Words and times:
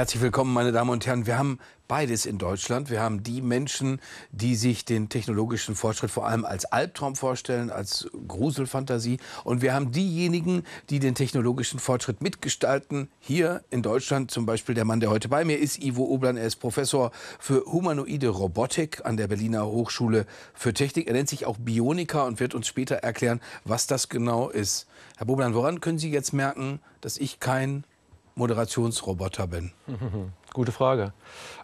Herzlich 0.00 0.22
willkommen, 0.22 0.54
meine 0.54 0.72
Damen 0.72 0.88
und 0.88 1.04
Herren. 1.04 1.26
Wir 1.26 1.36
haben 1.36 1.58
beides 1.86 2.24
in 2.24 2.38
Deutschland. 2.38 2.88
Wir 2.88 3.02
haben 3.02 3.22
die 3.22 3.42
Menschen, 3.42 4.00
die 4.32 4.54
sich 4.54 4.86
den 4.86 5.10
technologischen 5.10 5.74
Fortschritt 5.74 6.10
vor 6.10 6.26
allem 6.26 6.46
als 6.46 6.64
Albtraum 6.64 7.16
vorstellen, 7.16 7.68
als 7.68 8.08
Gruselfantasie. 8.26 9.18
Und 9.44 9.60
wir 9.60 9.74
haben 9.74 9.92
diejenigen, 9.92 10.64
die 10.88 11.00
den 11.00 11.14
technologischen 11.14 11.78
Fortschritt 11.78 12.22
mitgestalten. 12.22 13.10
Hier 13.18 13.62
in 13.68 13.82
Deutschland 13.82 14.30
zum 14.30 14.46
Beispiel 14.46 14.74
der 14.74 14.86
Mann, 14.86 15.00
der 15.00 15.10
heute 15.10 15.28
bei 15.28 15.44
mir 15.44 15.58
ist, 15.58 15.84
Ivo 15.84 16.04
Oblan. 16.04 16.38
Er 16.38 16.46
ist 16.46 16.56
Professor 16.56 17.10
für 17.38 17.66
humanoide 17.66 18.28
Robotik 18.28 19.04
an 19.04 19.18
der 19.18 19.28
Berliner 19.28 19.66
Hochschule 19.66 20.24
für 20.54 20.72
Technik. 20.72 21.08
Er 21.08 21.12
nennt 21.12 21.28
sich 21.28 21.44
auch 21.44 21.58
Bioniker 21.58 22.24
und 22.24 22.40
wird 22.40 22.54
uns 22.54 22.66
später 22.66 22.94
erklären, 22.94 23.42
was 23.66 23.86
das 23.86 24.08
genau 24.08 24.48
ist. 24.48 24.86
Herr 25.18 25.26
Boblan, 25.26 25.52
woran 25.52 25.82
können 25.82 25.98
Sie 25.98 26.10
jetzt 26.10 26.32
merken, 26.32 26.80
dass 27.02 27.18
ich 27.18 27.38
kein 27.38 27.84
Moderationsroboter 28.34 29.46
bin? 29.46 29.72
Gute 30.52 30.72
Frage. 30.72 31.12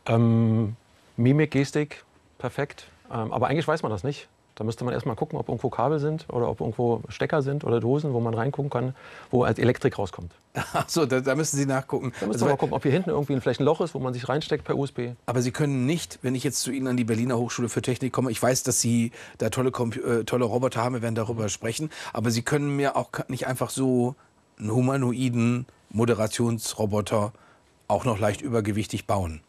Ähm, 0.07 0.77
Mimik, 1.17 1.51
Gestik, 1.51 2.05
perfekt. 2.39 2.89
Ähm, 3.13 3.33
aber 3.33 3.49
eigentlich 3.49 3.67
weiß 3.67 3.83
man 3.83 3.91
das 3.91 4.05
nicht. 4.05 4.29
Da 4.57 4.65
müsste 4.65 4.85
man 4.85 4.95
erst 4.95 5.05
mal 5.05 5.15
gucken, 5.15 5.39
ob 5.39 5.49
irgendwo 5.49 5.69
Kabel 5.69 5.99
sind 5.99 6.25
oder 6.31 6.49
ob 6.49 6.61
irgendwo 6.61 7.03
Stecker 7.09 7.43
sind 7.43 7.63
oder 7.63 7.79
Dosen, 7.79 8.15
wo 8.15 8.21
man 8.21 8.33
reingucken 8.33 8.71
kann, 8.71 8.95
wo 9.31 9.45
als 9.45 9.59
Elektrik 9.59 9.99
rauskommt. 9.99 10.33
Ach 10.55 10.89
so, 10.89 11.05
da, 11.05 11.21
da 11.21 11.35
müssen 11.35 11.59
Sie 11.59 11.67
nachgucken. 11.67 12.13
Da 12.19 12.27
müssen 12.27 12.37
also, 12.37 12.47
wir 12.47 12.53
mal 12.53 12.57
gucken, 12.57 12.75
ob 12.75 12.83
hier 12.83 12.91
hinten 12.91 13.11
irgendwie 13.11 13.39
vielleicht 13.39 13.61
ein 13.61 13.65
Loch 13.65 13.83
ist, 13.83 13.95
wo 13.95 13.99
man 13.99 14.15
sich 14.15 14.31
reinsteckt 14.31 14.65
per 14.65 14.79
USB. 14.79 15.11
Aber 15.27 15.43
Sie 15.43 15.51
können 15.51 15.85
nicht, 15.85 16.21
wenn 16.23 16.35
ich 16.35 16.43
jetzt 16.43 16.61
zu 16.61 16.71
Ihnen 16.71 16.87
an 16.87 16.97
die 16.97 17.05
Berliner 17.05 17.37
Hochschule 17.37 17.69
für 17.69 17.83
Technik 17.83 18.15
komme, 18.15 18.31
ich 18.31 18.43
weiß, 18.43 18.63
dass 18.63 18.81
Sie 18.81 19.13
da 19.37 19.51
tolle, 19.51 19.69
äh, 19.69 20.25
tolle 20.25 20.47
Roboter 20.47 20.83
haben, 20.83 20.95
wir 20.95 21.03
werden 21.03 21.15
darüber 21.15 21.51
sprechen, 21.51 21.91
aber 22.15 22.31
Sie 22.31 22.41
können 22.41 22.75
mir 22.77 22.97
auch 22.97 23.11
nicht 23.29 23.47
einfach 23.47 23.69
so 23.69 24.15
einen 24.59 24.71
humanoiden 24.71 25.67
Moderationsroboter 25.97 27.33
auch 27.89 28.05
noch 28.05 28.19
leicht 28.19 28.43
übergewichtig 28.43 29.07
bauen. 29.07 29.41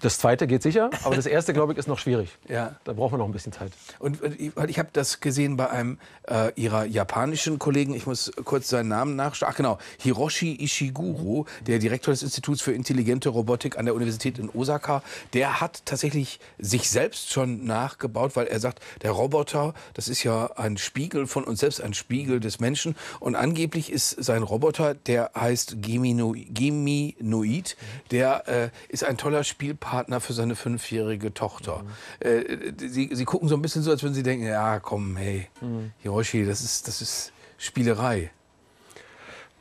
Das 0.00 0.18
zweite 0.18 0.46
geht 0.46 0.62
sicher, 0.62 0.90
aber 1.04 1.16
das 1.16 1.26
erste, 1.26 1.52
glaube 1.52 1.72
ich, 1.72 1.78
ist 1.78 1.88
noch 1.88 1.98
schwierig. 1.98 2.30
Ja. 2.48 2.76
Da 2.84 2.94
brauchen 2.94 3.12
wir 3.12 3.18
noch 3.18 3.26
ein 3.26 3.32
bisschen 3.32 3.52
Zeit. 3.52 3.72
Und 3.98 4.20
ich, 4.38 4.56
ich 4.56 4.78
habe 4.78 4.88
das 4.92 5.20
gesehen 5.20 5.56
bei 5.56 5.68
einem 5.68 5.98
äh, 6.28 6.50
ihrer 6.54 6.84
japanischen 6.86 7.58
Kollegen, 7.58 7.94
ich 7.94 8.06
muss 8.06 8.32
kurz 8.44 8.68
seinen 8.68 8.88
Namen 8.88 9.16
nachschauen. 9.16 9.52
Ach 9.52 9.56
genau, 9.56 9.78
Hiroshi 9.98 10.56
Ishiguro, 10.62 11.46
der 11.66 11.78
Direktor 11.78 12.12
des 12.12 12.22
Instituts 12.22 12.62
für 12.62 12.72
intelligente 12.72 13.28
Robotik 13.28 13.78
an 13.78 13.84
der 13.84 13.94
Universität 13.94 14.38
in 14.38 14.48
Osaka, 14.48 15.02
der 15.34 15.60
hat 15.60 15.84
tatsächlich 15.84 16.40
sich 16.58 16.88
selbst 16.88 17.30
schon 17.30 17.66
nachgebaut, 17.66 18.34
weil 18.34 18.46
er 18.46 18.60
sagt, 18.60 18.82
der 19.02 19.10
Roboter, 19.10 19.74
das 19.94 20.08
ist 20.08 20.22
ja 20.22 20.50
ein 20.56 20.78
Spiegel 20.78 21.26
von 21.26 21.44
uns 21.44 21.60
selbst, 21.60 21.82
ein 21.82 21.94
Spiegel 21.94 22.40
des 22.40 22.60
Menschen. 22.60 22.96
Und 23.20 23.36
angeblich 23.36 23.92
ist 23.92 24.24
sein 24.24 24.42
Roboter, 24.42 24.94
der 24.94 25.32
heißt 25.34 25.76
Geminoid, 25.82 27.76
der 28.10 28.48
äh, 28.48 28.70
ist 28.88 29.04
ein 29.04 29.18
toller 29.18 29.44
Spiel 29.44 29.74
Partner 29.78 30.20
für 30.20 30.32
seine 30.32 30.56
fünfjährige 30.56 31.34
Tochter. 31.34 31.82
Mhm. 31.82 32.26
Äh, 32.26 32.88
sie, 32.88 33.10
sie 33.12 33.24
gucken 33.24 33.48
so 33.48 33.54
ein 33.54 33.62
bisschen 33.62 33.82
so, 33.82 33.90
als 33.90 34.02
würden 34.02 34.14
sie 34.14 34.22
denken, 34.22 34.46
ja 34.46 34.80
komm, 34.80 35.16
hey, 35.16 35.48
mhm. 35.60 35.92
Hiroshi, 35.98 36.44
das 36.44 36.60
ist, 36.60 36.88
das 36.88 37.00
ist 37.00 37.32
Spielerei. 37.58 38.30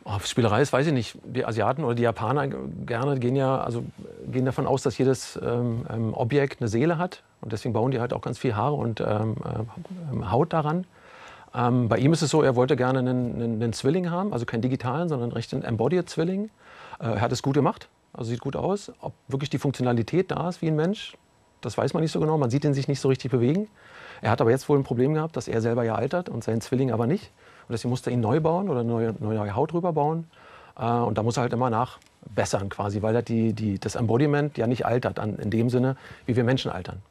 Oh, 0.05 0.19
Spielerei 0.23 0.61
ist, 0.61 0.71
weiß 0.71 0.87
ich 0.87 0.93
nicht. 0.93 1.17
Die 1.25 1.45
Asiaten 1.45 1.83
oder 1.83 1.93
die 1.93 2.03
Japaner 2.03 2.47
gerne 2.47 3.19
gehen 3.19 3.35
ja, 3.35 3.59
also 3.59 3.83
gehen 4.31 4.45
davon 4.45 4.65
aus, 4.65 4.81
dass 4.81 4.97
jedes 4.97 5.37
ähm, 5.43 5.85
ähm 5.89 6.13
Objekt 6.13 6.61
eine 6.61 6.69
Seele 6.69 6.97
hat. 6.97 7.23
Und 7.41 7.51
deswegen 7.51 7.73
bauen 7.73 7.91
die 7.91 7.99
halt 7.99 8.13
auch 8.13 8.21
ganz 8.21 8.37
viel 8.37 8.55
Haare 8.55 8.75
und 8.75 9.01
ähm, 9.01 9.35
äh, 9.43 10.25
Haut 10.31 10.53
daran. 10.53 10.85
Ähm, 11.53 11.89
bei 11.89 11.97
ihm 11.97 12.13
ist 12.13 12.21
es 12.21 12.29
so, 12.29 12.41
er 12.41 12.55
wollte 12.55 12.75
gerne 12.75 12.99
einen, 12.99 13.35
einen, 13.35 13.61
einen 13.61 13.73
Zwilling 13.73 14.09
haben, 14.09 14.31
also 14.31 14.45
keinen 14.45 14.61
digitalen, 14.61 15.09
sondern 15.09 15.29
einen 15.29 15.33
rechten 15.33 15.61
Embodied-Zwilling. 15.63 16.49
Äh, 16.99 17.03
er 17.03 17.21
hat 17.21 17.31
es 17.31 17.41
gut 17.41 17.55
gemacht. 17.55 17.89
Also 18.17 18.31
sieht 18.31 18.41
gut 18.41 18.55
aus. 18.55 18.91
Ob 18.99 19.13
wirklich 19.27 19.49
die 19.49 19.59
Funktionalität 19.59 20.31
da 20.31 20.49
ist 20.49 20.61
wie 20.61 20.67
ein 20.67 20.75
Mensch, 20.75 21.15
das 21.61 21.77
weiß 21.77 21.93
man 21.93 22.01
nicht 22.01 22.11
so 22.11 22.19
genau. 22.19 22.37
Man 22.37 22.49
sieht 22.49 22.65
ihn 22.65 22.73
sich 22.73 22.87
nicht 22.87 22.99
so 22.99 23.07
richtig 23.07 23.31
bewegen. 23.31 23.67
Er 24.21 24.31
hat 24.31 24.41
aber 24.41 24.51
jetzt 24.51 24.67
wohl 24.67 24.77
ein 24.77 24.83
Problem 24.83 25.13
gehabt, 25.13 25.37
dass 25.37 25.47
er 25.47 25.61
selber 25.61 25.83
ja 25.83 25.95
altert 25.95 26.27
und 26.27 26.43
sein 26.43 26.59
Zwilling 26.61 26.91
aber 26.91 27.07
nicht. 27.07 27.31
Und 27.67 27.73
deswegen 27.73 27.91
musste 27.91 28.09
er 28.09 28.13
ihn 28.13 28.19
neu 28.19 28.39
bauen 28.39 28.69
oder 28.69 28.83
neue, 28.83 29.15
neue 29.19 29.55
Haut 29.55 29.73
drüber 29.73 29.93
bauen. 29.93 30.27
Äh, 30.77 30.85
und 30.85 31.17
da 31.17 31.23
muss 31.23 31.37
er 31.37 31.41
halt 31.41 31.53
immer 31.53 31.69
nachbessern 31.69 32.69
quasi, 32.69 33.01
weil 33.01 33.21
die, 33.23 33.53
die, 33.53 33.79
das 33.79 33.95
Embodiment 33.95 34.57
ja 34.57 34.67
nicht 34.67 34.85
altert 34.85 35.19
an, 35.19 35.37
in 35.37 35.49
dem 35.49 35.69
Sinne, 35.69 35.95
wie 36.25 36.35
wir 36.35 36.43
Menschen 36.43 36.71
altern. 36.71 37.01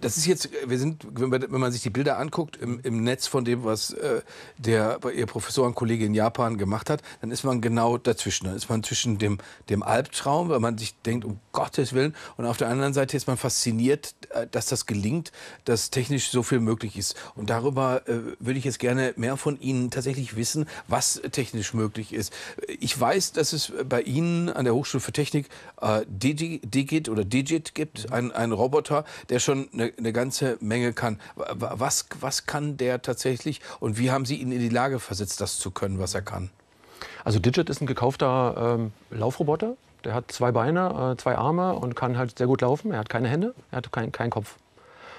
Das 0.00 0.16
ist 0.16 0.26
jetzt, 0.26 0.50
wir 0.66 0.78
sind, 0.78 1.06
wenn 1.10 1.60
man 1.60 1.72
sich 1.72 1.82
die 1.82 1.90
Bilder 1.90 2.18
anguckt 2.18 2.56
im, 2.56 2.80
im 2.82 3.02
Netz 3.02 3.26
von 3.26 3.44
dem, 3.44 3.64
was 3.64 3.92
äh, 3.92 4.20
der 4.58 5.00
Ihr 5.14 5.26
Professorenkollege 5.26 6.04
in 6.04 6.14
Japan 6.14 6.58
gemacht 6.58 6.90
hat, 6.90 7.02
dann 7.20 7.30
ist 7.30 7.44
man 7.44 7.60
genau 7.60 7.96
dazwischen. 7.96 8.46
Dann 8.46 8.56
ist 8.56 8.68
man 8.68 8.82
zwischen 8.82 9.18
dem, 9.18 9.38
dem 9.70 9.82
Albtraum, 9.82 10.50
weil 10.50 10.60
man 10.60 10.76
sich 10.76 10.94
denkt, 11.02 11.24
um 11.24 11.38
Gottes 11.52 11.92
Willen, 11.94 12.14
und 12.36 12.46
auf 12.46 12.56
der 12.56 12.68
anderen 12.68 12.92
Seite 12.92 13.16
ist 13.16 13.26
man 13.26 13.36
fasziniert, 13.36 14.14
äh, 14.30 14.46
dass 14.50 14.66
das 14.66 14.86
gelingt, 14.86 15.32
dass 15.64 15.90
technisch 15.90 16.30
so 16.30 16.42
viel 16.42 16.60
möglich 16.60 16.98
ist. 16.98 17.16
Und 17.34 17.48
darüber 17.50 18.06
äh, 18.06 18.18
würde 18.38 18.58
ich 18.58 18.64
jetzt 18.64 18.78
gerne 18.78 19.14
mehr 19.16 19.36
von 19.36 19.58
Ihnen 19.60 19.90
tatsächlich 19.90 20.36
wissen, 20.36 20.66
was 20.88 21.22
technisch 21.32 21.72
möglich 21.72 22.12
ist. 22.12 22.32
Ich 22.80 22.98
weiß, 22.98 23.32
dass 23.32 23.52
es 23.52 23.72
bei 23.88 24.02
Ihnen 24.02 24.50
an 24.50 24.64
der 24.64 24.74
Hochschule 24.74 25.00
für 25.00 25.12
Technik 25.12 25.48
äh, 25.80 26.02
Digi, 26.06 26.60
Digit 26.64 27.08
oder 27.08 27.24
Digit 27.24 27.74
gibt, 27.74 28.12
einen 28.12 28.52
Roboter, 28.52 29.04
der 29.28 29.38
schon 29.38 29.53
schon 29.54 29.68
eine, 29.72 29.92
eine, 29.96 30.12
ganze 30.12 30.56
Menge 30.60 30.92
kann. 30.92 31.18
Was, 31.36 32.06
was 32.20 32.46
kann 32.46 32.76
der 32.76 33.02
tatsächlich 33.02 33.60
und 33.80 33.98
wie 33.98 34.10
haben 34.10 34.24
Sie 34.24 34.36
ihn 34.36 34.52
in 34.52 34.60
die 34.60 34.68
Lage 34.68 34.98
versetzt, 34.98 35.40
das 35.40 35.58
zu 35.58 35.70
können, 35.70 35.98
was 35.98 36.14
er 36.14 36.22
kann? 36.22 36.50
Also 37.24 37.38
Digit 37.38 37.70
ist 37.70 37.80
ein 37.80 37.86
gekaufter 37.86 38.76
ähm, 38.78 38.92
Laufroboter. 39.10 39.76
Der 40.04 40.14
hat 40.14 40.30
zwei 40.30 40.52
Beine, 40.52 41.14
äh, 41.14 41.20
zwei 41.20 41.36
Arme 41.36 41.74
und 41.74 41.96
kann 41.96 42.18
halt 42.18 42.36
sehr 42.36 42.46
gut 42.46 42.60
laufen. 42.60 42.92
Er 42.92 42.98
hat 42.98 43.08
keine 43.08 43.28
Hände, 43.28 43.54
er 43.70 43.78
hat 43.78 43.90
keinen 43.92 44.12
kein 44.12 44.30
Kopf. 44.30 44.56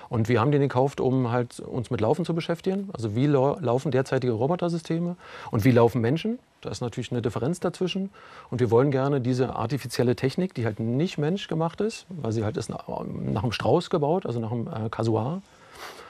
Und 0.08 0.30
wir 0.30 0.40
haben 0.40 0.52
den 0.52 0.62
gekauft, 0.62 1.02
um 1.02 1.32
halt 1.32 1.60
uns 1.60 1.90
mit 1.90 2.00
Laufen 2.00 2.26
zu 2.26 2.36
beschäftigen. 2.36 2.90
Also 2.94 3.16
wie 3.16 3.26
laufen 3.26 3.90
derzeitige 3.90 4.34
Robotersysteme 4.34 5.16
und 5.50 5.66
wie 5.66 5.72
laufen 5.72 6.00
Menschen. 6.00 6.38
Da 6.66 6.72
ist 6.72 6.82
natürlich 6.82 7.12
eine 7.12 7.22
Differenz 7.22 7.60
dazwischen. 7.60 8.10
Und 8.50 8.60
wir 8.60 8.72
wollen 8.72 8.90
gerne 8.90 9.22
diese 9.22 9.56
artifizielle 9.56 10.16
Technik, 10.16 10.56
die 10.56 10.66
halt 10.66 10.80
nicht 10.80 11.20
menschgemacht 11.20 11.80
ist, 11.80 12.08
weil 12.10 12.32
sie 12.32 12.44
halt 12.44 12.58
ist 12.58 12.70
nach, 12.70 12.88
nach 12.88 13.44
einem 13.44 13.52
Strauß 13.52 13.92
gebaut, 13.92 14.26
also 14.26 14.40
nach 14.40 14.52
einem 14.52 14.68
äh, 14.68 14.90
Kasuar, 14.90 15.44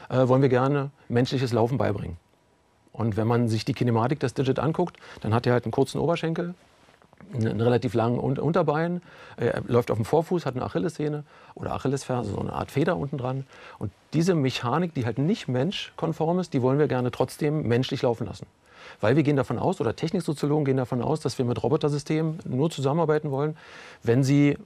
äh, 0.10 0.26
wollen 0.30 0.42
wir 0.42 0.48
gerne 0.48 0.92
menschliches 1.10 1.52
Laufen 1.52 1.78
beibringen. 1.78 2.16
Und 2.94 3.18
wenn 3.18 3.28
man 3.28 3.50
sich 3.50 3.66
die 3.66 3.74
Kinematik 3.74 4.22
des 4.22 4.34
Digit 4.34 4.58
anguckt, 4.58 4.96
dann 5.20 5.34
hat 5.34 5.46
er 5.46 5.52
halt 5.52 5.66
einen 5.66 5.74
kurzen 5.74 6.00
Oberschenkel, 6.00 6.54
einen 7.34 7.60
relativ 7.60 7.94
langen 7.94 8.20
Unterbein, 8.20 9.02
er 9.36 9.62
läuft 9.68 9.92
auf 9.92 9.98
dem 9.98 10.06
Vorfuß, 10.06 10.46
hat 10.46 10.56
eine 10.56 10.64
Achillessehne 10.64 11.26
oder 11.54 11.74
Achillesferse, 11.74 12.32
so 12.32 12.40
eine 12.40 12.54
Art 12.54 12.72
Feder 12.72 12.96
unten 12.96 13.18
dran. 13.18 13.46
Und 13.78 13.92
diese 14.14 14.36
Mechanik, 14.36 14.94
die 14.94 15.06
halt 15.06 15.18
nicht 15.18 15.50
menschkonform 15.50 16.40
ist, 16.40 16.54
die 16.54 16.62
wollen 16.62 16.80
wir 16.80 16.88
gerne 16.88 17.12
trotzdem 17.12 17.68
menschlich 17.68 18.04
laufen 18.04 18.26
lassen. 18.26 18.46
Weil 19.02 19.16
wir 19.16 19.24
gehen 19.24 19.36
davon 19.36 19.60
aus, 19.60 19.82
oder 19.82 19.96
Techniksoziologen 19.96 20.66
gehen 20.66 20.78
davon 20.78 21.02
aus, 21.02 21.20
dass 21.20 21.38
wir 21.38 21.46
mit 21.46 21.62
Robotersystemen 21.62 22.40
nur 22.46 22.70
zusammenarbeiten 22.70 23.32
wollen, 23.32 23.58
wenn 24.04 24.24
sie 24.24 24.58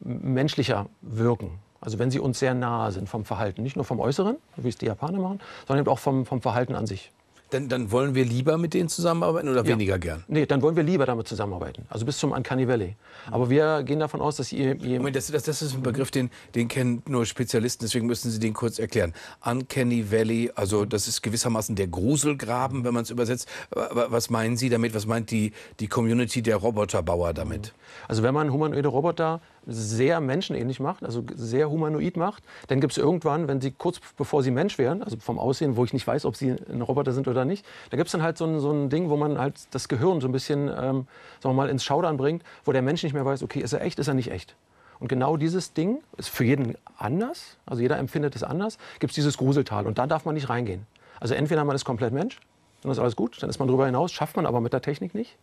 menschlicher 0.00 0.86
wirken. 1.02 1.50
Also 1.80 1.98
wenn 1.98 2.10
sie 2.10 2.18
uns 2.18 2.38
sehr 2.38 2.54
nahe 2.54 2.90
sind 2.92 3.08
vom 3.08 3.24
Verhalten. 3.24 3.62
Nicht 3.62 3.76
nur 3.76 3.84
vom 3.84 4.00
Äußeren, 4.00 4.36
wie 4.56 4.68
es 4.68 4.76
die 4.76 4.86
Japaner 4.86 5.18
machen, 5.18 5.40
sondern 5.66 5.84
eben 5.84 5.92
auch 5.92 5.98
vom, 5.98 6.26
vom 6.26 6.40
Verhalten 6.40 6.74
an 6.74 6.86
sich. 6.86 7.12
Dann, 7.50 7.68
dann 7.68 7.92
wollen 7.92 8.14
wir 8.14 8.24
lieber 8.24 8.58
mit 8.58 8.74
denen 8.74 8.88
zusammenarbeiten 8.88 9.48
oder 9.48 9.62
ja. 9.62 9.68
weniger 9.68 9.98
gern? 9.98 10.24
Nee, 10.26 10.46
dann 10.46 10.62
wollen 10.62 10.74
wir 10.74 10.82
lieber 10.82 11.06
damit 11.06 11.28
zusammenarbeiten. 11.28 11.86
Also 11.88 12.04
bis 12.04 12.18
zum 12.18 12.32
Uncanny 12.32 12.66
Valley. 12.66 12.96
Aber 13.30 13.48
wir 13.50 13.84
gehen 13.84 14.00
davon 14.00 14.20
aus, 14.20 14.36
dass 14.36 14.52
ihr... 14.52 14.74
ihr 14.82 14.98
Moment, 14.98 15.14
das, 15.14 15.28
das, 15.28 15.44
das, 15.44 15.62
ist 15.62 15.74
ein 15.74 15.82
Begriff, 15.82 16.10
den, 16.10 16.30
den 16.56 16.66
kennen 16.66 17.02
nur 17.06 17.24
Spezialisten, 17.24 17.84
deswegen 17.84 18.06
müssen 18.06 18.30
Sie 18.32 18.40
den 18.40 18.52
kurz 18.52 18.80
erklären. 18.80 19.14
Uncanny 19.44 20.10
Valley, 20.10 20.50
also 20.56 20.84
das 20.84 21.06
ist 21.06 21.22
gewissermaßen 21.22 21.76
der 21.76 21.86
Gruselgraben, 21.86 22.84
wenn 22.84 22.94
man 22.94 23.04
es 23.04 23.10
übersetzt. 23.10 23.48
Was 23.70 24.28
meinen 24.28 24.56
Sie 24.56 24.68
damit? 24.68 24.94
Was 24.94 25.06
meint 25.06 25.30
die, 25.30 25.52
die 25.78 25.86
Community 25.86 26.42
der 26.42 26.56
Roboterbauer 26.56 27.32
damit? 27.32 27.74
Also 28.08 28.24
wenn 28.24 28.34
man 28.34 28.52
humanoide 28.52 28.88
Roboter 28.88 29.40
sehr 29.66 30.20
menschenähnlich 30.20 30.80
macht, 30.80 31.04
also 31.04 31.24
sehr 31.34 31.70
humanoid 31.70 32.16
macht, 32.16 32.42
dann 32.68 32.80
gibt 32.80 32.92
es 32.92 32.98
irgendwann, 32.98 33.48
wenn 33.48 33.60
sie 33.60 33.72
kurz 33.72 34.00
bevor 34.16 34.42
sie 34.42 34.50
Mensch 34.50 34.78
wären, 34.78 35.02
also 35.02 35.16
vom 35.18 35.38
Aussehen, 35.38 35.76
wo 35.76 35.84
ich 35.84 35.92
nicht 35.92 36.06
weiß, 36.06 36.24
ob 36.24 36.36
sie 36.36 36.50
ein 36.50 36.82
Roboter 36.82 37.12
sind 37.12 37.26
oder 37.26 37.44
nicht, 37.44 37.66
da 37.90 37.96
gibt 37.96 38.06
es 38.06 38.12
dann 38.12 38.22
halt 38.22 38.38
so 38.38 38.44
ein, 38.46 38.60
so 38.60 38.70
ein 38.70 38.90
Ding, 38.90 39.10
wo 39.10 39.16
man 39.16 39.38
halt 39.38 39.54
das 39.72 39.88
Gehirn 39.88 40.20
so 40.20 40.28
ein 40.28 40.32
bisschen, 40.32 40.68
ähm, 40.68 40.70
sagen 40.70 41.08
wir 41.42 41.52
mal, 41.54 41.68
ins 41.68 41.84
Schaudern 41.84 42.16
bringt, 42.16 42.42
wo 42.64 42.72
der 42.72 42.82
Mensch 42.82 43.02
nicht 43.02 43.12
mehr 43.12 43.24
weiß, 43.24 43.42
okay, 43.42 43.60
ist 43.60 43.72
er 43.72 43.82
echt, 43.82 43.98
ist 43.98 44.08
er 44.08 44.14
nicht 44.14 44.30
echt. 44.30 44.54
Und 44.98 45.08
genau 45.08 45.36
dieses 45.36 45.72
Ding 45.72 45.98
ist 46.16 46.28
für 46.28 46.44
jeden 46.44 46.76
anders, 46.96 47.56
also 47.66 47.82
jeder 47.82 47.98
empfindet 47.98 48.34
es 48.36 48.42
anders, 48.42 48.78
gibt 48.98 49.10
es 49.10 49.14
dieses 49.14 49.36
Gruseltal 49.36 49.86
und 49.86 49.98
da 49.98 50.06
darf 50.06 50.24
man 50.24 50.34
nicht 50.34 50.48
reingehen. 50.48 50.86
Also 51.20 51.34
entweder 51.34 51.64
man 51.64 51.76
ist 51.76 51.84
komplett 51.84 52.12
Mensch, 52.12 52.38
dann 52.82 52.92
ist 52.92 52.98
alles 52.98 53.16
gut, 53.16 53.42
dann 53.42 53.50
ist 53.50 53.58
man 53.58 53.68
darüber 53.68 53.86
hinaus, 53.86 54.12
schafft 54.12 54.36
man 54.36 54.46
aber 54.46 54.60
mit 54.60 54.72
der 54.72 54.80
Technik 54.80 55.14
nicht. 55.14 55.36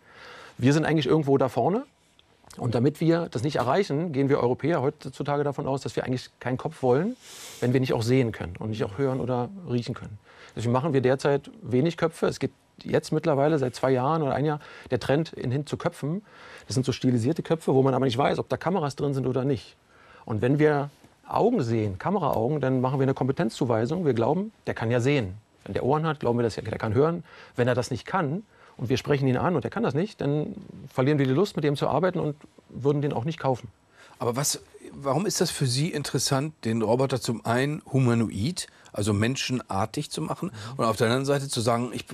Wir 0.57 0.73
sind 0.73 0.85
eigentlich 0.85 1.07
irgendwo 1.07 1.37
da 1.37 1.49
vorne, 1.49 1.83
und 2.57 2.75
damit 2.75 3.01
wir 3.01 3.29
das 3.31 3.43
nicht 3.43 3.55
erreichen, 3.55 4.11
gehen 4.11 4.29
wir 4.29 4.39
Europäer 4.39 4.81
heutzutage 4.81 5.43
davon 5.43 5.67
aus, 5.67 5.81
dass 5.81 5.95
wir 5.95 6.03
eigentlich 6.03 6.29
keinen 6.39 6.57
Kopf 6.57 6.83
wollen, 6.83 7.15
wenn 7.59 7.73
wir 7.73 7.79
nicht 7.79 7.93
auch 7.93 8.03
sehen 8.03 8.31
können 8.31 8.55
und 8.59 8.69
nicht 8.69 8.83
auch 8.83 8.97
hören 8.97 9.19
oder 9.19 9.49
riechen 9.69 9.95
können. 9.95 10.19
Deswegen 10.55 10.71
machen 10.71 10.93
wir 10.93 11.01
derzeit 11.01 11.49
wenig 11.61 11.97
Köpfe. 11.97 12.27
Es 12.27 12.39
gibt 12.39 12.53
jetzt 12.83 13.11
mittlerweile 13.11 13.57
seit 13.57 13.75
zwei 13.75 13.91
Jahren 13.91 14.21
oder 14.21 14.35
ein 14.35 14.45
Jahr 14.45 14.59
der 14.91 14.99
Trend 14.99 15.29
hin 15.29 15.65
zu 15.65 15.77
Köpfen. 15.77 16.23
Das 16.67 16.75
sind 16.75 16.85
so 16.85 16.91
stilisierte 16.91 17.41
Köpfe, 17.41 17.73
wo 17.73 17.81
man 17.81 17.93
aber 17.93 18.05
nicht 18.05 18.17
weiß, 18.17 18.37
ob 18.37 18.49
da 18.49 18.57
Kameras 18.57 18.95
drin 18.95 19.13
sind 19.13 19.25
oder 19.25 19.45
nicht. 19.45 19.75
Und 20.25 20.41
wenn 20.41 20.59
wir 20.59 20.89
Augen 21.27 21.63
sehen, 21.63 21.97
Kameraaugen, 21.97 22.61
dann 22.61 22.81
machen 22.81 22.99
wir 22.99 23.03
eine 23.03 23.13
Kompetenzzuweisung. 23.13 24.05
Wir 24.05 24.13
glauben, 24.13 24.51
der 24.67 24.73
kann 24.73 24.91
ja 24.91 24.99
sehen. 24.99 25.35
Wenn 25.63 25.73
der 25.73 25.83
Ohren 25.83 26.05
hat, 26.05 26.19
glauben 26.19 26.37
wir, 26.37 26.43
dass 26.43 26.57
er, 26.57 26.63
der 26.63 26.77
kann 26.77 26.93
hören. 26.93 27.23
Wenn 27.55 27.67
er 27.67 27.75
das 27.75 27.89
nicht 27.89 28.05
kann 28.05 28.43
und 28.77 28.89
wir 28.89 28.97
sprechen 28.97 29.27
ihn 29.27 29.37
an 29.37 29.55
und 29.55 29.63
er 29.63 29.71
kann 29.71 29.83
das 29.83 29.93
nicht, 29.93 30.21
dann 30.21 30.55
verlieren 30.91 31.19
wir 31.19 31.25
die 31.25 31.33
Lust, 31.33 31.55
mit 31.55 31.63
dem 31.63 31.75
zu 31.75 31.87
arbeiten 31.87 32.19
und 32.19 32.35
würden 32.69 33.01
den 33.01 33.13
auch 33.13 33.25
nicht 33.25 33.39
kaufen. 33.39 33.69
Aber 34.19 34.35
was, 34.35 34.61
warum 34.91 35.25
ist 35.25 35.41
das 35.41 35.51
für 35.51 35.65
Sie 35.65 35.89
interessant, 35.89 36.53
den 36.65 36.81
Roboter 36.81 37.19
zum 37.19 37.45
einen 37.45 37.81
humanoid, 37.91 38.67
also 38.91 39.13
menschenartig 39.13 40.11
zu 40.11 40.21
machen 40.21 40.51
und 40.77 40.85
auf 40.85 40.97
der 40.97 41.07
anderen 41.07 41.25
Seite 41.25 41.49
zu 41.49 41.61
sagen, 41.61 41.91
ich 41.93 42.05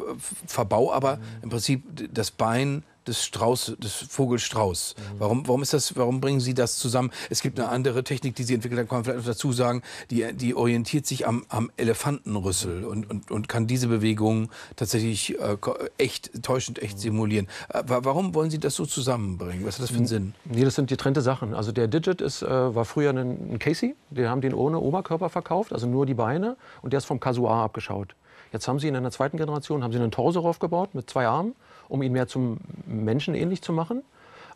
verbau 0.47 0.93
aber 0.93 1.19
im 1.41 1.49
Prinzip 1.49 1.83
das 2.13 2.31
Bein 2.31 2.83
des 3.09 3.25
Strauß, 3.25 3.75
des 3.79 3.93
Vogelstrauß. 3.93 4.95
Mhm. 4.95 5.19
Warum, 5.19 5.47
warum 5.47 5.61
ist 5.61 5.73
das, 5.73 5.95
warum 5.97 6.21
bringen 6.21 6.39
Sie 6.39 6.53
das 6.53 6.77
zusammen? 6.77 7.11
Es 7.29 7.41
gibt 7.41 7.59
eine 7.59 7.69
andere 7.69 8.03
Technik, 8.03 8.35
die 8.35 8.43
Sie 8.43 8.53
entwickelt 8.53 8.79
haben, 8.79 8.87
kann 8.87 8.97
man 8.99 9.03
vielleicht 9.03 9.19
noch 9.19 9.33
dazu 9.33 9.51
sagen, 9.51 9.81
die, 10.09 10.31
die 10.33 10.55
orientiert 10.55 11.05
sich 11.05 11.27
am, 11.27 11.45
am 11.49 11.71
Elefantenrüssel 11.75 12.85
und, 12.85 13.09
und, 13.09 13.31
und 13.31 13.49
kann 13.49 13.67
diese 13.67 13.87
Bewegung 13.87 14.49
tatsächlich 14.75 15.37
äh, 15.39 15.57
echt, 15.97 16.43
täuschend 16.43 16.81
echt 16.81 16.99
simulieren. 16.99 17.47
Äh, 17.69 17.83
warum 17.87 18.33
wollen 18.35 18.49
Sie 18.49 18.59
das 18.59 18.75
so 18.75 18.85
zusammenbringen? 18.85 19.65
Was 19.65 19.75
hat 19.75 19.83
das 19.83 19.91
für 19.91 19.97
einen 19.97 20.07
Sinn? 20.07 20.33
Nee, 20.45 20.63
das 20.63 20.75
sind 20.75 20.87
getrennte 20.87 21.21
Sachen. 21.21 21.53
Also 21.53 21.71
der 21.71 21.87
Digit 21.87 22.21
ist, 22.21 22.43
äh, 22.43 22.47
war 22.47 22.85
früher 22.85 23.09
ein, 23.09 23.53
ein 23.53 23.59
Casey, 23.59 23.95
die 24.11 24.27
haben 24.27 24.41
den 24.41 24.53
ohne 24.53 24.79
Oberkörper 24.79 25.29
verkauft, 25.29 25.73
also 25.73 25.87
nur 25.87 26.05
die 26.05 26.13
Beine 26.13 26.55
und 26.81 26.93
der 26.93 26.99
ist 26.99 27.05
vom 27.05 27.19
Kasuar 27.19 27.63
abgeschaut. 27.63 28.15
Jetzt 28.51 28.67
haben 28.67 28.79
sie 28.79 28.87
in 28.87 28.95
einer 28.95 29.11
zweiten 29.11 29.37
Generation 29.37 29.83
haben 29.83 29.91
sie 29.91 29.99
einen 29.99 30.11
Torso 30.11 30.47
aufgebaut 30.47 30.95
mit 30.95 31.09
zwei 31.09 31.27
Armen 31.27 31.55
um 31.89 32.01
ihn 32.01 32.13
mehr 32.13 32.27
zum 32.27 32.59
Menschen 32.85 33.35
ähnlich 33.35 33.61
zu 33.61 33.73
machen, 33.73 34.03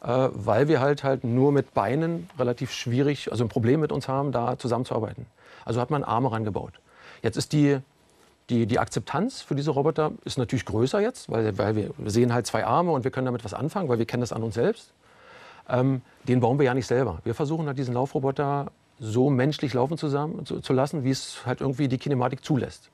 äh, 0.02 0.30
weil 0.32 0.68
wir 0.70 0.80
halt, 0.80 1.04
halt 1.04 1.24
nur 1.24 1.52
mit 1.52 1.74
Beinen 1.74 2.30
relativ 2.40 2.72
schwierig, 2.72 3.32
also 3.32 3.44
ein 3.44 3.50
Problem 3.50 3.82
mit 3.82 3.92
uns 3.92 4.08
haben, 4.08 4.32
da 4.32 4.58
zusammenzuarbeiten. 4.58 5.26
Also 5.66 5.82
hat 5.82 5.90
man 5.90 6.04
Arme 6.04 6.32
rangebaut. 6.32 6.74
Jetzt 7.22 7.38
ist 7.38 7.54
die, 7.54 7.80
die, 8.50 8.66
die 8.66 8.80
Akzeptanz 8.80 9.42
für 9.42 9.56
diese 9.56 9.72
Roboter 9.72 10.12
ist 10.26 10.38
natürlich 10.38 10.66
größer 10.66 11.00
jetzt, 11.00 11.30
weil, 11.32 11.58
weil 11.58 11.76
wir 11.76 11.92
sehen 12.06 12.34
halt 12.34 12.46
zwei 12.46 12.66
Arme 12.66 12.92
und 12.92 13.04
wir 13.04 13.12
können 13.12 13.26
damit 13.26 13.44
was 13.44 13.54
anfangen, 13.54 13.90
weil 13.90 14.00
wir 14.00 14.06
kennen 14.06 14.22
das 14.22 14.34
an 14.34 14.44
uns 14.44 14.56
selbst. 14.56 14.94
Ähm, 15.70 16.02
den 16.28 16.42
bauen 16.42 16.60
wir 16.60 16.66
ja 16.66 16.74
nicht 16.74 16.88
selber. 16.88 17.20
Wir 17.24 17.34
versuchen 17.34 17.68
halt 17.68 17.78
diesen 17.78 17.94
Laufroboter 17.94 18.72
so 19.00 19.30
menschlich 19.30 19.74
laufen 19.74 19.98
zusammen, 19.98 20.46
zu, 20.46 20.60
zu 20.60 20.74
lassen, 20.74 21.04
wie 21.04 21.12
es 21.12 21.46
halt 21.46 21.62
irgendwie 21.62 21.88
die 21.88 21.98
Kinematik 21.98 22.44
zulässt. 22.44 22.90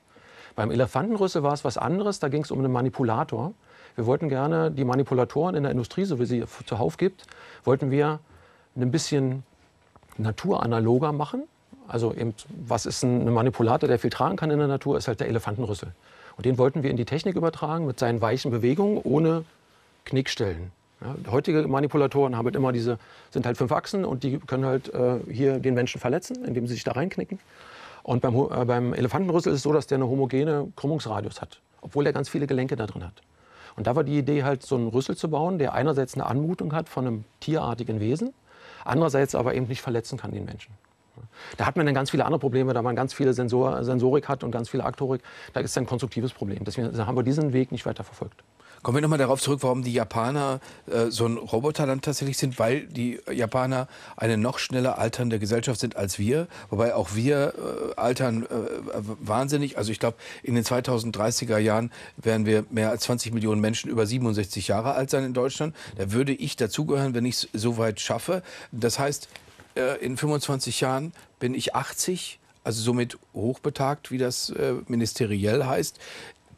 Beim 0.56 0.72
Elefantenrüssel 0.72 1.44
war 1.44 1.54
es 1.54 1.63
was 1.63 1.78
anderes, 1.78 2.19
da 2.19 2.28
ging 2.28 2.44
es 2.44 2.51
um 2.51 2.60
einen 2.60 2.72
Manipulator. 2.72 3.54
Wir 3.96 4.06
wollten 4.06 4.30
gerne 4.30 4.72
die 4.72 4.86
Manipulatoren 4.86 5.56
in 5.56 5.63
der 5.63 5.72
Industrie, 5.72 6.06
so 6.06 6.19
wie 6.19 6.25
sie 6.25 6.44
zuhauf 6.66 6.98
gibt, 6.98 7.25
wollten 7.63 7.92
wir 7.92 8.19
ein 8.75 8.92
bisschen 8.92 9.44
naturanaloger 10.18 11.12
machen. 11.12 11.44
Also 11.88 12.13
eben, 12.13 12.34
was 12.68 12.86
ist 12.86 13.04
ein 13.04 13.34
Manipulator, 13.34 13.88
der 13.88 14.00
viel 14.00 14.12
tragen 14.12 14.36
kann 14.36 14.51
in 14.51 14.60
der 14.60 14.68
Natur, 14.68 14.98
ist 14.98 15.07
halt 15.07 15.19
der 15.19 15.28
Elefantenrüssel. 15.28 15.92
Und 16.38 16.46
den 16.46 16.57
wollten 16.57 16.84
wir 16.84 16.92
in 16.92 16.98
die 16.98 17.06
Technik 17.06 17.36
übertragen 17.36 17.86
mit 17.86 18.00
seinen 18.00 18.22
weichen 18.22 18.51
Bewegungen 18.51 19.00
ohne 19.04 19.44
Knickstellen. 20.06 20.72
Ja, 21.01 21.16
heutige 21.31 21.68
Manipulatoren 21.68 22.38
haben 22.38 22.46
halt 22.46 22.56
immer 22.56 22.72
diese, 22.72 23.00
sind 23.31 23.46
halt 23.46 23.57
fünf 23.57 23.72
Achsen 23.72 24.06
und 24.06 24.24
die 24.24 24.38
können 24.40 24.66
halt 24.66 24.94
äh, 24.94 25.19
hier 25.31 25.60
den 25.60 25.74
Menschen 25.74 26.00
verletzen, 26.00 26.44
indem 26.46 26.68
sie 26.68 26.74
sich 26.74 26.84
da 26.84 26.92
reinknicken. 26.92 27.40
Und 28.10 28.22
beim, 28.22 28.34
äh, 28.34 28.66
beim 28.66 28.94
Elefantenrüssel 28.96 29.54
ist 29.54 29.58
es 29.58 29.64
so, 29.64 29.72
dass 29.72 29.86
der 29.86 30.00
eine 30.00 30.08
homogene 30.08 30.74
Krümmungsradius 30.76 31.42
hat, 31.42 31.62
obwohl 31.82 32.08
er 32.08 32.12
ganz 32.12 32.28
viele 32.28 32.48
Gelenke 32.48 32.76
da 32.76 32.88
drin 32.88 33.04
hat. 33.04 33.22
Und 33.76 33.86
da 33.86 33.96
war 33.96 34.04
die 34.04 34.18
Idee 34.18 34.44
halt, 34.44 34.64
so 34.64 34.78
einen 34.78 34.88
Rüssel 34.88 35.16
zu 35.16 35.30
bauen, 35.30 35.60
der 35.60 35.74
einerseits 35.74 36.16
eine 36.16 36.26
Anmutung 36.26 36.74
hat 36.74 36.90
von 36.90 37.06
einem 37.06 37.24
tierartigen 37.40 38.00
Wesen, 38.00 38.34
andererseits 38.84 39.36
aber 39.36 39.54
eben 39.54 39.68
nicht 39.68 39.84
verletzen 39.84 40.18
kann 40.18 40.32
den 40.32 40.46
Menschen. 40.46 40.74
Da 41.58 41.68
hat 41.68 41.78
man 41.78 41.86
dann 41.86 41.94
ganz 41.94 42.10
viele 42.10 42.26
andere 42.26 42.40
Probleme, 42.40 42.74
da 42.74 42.82
man 42.82 42.96
ganz 42.96 43.14
viele 43.14 43.36
Sensor, 43.36 43.84
Sensorik 43.84 44.28
hat 44.28 44.44
und 44.44 44.50
ganz 44.50 44.70
viele 44.70 44.86
Aktorik. 44.86 45.22
Da 45.54 45.60
ist 45.60 45.78
ein 45.78 45.86
konstruktives 45.86 46.34
Problem. 46.34 46.64
Deswegen 46.64 46.98
haben 47.06 47.16
wir 47.16 47.22
diesen 47.22 47.54
Weg 47.54 47.72
nicht 47.72 47.86
weiter 47.86 48.04
verfolgt. 48.04 48.42
Kommen 48.81 48.98
wir 48.98 49.02
nochmal 49.02 49.20
darauf 49.20 49.42
zurück, 49.42 49.60
warum 49.64 49.84
die 49.84 49.92
Japaner 49.92 50.62
äh, 50.88 51.08
so 51.10 51.26
ein 51.26 51.38
Roboterland 51.38 52.06
tatsächlich 52.06 52.38
sind, 52.38 52.60
weil 52.60 52.88
die 52.88 53.20
Japaner 53.30 53.88
eine 54.16 54.38
noch 54.38 54.58
schneller 54.58 54.98
alternde 54.98 55.38
Gesellschaft 55.38 55.80
sind 55.81 55.98
als 55.98 56.18
wir. 56.18 56.48
Wobei 56.70 56.96
auch 56.96 57.14
wir 57.14 57.54
äh, 57.58 58.00
altern 58.00 58.44
äh, 58.44 58.48
wahnsinnig. 59.20 59.78
Also 59.78 59.92
ich 59.92 60.00
glaube, 60.00 60.18
in 60.44 60.56
den 60.56 60.64
2030er 60.64 61.58
Jahren 61.58 61.92
werden 62.16 62.46
wir 62.46 62.66
mehr 62.70 62.90
als 62.90 63.04
20 63.04 63.34
Millionen 63.34 63.60
Menschen 63.60 63.90
über 63.90 64.06
67 64.06 64.70
Jahre 64.70 64.94
alt 64.94 65.10
sein 65.10 65.25
in 65.25 65.34
Deutschland. 65.34 65.75
Da 65.98 66.14
würde 66.14 66.32
ich 66.32 66.56
dazugehören, 66.56 67.14
wenn 67.14 67.25
ich 67.25 67.44
es 67.44 67.62
so 67.62 67.78
weit 67.78 68.00
schaffe. 68.00 68.44
Das 68.72 68.98
heißt, 68.98 69.28
äh, 69.75 69.98
in 70.04 70.16
25 70.16 70.80
Jahren 70.80 71.12
bin 71.40 71.54
ich 71.54 71.75
80 71.75 72.40
also 72.64 72.82
somit 72.82 73.18
hochbetagt, 73.34 74.12
wie 74.12 74.18
das 74.18 74.50
äh, 74.52 74.75
ministeriell 74.88 75.66
heißt. 75.66 75.98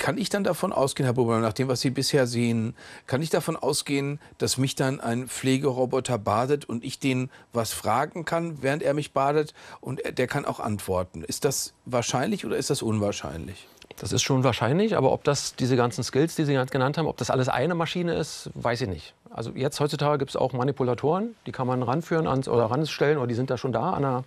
Kann 0.01 0.17
ich 0.17 0.29
dann 0.29 0.43
davon 0.43 0.73
ausgehen, 0.73 1.05
Herr 1.05 1.13
Buber, 1.13 1.37
nach 1.37 1.53
dem, 1.53 1.67
was 1.67 1.81
Sie 1.81 1.91
bisher 1.91 2.25
sehen, 2.25 2.73
kann 3.05 3.21
ich 3.21 3.29
davon 3.29 3.55
ausgehen, 3.55 4.19
dass 4.39 4.57
mich 4.57 4.73
dann 4.73 4.99
ein 4.99 5.27
Pflegeroboter 5.27 6.17
badet 6.17 6.65
und 6.65 6.83
ich 6.83 6.97
den 6.97 7.29
was 7.53 7.71
fragen 7.71 8.25
kann, 8.25 8.63
während 8.63 8.81
er 8.81 8.95
mich 8.95 9.13
badet 9.13 9.53
und 9.79 10.01
der 10.17 10.25
kann 10.25 10.45
auch 10.45 10.59
antworten? 10.59 11.23
Ist 11.23 11.45
das 11.45 11.73
wahrscheinlich 11.85 12.47
oder 12.47 12.57
ist 12.57 12.71
das 12.71 12.81
unwahrscheinlich? 12.81 13.67
Das 13.99 14.11
ist 14.11 14.23
schon 14.23 14.43
wahrscheinlich, 14.43 14.97
aber 14.97 15.11
ob 15.11 15.23
das 15.23 15.55
diese 15.55 15.75
ganzen 15.75 16.03
Skills, 16.03 16.33
die 16.33 16.45
Sie 16.45 16.53
genannt 16.71 16.97
haben, 16.97 17.05
ob 17.05 17.17
das 17.17 17.29
alles 17.29 17.47
eine 17.47 17.75
Maschine 17.75 18.15
ist, 18.15 18.49
weiß 18.55 18.81
ich 18.81 18.89
nicht. 18.89 19.13
Also 19.29 19.51
jetzt 19.53 19.79
heutzutage 19.79 20.17
gibt 20.17 20.31
es 20.31 20.35
auch 20.35 20.51
Manipulatoren, 20.51 21.35
die 21.45 21.51
kann 21.51 21.67
man 21.67 21.83
ranführen 21.83 22.25
ans, 22.25 22.47
oder 22.47 22.65
ranstellen 22.65 23.19
oder 23.19 23.27
die 23.27 23.35
sind 23.35 23.51
da 23.51 23.57
schon 23.59 23.71
da 23.71 23.91
an 23.91 24.03
einer, 24.03 24.23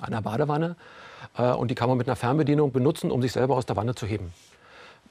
an 0.00 0.06
einer 0.06 0.22
Badewanne 0.22 0.74
äh, 1.38 1.52
und 1.52 1.70
die 1.70 1.76
kann 1.76 1.88
man 1.88 1.96
mit 1.96 2.08
einer 2.08 2.16
Fernbedienung 2.16 2.72
benutzen, 2.72 3.12
um 3.12 3.22
sich 3.22 3.30
selber 3.30 3.54
aus 3.54 3.66
der 3.66 3.76
Wanne 3.76 3.94
zu 3.94 4.04
heben. 4.04 4.32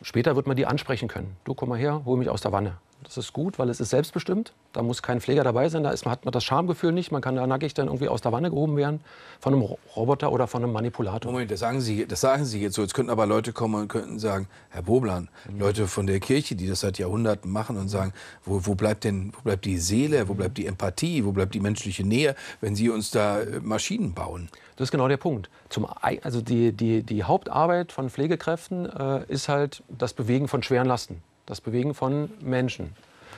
Später 0.02 0.36
wird 0.36 0.48
man 0.48 0.56
die 0.56 0.66
ansprechen 0.66 1.08
können. 1.08 1.36
Du 1.44 1.54
komm 1.54 1.70
mal 1.70 1.80
her, 1.80 2.02
hol 2.06 2.18
mich 2.18 2.30
aus 2.30 2.42
der 2.42 2.52
Wanne. 2.52 2.78
Das 3.04 3.18
ist 3.18 3.34
gut, 3.34 3.60
weil 3.60 3.70
es 3.70 3.80
ist 3.80 3.92
selbstbestimmt. 3.92 4.54
Da 4.74 4.82
muss 4.82 5.04
kein 5.04 5.22
Pfleger 5.22 5.44
dabei 5.44 5.70
sein. 5.70 5.84
Da 5.84 5.92
ist, 5.92 6.06
hat 6.06 6.26
man 6.26 6.32
das 6.32 6.44
Schamgefühl 6.44 6.92
nicht. 6.92 7.12
Man 7.12 7.22
kann 7.22 7.36
da 7.36 7.46
nackig 7.46 7.74
dann 7.74 7.88
irgendwie 7.88 8.08
aus 8.08 8.22
der 8.22 8.32
Wanne 8.32 8.50
gehoben 8.50 8.76
werden 8.78 9.00
von 9.40 9.54
einem 9.54 9.62
Roboter 9.96 10.32
oder 10.32 10.48
von 10.48 10.64
einem 10.64 10.74
Manipulator. 10.74 11.32
Moment, 11.32 11.52
das 11.52 11.60
sagen 11.60 11.82
Sie, 11.82 12.08
das 12.08 12.22
sagen 12.22 12.46
Sie 12.46 12.62
jetzt 12.62 12.76
so. 12.76 12.82
Jetzt 12.82 12.94
könnten 12.94 13.12
aber 13.12 13.26
Leute 13.26 13.54
kommen 13.54 13.76
und 13.76 13.88
könnten 13.90 14.18
sagen, 14.18 14.48
Herr 14.70 14.82
Boblan, 14.82 15.30
mhm. 15.50 15.60
Leute 15.60 15.88
von 15.88 16.08
der 16.08 16.20
Kirche, 16.20 16.56
die 16.56 16.68
das 16.68 16.80
seit 16.80 16.98
Jahrhunderten 16.98 17.52
machen 17.52 17.78
und 17.78 17.90
sagen, 17.90 18.14
wo, 18.44 18.66
wo 18.66 18.76
bleibt 18.76 19.04
denn, 19.04 19.34
wo 19.36 19.42
bleibt 19.42 19.66
die 19.66 19.78
Seele, 19.78 20.28
wo 20.28 20.34
bleibt 20.34 20.58
die 20.58 20.66
Empathie, 20.66 21.26
wo 21.26 21.32
bleibt 21.32 21.54
die 21.54 21.60
menschliche 21.60 22.04
Nähe, 22.04 22.36
wenn 22.60 22.76
Sie 22.76 22.90
uns 22.90 23.12
da 23.12 23.42
äh, 23.42 23.60
Maschinen 23.62 24.14
bauen? 24.14 24.50
Das 24.78 24.88
ist 24.88 24.92
genau 24.92 25.08
der 25.08 25.18
Punkt. 25.18 25.50
Zum, 25.70 25.88
also 26.02 26.42
die, 26.42 26.74
die, 26.74 27.04
die 27.04 27.24
Hauptarbeit 27.24 27.92
von 27.92 28.10
Pflegekräften 28.10 28.86
äh, 28.86 29.24
ist 29.28 29.48
halt 29.48 29.84
das 29.90 30.14
Bewegen 30.14 30.48
von 30.48 30.64
schweren 30.64 30.88
Lasten, 30.88 31.22
das 31.46 31.62
Bewegen 31.62 31.94
von 31.94 32.32
Menschen. 32.42 32.96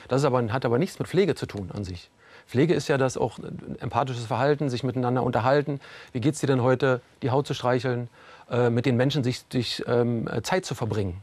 Das 0.08 0.24
aber, 0.24 0.42
hat 0.52 0.64
aber 0.64 0.78
nichts 0.78 0.98
mit 0.98 1.08
Pflege 1.08 1.34
zu 1.34 1.46
tun 1.46 1.70
an 1.74 1.84
sich. 1.84 2.10
Pflege 2.46 2.72
ist 2.72 2.88
ja 2.88 2.96
das 2.96 3.18
auch 3.18 3.38
empathisches 3.78 4.24
Verhalten, 4.24 4.70
sich 4.70 4.82
miteinander 4.82 5.22
unterhalten. 5.22 5.80
Wie 6.12 6.20
geht 6.20 6.34
es 6.34 6.40
dir 6.40 6.46
denn 6.46 6.62
heute, 6.62 7.02
die 7.22 7.30
Haut 7.30 7.46
zu 7.46 7.52
streicheln, 7.52 8.08
äh, 8.50 8.70
mit 8.70 8.86
den 8.86 8.96
Menschen 8.96 9.22
sich, 9.22 9.44
sich 9.52 9.84
ähm, 9.86 10.26
Zeit 10.42 10.64
zu 10.64 10.74
verbringen. 10.74 11.20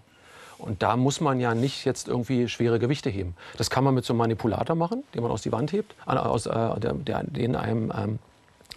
Und 0.60 0.84
da 0.84 0.96
muss 0.96 1.22
man 1.22 1.40
ja 1.40 1.56
nicht 1.56 1.84
jetzt 1.86 2.08
irgendwie 2.08 2.48
schwere 2.48 2.78
Gewichte 2.78 3.10
heben. 3.10 3.36
Das 3.58 3.70
kann 3.70 3.84
man 3.84 3.94
mit 3.96 4.06
so 4.06 4.14
einem 4.14 4.20
Manipulator 4.20 4.76
machen, 4.76 5.04
den 5.14 5.24
man 5.24 5.32
aus 5.32 5.42
die 5.42 5.52
Wand 5.52 5.72
hebt, 5.74 5.96
aus, 6.06 6.46
äh, 6.46 6.52
der, 6.52 6.94
der, 6.94 7.24
den 7.24 7.56
einem 7.56 7.92
ähm, 7.98 8.20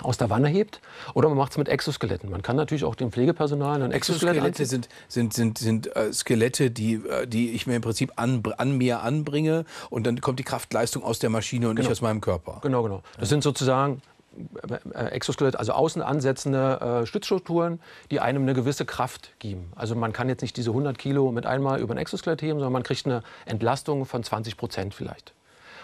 aus 0.02 0.16
der 0.18 0.30
Wanne 0.30 0.48
hebt. 0.48 0.80
Oder 1.14 1.28
man 1.28 1.38
macht 1.38 1.52
es 1.52 1.58
mit 1.58 1.68
Exoskeletten. 1.68 2.30
Man 2.30 2.42
kann 2.42 2.56
natürlich 2.56 2.84
auch 2.84 2.94
dem 2.94 3.12
Pflegepersonal 3.12 3.82
ein 3.82 3.92
Exoskelett 3.92 4.36
Exoskelette 4.36 4.66
sind, 4.66 4.88
sind, 5.08 5.34
sind, 5.34 5.58
sind 5.58 5.96
äh, 5.96 6.12
Skelette, 6.12 6.70
die, 6.70 6.94
äh, 6.94 7.26
die 7.26 7.50
ich 7.50 7.66
mir 7.66 7.76
im 7.76 7.82
Prinzip 7.82 8.12
an, 8.16 8.42
an 8.56 8.76
mir 8.76 9.02
anbringe 9.02 9.64
und 9.90 10.06
dann 10.06 10.20
kommt 10.20 10.38
die 10.38 10.44
Kraftleistung 10.44 11.02
aus 11.02 11.18
der 11.18 11.30
Maschine 11.30 11.68
und 11.68 11.76
genau. 11.76 11.88
nicht 11.88 11.92
aus 11.92 12.00
meinem 12.00 12.20
Körper. 12.20 12.60
Genau, 12.62 12.82
genau. 12.82 13.02
Das 13.18 13.28
sind 13.28 13.42
sozusagen 13.42 14.02
äh, 14.94 15.04
Exoskelett, 15.10 15.56
also 15.56 15.72
außen 15.72 16.02
ansetzende 16.02 17.02
äh, 17.02 17.06
Stützstrukturen, 17.06 17.80
die 18.10 18.20
einem 18.20 18.42
eine 18.42 18.54
gewisse 18.54 18.84
Kraft 18.84 19.32
geben. 19.38 19.72
Also 19.74 19.94
man 19.94 20.12
kann 20.12 20.28
jetzt 20.28 20.42
nicht 20.42 20.56
diese 20.56 20.70
100 20.70 20.98
Kilo 20.98 21.32
mit 21.32 21.46
einmal 21.46 21.80
über 21.80 21.94
ein 21.94 21.98
Exoskelett 21.98 22.42
heben, 22.42 22.58
sondern 22.58 22.72
man 22.72 22.82
kriegt 22.82 23.06
eine 23.06 23.22
Entlastung 23.46 24.06
von 24.06 24.22
20 24.22 24.56
Prozent 24.56 24.94
vielleicht. 24.94 25.34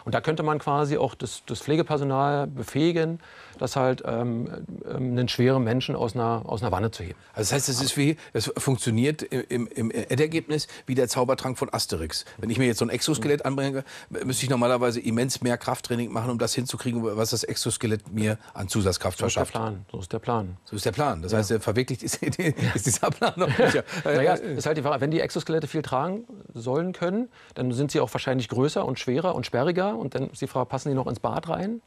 Und 0.05 0.15
da 0.15 0.21
könnte 0.21 0.43
man 0.43 0.59
quasi 0.59 0.99
auch 0.99 1.15
das, 1.15 1.43
das 1.47 1.61
Pflegepersonal 1.61 2.47
befähigen, 2.47 3.21
das 3.59 3.77
halt 3.77 4.03
ähm, 4.05 4.49
ähm, 4.89 5.13
einen 5.13 5.29
schweren 5.29 5.65
Menschen 5.65 5.97
aus 5.97 6.15
einer, 6.15 6.43
aus 6.45 6.63
einer 6.63 6.73
Wanne 6.73 6.91
zu 6.91 7.03
heben. 7.03 7.19
Also 7.33 7.51
das 7.51 7.53
heißt, 7.53 7.69
es 7.69 7.83
ist 7.83 7.97
wie, 7.97 8.17
es 8.33 8.53
funktioniert 8.57 9.23
im, 9.23 9.67
im 9.67 9.91
Endergebnis 9.91 10.67
wie 10.87 10.95
der 10.95 11.09
Zaubertrank 11.09 11.59
von 11.59 11.73
Asterix. 11.73 12.25
Wenn 12.39 12.51
ich 12.51 12.59
mir 12.59 12.67
jetzt 12.67 12.79
so 12.79 12.85
ein 12.85 12.91
Exoskelett 12.91 13.45
anbringe, 13.45 13.85
müsste 14.09 14.45
ich 14.45 14.51
normalerweise 14.51 15.01
immens 15.01 15.41
mehr 15.41 15.57
Krafttraining 15.57 16.13
machen, 16.13 16.31
um 16.31 16.39
das 16.39 16.55
hinzukriegen, 16.55 17.03
was 17.05 17.31
das 17.31 17.45
Exoskelett 17.45 18.13
mir 18.13 18.39
an 18.53 18.69
Zusatzkraft 18.69 19.19
so 19.19 19.25
verschafft. 19.25 19.51
Ist 19.51 19.55
der 19.55 19.59
Plan. 19.59 19.87
So 19.91 19.99
ist 19.99 20.13
der 20.13 20.19
Plan. 20.19 20.57
So 20.65 20.77
ist 20.77 20.85
der 20.85 20.93
Plan. 20.93 21.23
Das 21.23 21.33
heißt, 21.33 21.55
verwirklicht 21.61 22.03
ist, 22.03 22.23
ist 22.75 22.87
dieser 22.87 23.11
Plan 23.11 23.33
noch 23.37 23.59
nicht. 23.59 23.83
naja, 24.05 24.35
ist 24.35 24.67
halt 24.67 24.77
die 24.77 24.83
Frage, 24.83 25.01
wenn 25.01 25.11
die 25.11 25.21
Exoskelette 25.21 25.67
viel 25.67 25.83
tragen 25.83 26.25
sollen 26.53 26.93
können, 26.93 27.29
dann 27.55 27.73
sind 27.73 27.91
sie 27.91 28.01
auch 28.01 28.13
wahrscheinlich 28.13 28.49
größer 28.49 28.85
und 28.85 28.99
schwerer 28.99 29.35
und 29.35 29.47
sperriger. 29.47 29.94
Und 29.97 30.15
dann 30.15 30.31
ist 30.31 30.43
die 30.43 30.47
Frage, 30.47 30.67
passen 30.67 30.89
die 30.89 30.95
noch 30.95 31.07
ins 31.07 31.21
Bad 31.21 31.49
rein? 31.49 31.81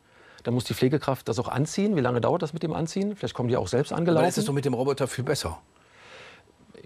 Dann 0.43 0.53
muss 0.53 0.63
die 0.63 0.73
Pflegekraft 0.73 1.27
das 1.27 1.39
auch 1.39 1.47
anziehen. 1.47 1.95
Wie 1.95 2.01
lange 2.01 2.21
dauert 2.21 2.41
das 2.41 2.53
mit 2.53 2.63
dem 2.63 2.73
Anziehen? 2.73 3.15
Vielleicht 3.15 3.33
kommen 3.33 3.49
die 3.49 3.57
auch 3.57 3.67
selbst 3.67 3.91
angelaufen. 3.91 4.19
Aber 4.19 4.27
ist 4.27 4.37
es 4.37 4.45
doch 4.45 4.53
mit 4.53 4.65
dem 4.65 4.73
Roboter 4.73 5.07
viel 5.07 5.23
besser. 5.23 5.59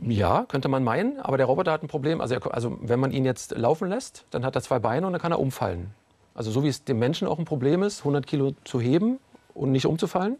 Ja, 0.01 0.45
könnte 0.47 0.67
man 0.67 0.83
meinen, 0.83 1.19
aber 1.19 1.37
der 1.37 1.45
Roboter 1.45 1.71
hat 1.71 1.83
ein 1.83 1.87
Problem. 1.87 2.21
Also, 2.21 2.35
er, 2.35 2.53
also, 2.53 2.77
wenn 2.81 2.99
man 2.99 3.11
ihn 3.11 3.23
jetzt 3.23 3.55
laufen 3.55 3.87
lässt, 3.87 4.25
dann 4.31 4.45
hat 4.45 4.55
er 4.55 4.61
zwei 4.61 4.79
Beine 4.79 5.05
und 5.05 5.13
dann 5.13 5.21
kann 5.21 5.31
er 5.31 5.39
umfallen. 5.39 5.93
Also 6.33 6.49
so 6.49 6.63
wie 6.63 6.69
es 6.69 6.83
dem 6.83 6.97
Menschen 6.97 7.27
auch 7.27 7.39
ein 7.39 7.45
Problem 7.45 7.83
ist, 7.83 7.99
100 7.99 8.25
Kilo 8.25 8.53
zu 8.63 8.79
heben 8.79 9.19
und 9.53 9.71
nicht 9.71 9.85
umzufallen, 9.85 10.37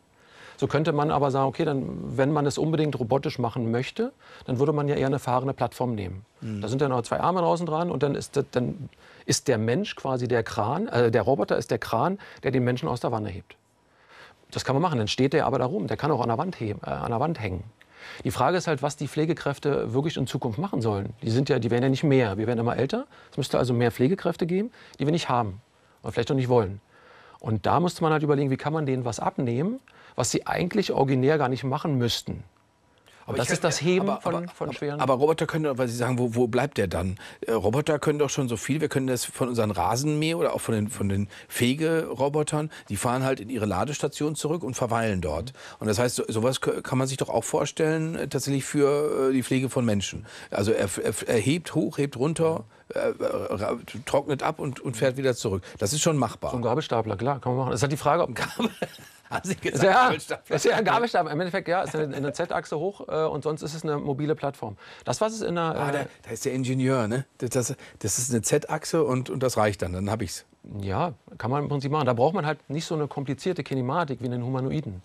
so 0.58 0.68
könnte 0.68 0.92
man 0.92 1.12
aber 1.12 1.32
sagen, 1.32 1.48
okay, 1.48 1.66
dann, 1.66 2.18
wenn 2.18 2.32
man 2.32 2.46
es 2.46 2.58
unbedingt 2.58 3.00
robotisch 3.00 3.40
machen 3.40 3.72
möchte, 3.72 4.12
dann 4.46 4.60
würde 4.60 4.74
man 4.74 4.88
ja 4.88 4.96
eher 4.96 5.08
eine 5.08 5.20
fahrende 5.20 5.54
Plattform 5.54 5.96
nehmen. 5.96 6.26
Mhm. 6.42 6.62
Da 6.62 6.68
sind 6.68 6.82
dann 6.82 6.92
noch 6.92 7.02
zwei 7.04 7.20
Arme 7.20 7.42
draußen 7.42 7.66
dran 7.66 7.92
und 7.92 8.04
dann 8.04 8.16
ist, 8.16 8.36
das, 8.36 8.46
dann 8.52 8.90
ist 9.26 9.48
der 9.48 9.58
Mensch 9.58 9.96
quasi 9.96 10.28
der 10.28 10.44
Kran, 10.44 10.88
äh, 10.88 11.12
der 11.12 11.22
Roboter 11.24 11.58
ist 11.58 11.72
der 11.72 11.80
Kran, 11.80 12.20
der 12.44 12.52
den 12.52 12.64
Menschen 12.64 12.88
aus 12.88 13.00
der 13.00 13.12
Wanne 13.12 13.30
hebt. 13.30 13.56
Das 14.52 14.66
kann 14.66 14.76
man 14.76 14.82
machen, 14.82 15.00
dann 15.00 15.08
steht 15.08 15.34
der 15.34 15.46
aber 15.46 15.60
da 15.60 15.66
rum, 15.66 15.88
der 15.88 15.98
kann 15.98 16.12
auch 16.12 16.22
an 16.22 16.28
der 16.28 16.38
Wand, 16.38 16.60
heben, 16.60 16.82
äh, 16.86 16.90
an 16.90 17.12
der 17.12 17.20
Wand 17.20 17.40
hängen. 17.40 17.64
Die 18.24 18.32
Frage 18.32 18.58
ist 18.58 18.68
halt, 18.68 18.82
was 18.82 18.98
die 18.98 19.08
Pflegekräfte 19.08 19.94
wirklich 19.94 20.18
in 20.18 20.28
Zukunft 20.28 20.60
machen 20.60 20.82
sollen. 20.82 21.14
Die, 21.22 21.30
sind 21.30 21.50
ja, 21.50 21.60
die 21.60 21.72
werden 21.72 21.84
ja 21.84 21.90
nicht 21.90 22.04
mehr. 22.04 22.38
Wir 22.38 22.48
werden 22.48 22.60
immer 22.60 22.76
älter. 22.76 23.06
Es 23.32 23.38
müsste 23.38 23.58
also 23.58 23.74
mehr 23.74 23.92
Pflegekräfte 23.92 24.46
geben, 24.46 24.72
die 25.00 25.06
wir 25.06 25.12
nicht 25.12 25.30
haben 25.30 25.62
oder 26.02 26.12
vielleicht 26.12 26.32
auch 26.32 26.36
nicht 26.36 26.50
wollen. 26.50 26.82
Und 27.40 27.66
da 27.66 27.80
müsste 27.80 28.04
man 28.04 28.12
halt 28.12 28.24
überlegen, 28.24 28.52
wie 28.52 28.58
kann 28.58 28.74
man 28.74 28.86
denen 28.86 29.06
was 29.06 29.20
abnehmen, 29.20 29.80
was 30.16 30.32
sie 30.32 30.48
eigentlich 30.48 30.92
originär 30.92 31.38
gar 31.38 31.50
nicht 31.50 31.64
machen 31.64 31.98
müssten. 31.98 32.44
Aber 33.26 33.38
das 33.38 33.50
ist 33.50 33.64
das 33.64 33.82
Heben 33.82 34.10
aber, 34.10 34.22
von, 34.22 34.48
von 34.50 34.74
schweren. 34.74 35.00
Aber 35.00 35.14
Roboter 35.16 35.46
können 35.46 35.66
doch, 35.66 35.78
weil 35.78 35.88
Sie 35.88 35.96
sagen, 35.96 36.18
wo, 36.18 36.36
wo 36.36 36.48
bleibt 36.48 36.78
der 36.78 36.88
dann? 36.88 37.18
Äh, 37.42 37.54
Roboter 37.54 38.00
können 38.00 38.20
doch 38.20 38.30
schon 38.30 38.50
so 38.50 38.58
viel. 38.58 38.82
Wir 38.82 38.90
können 38.90 39.08
das 39.08 39.26
von 39.26 39.48
unseren 39.48 39.72
Rasenmäher 39.72 40.38
oder 40.38 40.54
auch 40.54 40.62
von 40.62 40.74
den, 40.74 40.90
von 40.90 41.08
den 41.08 41.28
Fegerobotern, 41.48 42.72
die 42.90 42.98
fahren 42.98 43.24
halt 43.24 43.40
in 43.40 43.50
ihre 43.50 43.66
Ladestation 43.66 44.36
zurück 44.36 44.64
und 44.64 44.76
verweilen 44.76 45.22
dort. 45.22 45.54
Und 45.80 45.88
das 45.88 46.00
heißt, 46.00 46.16
so, 46.16 46.24
sowas 46.28 46.62
kann 46.62 46.98
man 46.98 47.08
sich 47.08 47.18
doch 47.18 47.30
auch 47.30 47.44
vorstellen, 47.44 48.16
äh, 48.16 48.28
tatsächlich 48.28 48.66
für 48.66 49.30
äh, 49.30 49.34
die 49.34 49.44
Pflege 49.44 49.70
von 49.70 49.86
Menschen. 49.86 50.26
Also 50.50 50.72
er, 50.72 50.90
er, 51.02 51.14
er 51.28 51.40
hebt 51.40 51.76
hoch, 51.76 51.98
hebt 51.98 52.18
runter, 52.18 52.66
äh, 52.90 53.14
trocknet 54.06 54.44
ab 54.44 54.60
und, 54.60 54.80
und 54.80 54.98
fährt 54.98 55.18
wieder 55.18 55.36
zurück. 55.36 55.64
Das 55.78 55.94
ist 55.94 56.02
schon 56.02 56.18
machbar. 56.18 56.52
So 56.52 56.58
ein 56.58 56.64
Gabelstapler, 56.64 57.16
klar, 57.16 57.40
kann 57.40 57.54
man 57.54 57.60
machen. 57.60 57.72
Das 57.72 57.80
ist 57.80 57.84
halt 57.84 57.92
die 57.94 57.98
Frage, 57.98 58.24
ob 58.24 58.36
Gabel. 58.36 58.70
Haben 59.32 59.48
Sie 59.48 59.56
gesagt, 59.56 59.84
ja, 59.84 60.04
Gabelstapler? 60.06 60.56
ist 60.56 60.66
ja 60.66 60.76
ein 60.76 60.86
Gabelstapler. 60.86 61.32
Im 61.32 61.40
Endeffekt, 61.40 61.68
ja, 61.68 61.84
ist 61.84 61.96
eine, 61.96 62.16
eine 62.16 62.34
Z-Achse 62.34 62.78
hoch 62.78 63.08
äh, 63.08 63.26
und 63.26 63.44
sonst 63.44 63.62
ist 63.62 63.74
es 63.74 63.84
eine 63.84 63.98
mobile 63.98 64.36
Plattform. 64.36 64.78
Das, 65.06 65.22
was 65.22 65.34
es 65.34 65.42
in 65.42 65.56
der. 65.56 65.64
Äh, 65.64 65.78
ah, 65.78 65.92
da, 65.92 66.06
da, 66.24 66.32
ist 66.32 66.46
der 66.46 66.54
Ingenieur, 66.54 67.08
ne? 67.08 67.26
Das, 67.38 67.74
das 68.00 68.20
ist 68.20 68.32
eine 68.32 68.42
Z-Achse 68.42 69.04
und, 69.04 69.30
und 69.30 69.42
das 69.42 69.58
reicht 69.58 69.82
dann, 69.82 69.94
dann 69.94 70.12
habe 70.12 70.26
ich 70.26 70.32
es. 70.32 70.46
Ja, 70.82 71.14
kann 71.38 71.50
man 71.50 71.64
im 71.64 71.70
Prinzip 71.70 71.92
machen. 71.92 72.06
Da 72.06 72.14
braucht 72.14 72.36
man 72.36 72.46
halt 72.46 72.70
nicht 72.70 72.86
so 72.86 72.94
eine 72.94 73.08
komplizierte 73.08 73.64
Kinematik 73.64 74.22
wie 74.22 74.26
in 74.26 74.32
den 74.32 74.44
Humanoiden. 74.44 75.02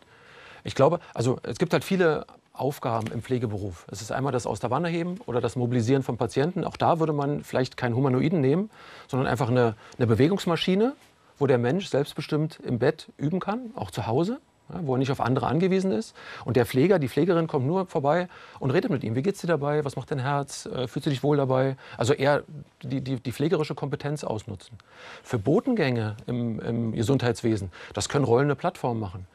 Ich 0.65 0.75
glaube, 0.75 0.99
also 1.15 1.39
es 1.45 1.59
gibt 1.59 1.73
halt 1.73 1.85
viele 1.85 2.27
Aufgaben 2.53 3.13
im 3.13 3.23
Pflegeberuf. 3.23 3.87
Es 3.91 4.03
ist 4.03 4.11
einmal 4.11 4.33
das 4.33 4.47
Aus 4.47 4.61
der 4.61 4.71
Wanne 4.71 4.89
heben 4.89 5.19
oder 5.27 5.41
das 5.41 5.57
Mobilisieren 5.57 6.03
von 6.03 6.17
Patienten. 6.17 6.65
Auch 6.65 6.77
da 6.77 6.99
würde 6.99 7.13
man 7.13 7.45
vielleicht 7.45 7.77
keinen 7.77 7.95
Humanoiden 7.95 8.41
nehmen, 8.41 8.71
sondern 9.09 9.29
einfach 9.29 9.51
eine, 9.51 9.77
eine 9.99 10.07
Bewegungsmaschine, 10.07 10.95
wo 11.39 11.47
der 11.47 11.59
Mensch 11.59 11.87
selbstbestimmt 11.89 12.61
im 12.65 12.79
Bett 12.79 13.09
üben 13.17 13.41
kann, 13.41 13.71
auch 13.75 13.91
zu 13.91 14.07
Hause. 14.07 14.39
Ja, 14.69 14.81
wo 14.83 14.97
er 14.97 14.99
nicht 14.99 15.13
auf 15.13 15.21
andere 15.21 15.47
angewiesen 15.47 15.93
ist. 15.93 16.13
Und 16.45 16.57
der 16.57 16.67
Pfleger, 16.67 16.99
die 16.99 17.09
Pflegerin 17.09 17.47
kommt 17.47 17.67
nur 17.67 17.87
vorbei 17.87 18.29
und 18.59 18.73
redet 18.73 18.91
mit 18.91 19.05
ihm. 19.05 19.15
Wie 19.15 19.23
geht's 19.23 19.41
dir 19.41 19.47
dabei? 19.47 19.85
Was 19.85 19.95
macht 19.95 20.11
dein 20.11 20.19
Herz? 20.19 20.67
Äh, 20.67 20.89
fühlst 20.89 21.07
du 21.07 21.11
dich 21.11 21.23
wohl 21.23 21.37
dabei? 21.37 21.77
Also 21.97 22.15
eher 22.15 22.43
die, 22.83 23.01
die, 23.01 23.21
die 23.21 23.33
pflegerische 23.33 23.77
Kompetenz 23.77 24.25
ausnutzen. 24.25 24.77
Für 25.23 25.39
Botengänge 25.39 26.17
im, 26.27 26.59
im 26.59 26.93
Gesundheitswesen, 26.93 27.71
das 27.95 28.09
können 28.09 28.25
rollende 28.25 28.57
Plattformen 28.57 28.99
machen. 28.99 29.29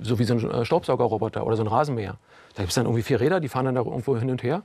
So 0.00 0.18
wie 0.18 0.24
so 0.24 0.34
ein 0.34 0.50
äh, 0.50 0.64
Staubsaugerroboter 0.64 1.46
oder 1.46 1.54
so 1.54 1.62
ein 1.62 1.68
Rasenmäher. 1.68 2.16
Da 2.54 2.62
gibt 2.62 2.70
es 2.70 2.74
dann 2.74 2.86
irgendwie 2.86 3.04
vier 3.04 3.20
Räder, 3.20 3.38
die 3.38 3.48
fahren 3.48 3.66
dann 3.66 3.76
da 3.76 3.82
irgendwo 3.82 4.16
hin 4.16 4.30
und 4.30 4.42
her 4.42 4.62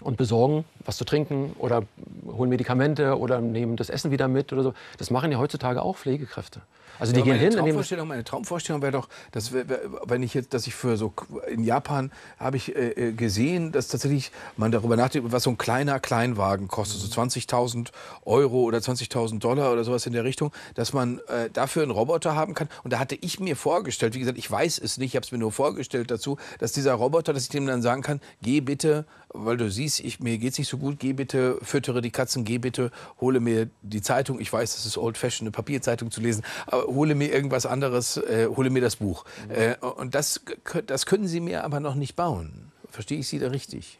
und 0.00 0.16
besorgen 0.16 0.64
was 0.84 0.96
zu 0.96 1.04
trinken 1.04 1.54
oder 1.58 1.84
holen 2.26 2.50
Medikamente 2.50 3.18
oder 3.18 3.40
nehmen 3.40 3.76
das 3.76 3.90
Essen 3.90 4.10
wieder 4.10 4.28
mit 4.28 4.52
oder 4.52 4.62
so. 4.62 4.74
Das 4.98 5.10
machen 5.10 5.30
ja 5.30 5.38
heutzutage 5.38 5.82
auch 5.82 5.96
Pflegekräfte. 5.96 6.62
Also 6.98 7.12
die 7.12 7.20
ja, 7.20 7.24
gehen 7.24 7.36
meine 7.36 7.48
hin. 7.48 7.58
Traumvorstellung, 7.58 8.08
meine 8.08 8.24
Traumvorstellung 8.24 8.82
wäre 8.82 8.92
doch, 8.92 9.08
dass 9.32 9.52
wenn 9.52 10.22
ich 10.22 10.34
jetzt, 10.34 10.54
dass 10.54 10.66
ich 10.66 10.74
für 10.74 10.96
so 10.96 11.12
in 11.48 11.64
Japan 11.64 12.12
habe 12.38 12.56
ich 12.56 12.76
äh, 12.76 12.90
äh, 12.90 13.12
gesehen, 13.12 13.72
dass 13.72 13.88
tatsächlich 13.88 14.30
man 14.56 14.70
darüber 14.70 14.96
nachdenkt, 14.96 15.32
was 15.32 15.44
so 15.44 15.50
ein 15.50 15.58
kleiner 15.58 15.98
Kleinwagen 15.98 16.68
kostet, 16.68 17.00
so 17.00 17.20
20.000 17.20 17.88
Euro 18.24 18.62
oder 18.62 18.78
20.000 18.78 19.38
Dollar 19.40 19.72
oder 19.72 19.84
sowas 19.84 20.06
in 20.06 20.12
der 20.12 20.24
Richtung, 20.24 20.52
dass 20.74 20.92
man 20.92 21.18
äh, 21.28 21.50
dafür 21.52 21.82
einen 21.82 21.90
Roboter 21.90 22.36
haben 22.36 22.54
kann. 22.54 22.68
Und 22.84 22.92
da 22.92 22.98
hatte 22.98 23.16
ich 23.20 23.40
mir 23.40 23.56
vorgestellt, 23.56 24.14
wie 24.14 24.20
gesagt, 24.20 24.38
ich 24.38 24.50
weiß 24.50 24.78
es 24.78 24.98
nicht, 24.98 25.12
ich 25.12 25.16
habe 25.16 25.24
es 25.24 25.32
mir 25.32 25.38
nur 25.38 25.52
vorgestellt 25.52 26.10
dazu, 26.10 26.36
dass 26.58 26.72
dieser 26.72 26.94
Roboter, 26.94 27.32
dass 27.32 27.44
ich 27.44 27.48
dem 27.48 27.66
dann 27.66 27.82
sagen 27.82 28.02
kann, 28.02 28.20
geh 28.42 28.60
bitte 28.60 29.06
weil 29.34 29.56
du 29.56 29.70
siehst, 29.70 30.00
ich, 30.00 30.20
mir 30.20 30.42
es 30.42 30.58
nicht 30.58 30.68
so 30.68 30.78
gut, 30.78 30.98
geh 30.98 31.12
bitte, 31.12 31.58
füttere 31.62 32.00
die 32.00 32.10
Katzen, 32.10 32.44
geh 32.44 32.58
bitte, 32.58 32.90
hole 33.20 33.40
mir 33.40 33.70
die 33.82 34.02
Zeitung. 34.02 34.40
Ich 34.40 34.52
weiß, 34.52 34.74
das 34.74 34.86
ist 34.86 34.98
old-fashioned, 34.98 35.42
eine 35.42 35.50
Papierzeitung 35.52 36.10
zu 36.10 36.20
lesen, 36.20 36.44
aber 36.66 36.86
hole 36.86 37.14
mir 37.14 37.32
irgendwas 37.32 37.66
anderes, 37.66 38.16
äh, 38.16 38.48
hole 38.54 38.70
mir 38.70 38.82
das 38.82 38.96
Buch. 38.96 39.24
Mhm. 39.48 39.54
Äh, 39.54 39.76
und 39.76 40.14
das, 40.14 40.40
das 40.86 41.06
können 41.06 41.26
sie 41.26 41.40
mir 41.40 41.64
aber 41.64 41.80
noch 41.80 41.94
nicht 41.94 42.16
bauen. 42.16 42.72
Verstehe 42.90 43.18
ich 43.18 43.28
Sie 43.28 43.38
da 43.38 43.48
richtig? 43.48 43.98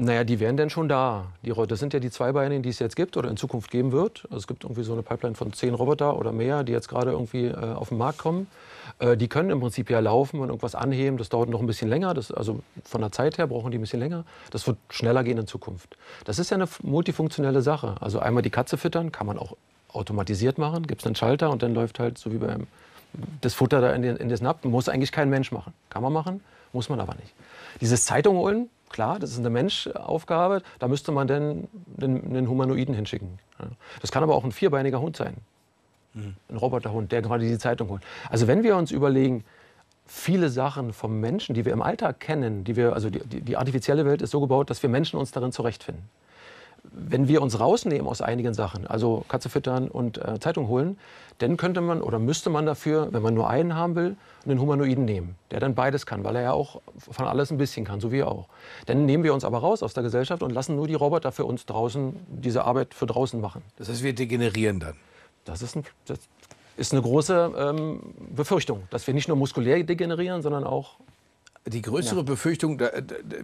Naja, 0.00 0.22
die 0.22 0.38
wären 0.38 0.56
denn 0.56 0.70
schon 0.70 0.88
da. 0.88 1.26
Die, 1.44 1.52
das 1.52 1.80
sind 1.80 1.92
ja 1.92 1.98
die 1.98 2.10
Zweibeinigen, 2.10 2.62
die 2.62 2.68
es 2.68 2.78
jetzt 2.78 2.94
gibt 2.94 3.16
oder 3.16 3.28
in 3.28 3.36
Zukunft 3.36 3.68
geben 3.68 3.90
wird. 3.90 4.22
Also 4.26 4.36
es 4.36 4.46
gibt 4.46 4.62
irgendwie 4.62 4.84
so 4.84 4.92
eine 4.92 5.02
Pipeline 5.02 5.34
von 5.34 5.52
zehn 5.52 5.74
Roboter 5.74 6.16
oder 6.16 6.30
mehr, 6.30 6.62
die 6.62 6.70
jetzt 6.70 6.88
gerade 6.88 7.10
irgendwie 7.10 7.46
äh, 7.46 7.56
auf 7.56 7.88
den 7.88 7.98
Markt 7.98 8.18
kommen. 8.18 8.46
Äh, 9.00 9.16
die 9.16 9.26
können 9.26 9.50
im 9.50 9.58
Prinzip 9.58 9.90
ja 9.90 9.98
laufen 9.98 10.38
und 10.38 10.50
irgendwas 10.50 10.76
anheben. 10.76 11.18
Das 11.18 11.30
dauert 11.30 11.48
noch 11.48 11.58
ein 11.58 11.66
bisschen 11.66 11.88
länger. 11.88 12.14
Das, 12.14 12.30
also 12.30 12.60
von 12.84 13.00
der 13.00 13.10
Zeit 13.10 13.38
her 13.38 13.48
brauchen 13.48 13.72
die 13.72 13.78
ein 13.78 13.80
bisschen 13.80 13.98
länger. 13.98 14.24
Das 14.52 14.68
wird 14.68 14.78
schneller 14.88 15.24
gehen 15.24 15.36
in 15.36 15.48
Zukunft. 15.48 15.98
Das 16.24 16.38
ist 16.38 16.50
ja 16.50 16.56
eine 16.56 16.68
multifunktionelle 16.84 17.62
Sache. 17.62 17.96
Also 17.98 18.20
einmal 18.20 18.44
die 18.44 18.50
Katze 18.50 18.76
füttern, 18.76 19.10
kann 19.10 19.26
man 19.26 19.36
auch 19.36 19.56
automatisiert 19.92 20.58
machen. 20.58 20.86
Gibt 20.86 21.00
es 21.00 21.06
einen 21.06 21.16
Schalter 21.16 21.50
und 21.50 21.64
dann 21.64 21.74
läuft 21.74 21.98
halt 21.98 22.18
so 22.18 22.32
wie 22.32 22.38
beim 22.38 22.68
das 23.40 23.54
Futter 23.54 23.80
da 23.80 23.92
in, 23.94 24.02
den, 24.02 24.16
in 24.16 24.28
das 24.28 24.42
Napf. 24.42 24.62
Muss 24.62 24.88
eigentlich 24.88 25.10
kein 25.10 25.28
Mensch 25.28 25.50
machen. 25.50 25.72
Kann 25.90 26.04
man 26.04 26.12
machen, 26.12 26.40
muss 26.72 26.88
man 26.88 27.00
aber 27.00 27.16
nicht. 27.16 27.34
Dieses 27.80 28.04
Zeitung 28.04 28.36
holen, 28.36 28.68
Klar, 28.88 29.18
das 29.18 29.30
ist 29.30 29.38
eine 29.38 29.50
Menschaufgabe. 29.50 30.62
Da 30.78 30.88
müsste 30.88 31.12
man 31.12 31.26
dann 31.26 31.68
einen, 32.00 32.48
Humanoiden 32.48 32.94
hinschicken. 32.94 33.38
Das 34.00 34.10
kann 34.10 34.22
aber 34.22 34.34
auch 34.34 34.44
ein 34.44 34.52
vierbeiniger 34.52 35.00
Hund 35.00 35.16
sein. 35.16 35.36
Mhm. 36.14 36.36
Ein 36.48 36.56
Roboterhund, 36.56 37.12
der 37.12 37.22
gerade 37.22 37.46
die 37.46 37.58
Zeitung 37.58 37.88
holt. 37.90 38.02
Also 38.30 38.46
wenn 38.46 38.62
wir 38.62 38.76
uns 38.76 38.90
überlegen, 38.90 39.44
viele 40.06 40.48
Sachen 40.48 40.92
vom 40.92 41.20
Menschen, 41.20 41.54
die 41.54 41.64
wir 41.64 41.72
im 41.72 41.82
Alltag 41.82 42.20
kennen, 42.20 42.64
die 42.64 42.76
wir, 42.76 42.94
also 42.94 43.10
die, 43.10 43.20
die 43.20 43.56
artifizielle 43.56 44.06
Welt 44.06 44.22
ist 44.22 44.30
so 44.30 44.40
gebaut, 44.40 44.70
dass 44.70 44.82
wir 44.82 44.90
Menschen 44.90 45.18
uns 45.18 45.32
darin 45.32 45.52
zurechtfinden 45.52 46.08
wenn 46.92 47.28
wir 47.28 47.42
uns 47.42 47.60
rausnehmen 47.60 48.06
aus 48.06 48.20
einigen 48.20 48.54
Sachen, 48.54 48.86
also 48.86 49.24
Katze 49.28 49.48
füttern 49.48 49.88
und 49.88 50.18
äh, 50.18 50.40
Zeitung 50.40 50.68
holen, 50.68 50.98
dann 51.38 51.56
könnte 51.56 51.80
man 51.80 52.02
oder 52.02 52.18
müsste 52.18 52.50
man 52.50 52.66
dafür, 52.66 53.12
wenn 53.12 53.22
man 53.22 53.34
nur 53.34 53.48
einen 53.48 53.74
haben 53.74 53.94
will, 53.94 54.16
einen 54.44 54.60
Humanoiden 54.60 55.04
nehmen, 55.04 55.36
der 55.50 55.60
dann 55.60 55.74
beides 55.74 56.06
kann, 56.06 56.24
weil 56.24 56.36
er 56.36 56.42
ja 56.42 56.52
auch 56.52 56.80
von 56.98 57.26
alles 57.26 57.50
ein 57.50 57.58
bisschen 57.58 57.84
kann, 57.84 58.00
so 58.00 58.10
wie 58.10 58.18
er 58.18 58.28
auch. 58.28 58.48
Dann 58.86 59.06
nehmen 59.06 59.24
wir 59.24 59.34
uns 59.34 59.44
aber 59.44 59.58
raus 59.58 59.82
aus 59.82 59.94
der 59.94 60.02
Gesellschaft 60.02 60.42
und 60.42 60.50
lassen 60.50 60.76
nur 60.76 60.88
die 60.88 60.94
Roboter 60.94 61.30
für 61.32 61.44
uns 61.44 61.66
draußen 61.66 62.16
diese 62.28 62.64
Arbeit 62.64 62.94
für 62.94 63.06
draußen 63.06 63.40
machen. 63.40 63.62
Das 63.76 63.88
heißt, 63.88 64.02
wir 64.02 64.14
degenerieren 64.14 64.80
dann. 64.80 64.94
Das 65.44 65.62
ist, 65.62 65.76
ein, 65.76 65.84
das 66.06 66.18
ist 66.76 66.92
eine 66.92 67.02
große 67.02 67.52
ähm, 67.56 68.00
Befürchtung, 68.34 68.82
dass 68.90 69.06
wir 69.06 69.14
nicht 69.14 69.28
nur 69.28 69.36
muskulär 69.36 69.82
degenerieren, 69.82 70.42
sondern 70.42 70.64
auch 70.64 70.96
die 71.68 71.82
größere 71.82 72.18
ja. 72.18 72.22
Befürchtung, 72.22 72.80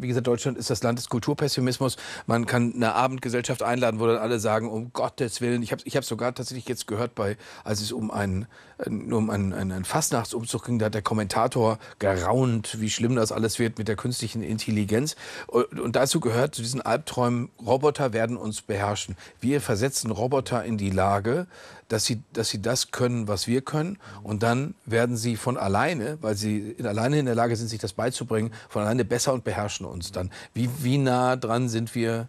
wie 0.01 0.09
gesagt, 0.09 0.27
Deutschland 0.27 0.59
ist 0.59 0.71
das 0.71 0.83
Land 0.83 0.99
des 0.99 1.09
Kulturpessimismus. 1.09 1.97
Man 2.27 2.47
kann 2.47 2.75
eine 2.75 2.95
Abendgesellschaft 2.95 3.63
einladen, 3.63 4.01
wo 4.01 4.07
dann 4.07 4.19
alle 4.19 4.39
sagen, 4.39 4.71
um 4.71 4.93
Gottes 4.93 5.41
Willen. 5.41 5.63
Ich 5.63 5.73
habe 5.73 5.83
ich 5.85 5.97
hab 5.97 6.05
sogar 6.05 6.35
tatsächlich 6.35 6.69
jetzt 6.69 6.87
gehört, 6.87 7.15
bei, 7.15 7.37
als 7.65 7.81
es 7.81 7.93
um 7.93 8.11
einen, 8.11 8.47
um 8.87 9.31
einen, 9.31 9.53
einen 9.53 9.85
Fastnachtsumzug 9.85 10.65
ging, 10.67 10.79
da 10.79 10.87
hat 10.87 10.95
der 10.95 11.03
Kommentator 11.03 11.79
geraunt, 11.99 12.81
wie 12.81 12.91
schlimm 12.91 13.17
das 13.17 13.33
alles 13.33 13.59
wird 13.59 13.79
mit 13.79 13.89
der 13.89 13.97
künstlichen 13.97 14.43
Intelligenz. 14.43 15.17
Und 15.47 15.97
dazu 15.97 16.21
gehört, 16.21 16.55
zu 16.55 16.63
diesen 16.63 16.83
Albträumen, 16.83 17.51
Roboter 17.65 18.13
werden 18.13 18.37
uns 18.37 18.63
beherrschen. 18.63 19.17
Wir 19.41 19.61
versetzen 19.61 20.11
Roboter 20.11 20.65
in 20.65 20.79
die 20.79 20.91
Lage, 20.91 21.47
dass 21.89 22.05
sie, 22.05 22.23
dass 22.33 22.49
sie 22.49 22.61
das 22.61 22.91
können, 22.91 23.29
was 23.29 23.47
wir 23.47 23.63
können. 23.63 23.99
Und 24.23 24.43
dann 24.43 24.75
werden 24.87 25.17
sie 25.17 25.37
von 25.37 25.57
alleine, 25.57 26.19
weil 26.21 26.35
sie 26.35 26.77
alleine 26.83 27.19
in 27.19 27.27
der 27.27 27.35
Lage 27.35 27.57
sind, 27.57 27.69
sich 27.69 27.81
das 27.81 27.93
beizubringen, 27.93 28.53
von 28.69 28.83
alleine 28.83 29.05
besser 29.05 29.33
und 29.33 29.45
beherrschen 29.45 29.87
uns 29.87 30.13
dann. 30.13 30.31
Wie, 30.53 30.69
wie 30.83 30.99
nah 30.99 31.37
dran 31.37 31.69
sind 31.69 31.95
wir 31.95 32.29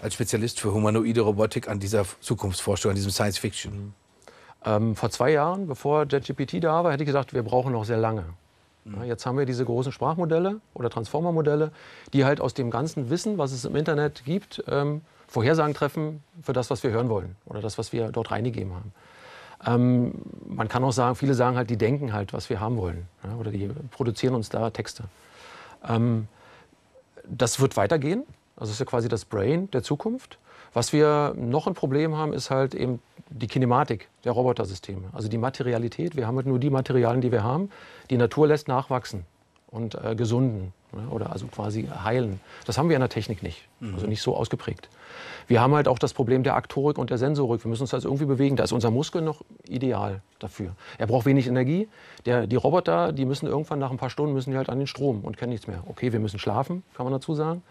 als 0.00 0.14
Spezialist 0.14 0.60
für 0.60 0.72
humanoide 0.72 1.20
Robotik 1.20 1.68
an 1.68 1.80
dieser 1.80 2.04
Zukunftsforschung, 2.20 2.90
an 2.90 2.96
diesem 2.96 3.10
Science 3.10 3.38
Fiction? 3.38 3.94
Ähm, 4.64 4.94
vor 4.94 5.10
zwei 5.10 5.32
Jahren, 5.32 5.66
bevor 5.66 6.06
JetGPT 6.08 6.62
da 6.62 6.84
war, 6.84 6.92
hätte 6.92 7.02
ich 7.02 7.06
gesagt, 7.06 7.34
wir 7.34 7.42
brauchen 7.42 7.72
noch 7.72 7.84
sehr 7.84 7.96
lange. 7.96 8.24
Ja, 8.84 9.04
jetzt 9.04 9.26
haben 9.26 9.38
wir 9.38 9.46
diese 9.46 9.64
großen 9.64 9.92
Sprachmodelle 9.92 10.60
oder 10.74 10.90
Transformer-Modelle, 10.90 11.70
die 12.12 12.24
halt 12.24 12.40
aus 12.40 12.52
dem 12.52 12.70
ganzen 12.70 13.10
Wissen, 13.10 13.38
was 13.38 13.52
es 13.52 13.64
im 13.64 13.76
Internet 13.76 14.24
gibt, 14.24 14.64
ähm, 14.66 15.02
Vorhersagen 15.32 15.72
treffen 15.72 16.22
für 16.42 16.52
das, 16.52 16.70
was 16.70 16.82
wir 16.82 16.90
hören 16.90 17.08
wollen 17.08 17.36
oder 17.46 17.62
das, 17.62 17.78
was 17.78 17.92
wir 17.92 18.12
dort 18.12 18.30
reingegeben 18.30 18.74
haben. 18.74 18.92
Ähm, 19.66 20.12
man 20.46 20.68
kann 20.68 20.84
auch 20.84 20.92
sagen, 20.92 21.16
viele 21.16 21.32
sagen 21.32 21.56
halt, 21.56 21.70
die 21.70 21.78
denken 21.78 22.12
halt, 22.12 22.34
was 22.34 22.50
wir 22.50 22.60
haben 22.60 22.76
wollen 22.76 23.08
ja, 23.24 23.36
oder 23.36 23.50
die 23.50 23.70
produzieren 23.90 24.34
uns 24.34 24.50
da 24.50 24.68
Texte. 24.70 25.04
Ähm, 25.88 26.28
das 27.24 27.60
wird 27.60 27.78
weitergehen. 27.78 28.24
Also 28.56 28.70
das 28.70 28.72
ist 28.72 28.80
ja 28.80 28.86
quasi 28.86 29.08
das 29.08 29.24
Brain 29.24 29.70
der 29.70 29.82
Zukunft. 29.82 30.38
Was 30.74 30.92
wir 30.92 31.34
noch 31.36 31.66
ein 31.66 31.74
Problem 31.74 32.14
haben, 32.16 32.34
ist 32.34 32.50
halt 32.50 32.74
eben 32.74 33.00
die 33.30 33.46
Kinematik 33.46 34.08
der 34.24 34.32
Robotersysteme. 34.32 35.08
Also 35.12 35.28
die 35.28 35.38
Materialität. 35.38 36.14
Wir 36.14 36.26
haben 36.26 36.36
halt 36.36 36.46
nur 36.46 36.58
die 36.58 36.70
Materialien, 36.70 37.22
die 37.22 37.32
wir 37.32 37.42
haben. 37.42 37.70
Die 38.10 38.18
Natur 38.18 38.48
lässt 38.48 38.68
nachwachsen 38.68 39.24
und 39.72 39.96
äh, 39.96 40.14
gesunden 40.14 40.72
ja, 40.92 41.10
oder 41.10 41.32
also 41.32 41.46
quasi 41.46 41.88
heilen. 42.04 42.40
Das 42.66 42.78
haben 42.78 42.88
wir 42.88 42.96
in 42.96 43.00
der 43.00 43.08
Technik 43.08 43.42
nicht, 43.42 43.66
mhm. 43.80 43.94
also 43.94 44.06
nicht 44.06 44.22
so 44.22 44.36
ausgeprägt. 44.36 44.88
Wir 45.48 45.60
haben 45.60 45.74
halt 45.74 45.88
auch 45.88 45.98
das 45.98 46.12
Problem 46.12 46.42
der 46.44 46.54
Aktorik 46.54 46.98
und 46.98 47.10
der 47.10 47.18
Sensorik. 47.18 47.64
Wir 47.64 47.68
müssen 47.68 47.82
uns 47.82 47.94
also 47.94 48.08
irgendwie 48.08 48.26
bewegen. 48.26 48.56
Da 48.56 48.64
ist 48.64 48.72
unser 48.72 48.90
Muskel 48.90 49.22
noch 49.22 49.42
ideal 49.66 50.20
dafür. 50.38 50.76
Er 50.98 51.06
braucht 51.06 51.26
wenig 51.26 51.46
Energie. 51.46 51.88
Der, 52.26 52.46
die 52.46 52.56
Roboter, 52.56 53.12
die 53.12 53.24
müssen 53.24 53.46
irgendwann 53.46 53.78
nach 53.78 53.90
ein 53.90 53.96
paar 53.96 54.10
Stunden 54.10 54.34
müssen 54.34 54.52
die 54.52 54.56
halt 54.56 54.68
an 54.68 54.78
den 54.78 54.86
Strom 54.86 55.22
und 55.22 55.36
kennen 55.36 55.50
nichts 55.50 55.66
mehr. 55.66 55.82
Okay, 55.86 56.12
wir 56.12 56.20
müssen 56.20 56.38
schlafen, 56.38 56.84
kann 56.94 57.04
man 57.04 57.12
dazu 57.12 57.34
sagen. 57.34 57.62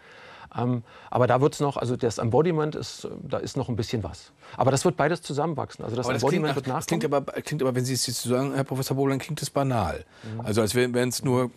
Ähm, 0.54 0.82
aber 1.10 1.26
da 1.26 1.40
wird 1.40 1.54
es 1.54 1.60
noch, 1.60 1.76
also 1.76 1.96
das 1.96 2.18
Embodiment 2.18 2.74
ist, 2.74 3.08
da 3.22 3.38
ist 3.38 3.56
noch 3.56 3.68
ein 3.68 3.76
bisschen 3.76 4.02
was. 4.02 4.32
Aber 4.56 4.70
das 4.70 4.84
wird 4.84 4.96
beides 4.96 5.22
zusammenwachsen. 5.22 5.84
Also 5.84 5.96
das, 5.96 6.06
das 6.06 6.16
Embodiment 6.16 6.54
wird 6.54 6.66
nachkommen. 6.66 6.80
Das 6.80 6.86
klingt 6.86 7.04
aber, 7.04 7.32
klingt 7.42 7.62
aber, 7.62 7.74
wenn 7.74 7.84
Sie 7.84 7.94
es 7.94 8.06
jetzt 8.06 8.22
sagen, 8.22 8.52
Herr 8.54 8.64
Professor 8.64 8.96
Bohlen, 8.96 9.18
klingt 9.18 9.40
es 9.40 9.48
banal. 9.48 10.04
Mhm. 10.24 10.40
Also 10.42 10.60
als 10.60 10.74
wären 10.74 11.08
es 11.08 11.24
nur 11.24 11.50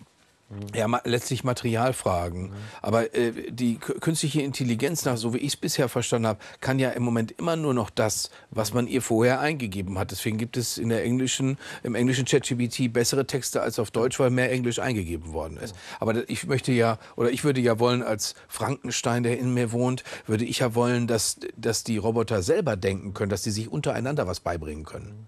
ja, 0.76 0.88
ma 0.88 1.02
letztlich 1.06 1.44
Materialfragen. 1.44 2.50
Mhm. 2.50 2.54
Aber 2.82 3.16
äh, 3.16 3.52
die 3.52 3.78
künstliche 3.78 4.42
Intelligenz, 4.42 5.04
nach 5.04 5.18
so 5.18 5.34
wie 5.34 5.40
ich 5.40 5.54
es 5.54 5.56
bisher 5.58 5.90
verstanden 5.90 6.28
habe, 6.28 6.40
kann 6.62 6.78
ja 6.78 6.92
im 6.92 7.04
Moment 7.04 7.32
immer 7.32 7.56
nur 7.56 7.74
noch 7.74 7.90
das, 7.90 8.30
was 8.52 8.74
man 8.74 8.88
ihr 8.88 9.02
vorher 9.02 9.40
eingegeben 9.40 9.98
hat. 9.98 10.12
Deswegen 10.12 10.38
gibt 10.38 10.56
es 10.56 10.78
in 10.78 10.90
der 10.90 11.04
englischen, 11.04 11.58
im 11.82 11.96
englischen 11.96 12.26
ChatGPT 12.26 12.94
bessere 12.94 13.26
Texte 13.26 13.62
als 13.62 13.80
auf 13.80 13.90
Deutsch, 13.90 14.20
weil 14.20 14.30
mehr 14.30 14.52
Englisch 14.52 14.78
eingegeben 14.80 15.34
worden 15.34 15.58
ist. 15.58 15.76
Aber 16.00 16.30
ich 16.30 16.46
möchte 16.46 16.72
ja, 16.72 17.00
oder 17.16 17.32
ich 17.32 17.44
würde 17.44 17.62
ja 17.62 17.80
wollen, 17.80 18.04
als 18.04 18.36
Frankenstein, 18.48 19.24
der 19.24 19.40
in 19.40 19.54
mir 19.54 19.72
wohnt, 19.72 20.04
würde 20.28 20.46
ich 20.46 20.60
ja 20.60 20.76
wollen, 20.76 21.08
dass, 21.08 21.40
dass 21.58 21.84
die 21.84 21.98
Roboter 21.98 22.44
selber 22.44 22.76
denken 22.76 23.14
können, 23.16 23.30
dass 23.32 23.44
sie 23.44 23.52
sich 23.52 23.72
untereinander 23.72 24.28
was 24.28 24.40
beibringen 24.40 24.86
können 24.86 25.28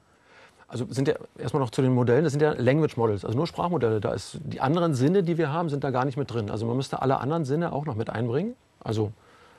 also 0.67 0.85
sind 0.89 1.07
ja 1.07 1.15
erstmal 1.37 1.61
noch 1.61 1.69
zu 1.69 1.81
den 1.81 1.93
Modellen, 1.93 2.23
das 2.23 2.33
sind 2.33 2.41
ja 2.41 2.51
Language 2.51 2.97
Models, 2.97 3.23
also 3.23 3.37
nur 3.37 3.47
Sprachmodelle. 3.47 4.01
Da 4.01 4.13
ist 4.13 4.39
die 4.43 4.59
anderen 4.59 4.93
Sinne, 4.95 5.23
die 5.23 5.37
wir 5.37 5.51
haben, 5.51 5.69
sind 5.69 5.83
da 5.83 5.91
gar 5.91 6.03
nicht 6.03 6.17
mit 6.17 6.31
drin. 6.31 6.51
Also 6.51 6.65
man 6.65 6.75
müsste 6.75 7.01
alle 7.01 7.19
anderen 7.19 7.45
Sinne 7.45 7.71
auch 7.71 7.85
noch 7.85 7.95
mit 7.95 8.09
einbringen. 8.09 8.55
Also 8.83 9.11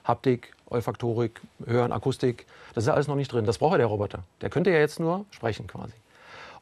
Haptik, 0.04 0.54
Olfaktorik, 0.66 1.40
Hören, 1.64 1.92
Akustik, 1.92 2.46
das 2.74 2.84
ist 2.84 2.88
ja 2.88 2.94
alles 2.94 3.08
noch 3.08 3.16
nicht 3.16 3.32
drin. 3.32 3.46
Das 3.46 3.58
braucht 3.58 3.72
ja 3.72 3.78
der 3.78 3.86
Roboter. 3.86 4.20
Der 4.42 4.50
könnte 4.50 4.70
ja 4.70 4.78
jetzt 4.78 5.00
nur 5.00 5.24
sprechen 5.30 5.66
quasi. 5.66 5.94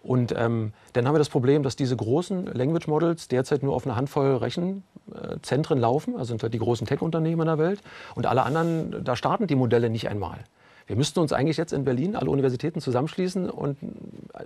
Und 0.03 0.33
ähm, 0.37 0.73
dann 0.93 1.07
haben 1.07 1.15
wir 1.15 1.19
das 1.19 1.29
Problem, 1.29 1.65
dass 1.65 1.75
diese 1.75 1.97
großen 1.97 2.47
Language 2.47 2.87
Models 2.87 3.27
derzeit 3.27 3.65
nur 3.65 3.75
auf 3.75 3.85
eine 3.87 3.97
Handvoll 3.97 4.37
Rechenzentren 4.37 5.81
laufen, 5.81 6.15
also 6.15 6.27
sind 6.27 6.43
halt 6.45 6.55
die 6.55 6.61
großen 6.61 6.87
Tech-Unternehmen 6.87 7.41
in 7.41 7.47
der 7.47 7.59
Welt. 7.59 7.81
Und 8.15 8.27
alle 8.27 8.45
anderen, 8.45 9.03
da 9.03 9.17
starten 9.17 9.49
die 9.49 9.57
Modelle 9.57 9.91
nicht 9.91 10.09
einmal. 10.09 10.39
Wir 10.87 10.97
müssten 10.97 11.19
uns 11.19 11.33
eigentlich 11.33 11.57
jetzt 11.57 11.73
in 11.73 11.85
Berlin 11.85 12.15
alle 12.15 12.31
Universitäten 12.31 12.81
zusammenschließen 12.81 13.51
und 13.51 13.77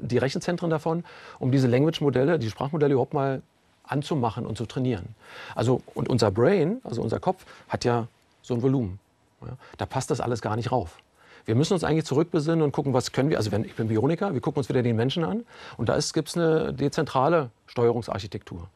die 0.01 0.19
Rechenzentren 0.19 0.71
davon, 0.71 1.05
um 1.39 1.53
diese 1.53 1.67
Language-Modelle, 1.67 2.39
die 2.39 2.49
Sprachmodelle 2.49 2.95
überhaupt 2.95 3.15
mal 3.15 3.43
anzumachen 3.85 4.47
und 4.47 4.57
zu 4.57 4.67
trainieren. 4.67 5.15
Also, 5.55 5.83
und 5.95 6.09
unser 6.09 6.31
Brain, 6.31 6.81
also 6.85 7.03
unser 7.03 7.21
Kopf, 7.21 7.45
hat 7.69 7.85
ja 7.85 8.07
so 8.43 8.55
ein 8.55 8.63
Volumen. 8.63 8.99
Ja, 9.43 9.57
da 9.79 9.87
passt 9.87 10.11
das 10.11 10.21
alles 10.21 10.41
gar 10.41 10.57
nicht 10.57 10.73
rauf. 10.73 10.99
Wir 11.45 11.55
müssen 11.55 11.73
uns 11.73 11.85
eigentlich 11.85 12.05
zurückbesinnen 12.05 12.63
und 12.63 12.73
gucken, 12.73 12.93
was 12.93 13.13
können 13.13 13.31
wir. 13.31 13.39
Also 13.39 13.51
wenn, 13.51 13.65
ich 13.65 13.75
bin 13.75 13.89
Bioniker, 13.89 14.33
wir 14.35 14.41
gucken 14.41 14.59
uns 14.59 14.69
wieder 14.69 14.83
den 14.83 14.97
Menschen 14.97 15.25
an. 15.25 15.45
Und 15.77 15.89
da 15.89 15.99
gibt 16.13 16.29
es 16.29 16.37
eine 16.37 16.73
dezentrale 16.73 17.51
Steuerungsarchitektur. 17.67 18.69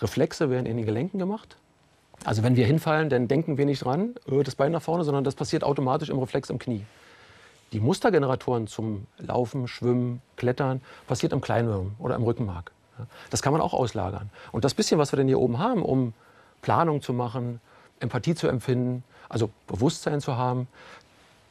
Reflexe 0.00 0.48
werden 0.48 0.66
in 0.66 0.76
den 0.76 0.86
Gelenken 0.86 1.18
gemacht. 1.18 1.56
Also 2.24 2.42
wenn 2.42 2.56
wir 2.56 2.66
hinfallen, 2.66 3.10
dann 3.10 3.26
denken 3.26 3.58
wir 3.58 3.66
nicht 3.66 3.84
dran, 3.84 4.14
äh, 4.30 4.42
das 4.42 4.54
Bein 4.54 4.72
nach 4.72 4.82
vorne, 4.82 5.04
sondern 5.04 5.24
das 5.24 5.34
passiert 5.34 5.64
automatisch 5.64 6.08
im 6.08 6.18
Reflex 6.18 6.50
im 6.50 6.58
Knie. 6.58 6.84
Die 7.72 7.80
Mustergeneratoren 7.80 8.66
zum 8.66 9.06
Laufen, 9.18 9.66
Schwimmen, 9.66 10.20
Klettern 10.36 10.82
passiert 11.06 11.32
im 11.32 11.40
Kleinwirm 11.40 11.94
oder 11.98 12.14
im 12.14 12.22
Rückenmark. 12.22 12.72
Das 13.30 13.40
kann 13.42 13.52
man 13.52 13.62
auch 13.62 13.72
auslagern. 13.72 14.30
Und 14.52 14.64
das 14.64 14.74
bisschen, 14.74 14.98
was 14.98 15.12
wir 15.12 15.16
denn 15.16 15.26
hier 15.26 15.40
oben 15.40 15.58
haben, 15.58 15.82
um 15.82 16.12
Planung 16.60 17.00
zu 17.00 17.12
machen, 17.12 17.60
Empathie 18.00 18.34
zu 18.34 18.46
empfinden, 18.46 19.02
also 19.28 19.50
Bewusstsein 19.66 20.20
zu 20.20 20.36
haben, 20.36 20.68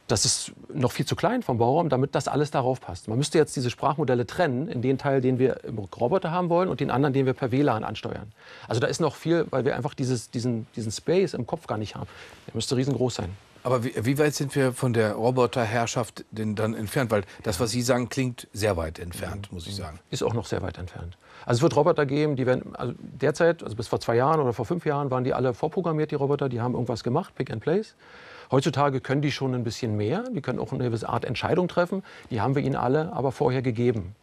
das 0.06 0.24
ist 0.24 0.52
noch 0.72 0.92
viel 0.92 1.06
zu 1.06 1.16
klein 1.16 1.42
vom 1.42 1.58
Bauraum, 1.58 1.88
damit 1.88 2.14
das 2.14 2.28
alles 2.28 2.50
darauf 2.50 2.80
passt. 2.80 3.08
Man 3.08 3.18
müsste 3.18 3.38
jetzt 3.38 3.56
diese 3.56 3.70
Sprachmodelle 3.70 4.26
trennen 4.26 4.68
in 4.68 4.82
den 4.82 4.98
Teil, 4.98 5.20
den 5.20 5.38
wir 5.38 5.64
im 5.64 5.78
Roboter 5.78 6.30
haben 6.30 6.48
wollen 6.48 6.68
und 6.68 6.80
den 6.80 6.90
anderen, 6.90 7.12
den 7.12 7.24
wir 7.24 7.32
per 7.32 7.50
WLAN 7.50 7.82
ansteuern. 7.82 8.30
Also 8.68 8.80
da 8.80 8.88
ist 8.88 9.00
noch 9.00 9.14
viel, 9.14 9.46
weil 9.50 9.64
wir 9.64 9.74
einfach 9.74 9.94
dieses, 9.94 10.30
diesen, 10.30 10.66
diesen 10.76 10.92
Space 10.92 11.34
im 11.34 11.46
Kopf 11.46 11.66
gar 11.66 11.78
nicht 11.78 11.94
haben. 11.94 12.08
Der 12.46 12.54
müsste 12.54 12.76
riesengroß 12.76 13.14
sein. 13.14 13.30
Aber 13.64 13.84
wie, 13.84 13.92
wie, 13.96 14.18
weit 14.18 14.34
sind 14.34 14.54
wir 14.56 14.72
von 14.72 14.92
der 14.92 15.14
Roboterherrschaft 15.14 16.24
denn 16.30 16.56
dann 16.56 16.74
entfernt? 16.74 17.10
Weil 17.10 17.22
das, 17.42 17.60
was 17.60 17.70
Sie 17.70 17.82
sagen, 17.82 18.08
klingt 18.08 18.48
sehr 18.52 18.76
weit 18.76 18.98
entfernt, 18.98 19.52
muss 19.52 19.66
ich 19.66 19.76
sagen. 19.76 20.00
Ist 20.10 20.22
auch 20.22 20.34
noch 20.34 20.46
sehr 20.46 20.62
weit 20.62 20.78
entfernt. 20.78 21.16
Also 21.46 21.58
es 21.58 21.62
wird 21.62 21.76
Roboter 21.76 22.06
geben, 22.06 22.36
die 22.36 22.46
werden, 22.46 22.74
also 22.74 22.94
derzeit, 22.98 23.62
also 23.62 23.76
bis 23.76 23.88
vor 23.88 24.00
zwei 24.00 24.16
Jahren 24.16 24.40
oder 24.40 24.52
vor 24.52 24.64
fünf 24.64 24.84
Jahren 24.86 25.10
waren 25.10 25.24
die 25.24 25.34
alle 25.34 25.54
vorprogrammiert, 25.54 26.10
die 26.10 26.14
Roboter, 26.16 26.48
die 26.48 26.60
haben 26.60 26.74
irgendwas 26.74 27.04
gemacht, 27.04 27.34
Pick 27.34 27.50
and 27.50 27.62
Place. 27.62 27.94
Heutzutage 28.50 29.00
können 29.00 29.22
die 29.22 29.32
schon 29.32 29.54
ein 29.54 29.64
bisschen 29.64 29.96
mehr, 29.96 30.24
die 30.30 30.40
können 30.40 30.58
auch 30.58 30.72
eine 30.72 30.84
gewisse 30.84 31.08
Art 31.08 31.24
Entscheidung 31.24 31.68
treffen, 31.68 32.02
die 32.30 32.40
haben 32.40 32.54
wir 32.54 32.62
ihnen 32.62 32.76
alle 32.76 33.12
aber 33.12 33.32
vorher 33.32 33.62
gegeben. 33.62 34.14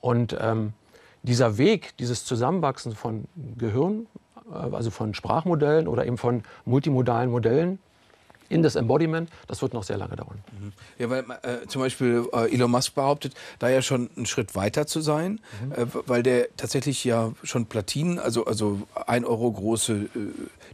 Und 0.00 0.36
ähm, 0.40 0.72
dieser 1.22 1.58
Weg, 1.58 1.96
dieses 1.98 2.24
Zusammenwachsen 2.24 2.94
von 2.94 3.24
Gehirn, 3.58 4.06
äh, 4.50 4.74
also 4.74 4.90
von 4.90 5.14
Sprachmodellen 5.14 5.86
oder 5.86 6.06
eben 6.06 6.18
von 6.18 6.42
multimodalen 6.64 7.30
Modellen, 7.30 7.78
in 8.54 8.62
das 8.62 8.76
Embodiment, 8.76 9.30
das 9.48 9.62
wird 9.62 9.74
noch 9.74 9.82
sehr 9.82 9.98
lange 9.98 10.14
dauern. 10.14 10.38
Mhm. 10.52 10.72
Ja, 10.96 11.10
weil 11.10 11.24
äh, 11.42 11.66
zum 11.66 11.82
Beispiel 11.82 12.24
äh, 12.32 12.54
Elon 12.54 12.70
Musk 12.70 12.94
behauptet, 12.94 13.34
da 13.58 13.68
ja 13.68 13.82
schon 13.82 14.08
einen 14.16 14.26
Schritt 14.26 14.54
weiter 14.54 14.86
zu 14.86 15.00
sein, 15.00 15.40
mhm. 15.60 15.72
äh, 15.72 15.86
weil 16.06 16.22
der 16.22 16.48
tatsächlich 16.56 17.02
ja 17.02 17.32
schon 17.42 17.66
Platinen, 17.66 18.20
also, 18.20 18.44
also 18.44 18.82
ein 19.06 19.24
Euro 19.24 19.50
große 19.50 19.92
äh, 19.92 20.08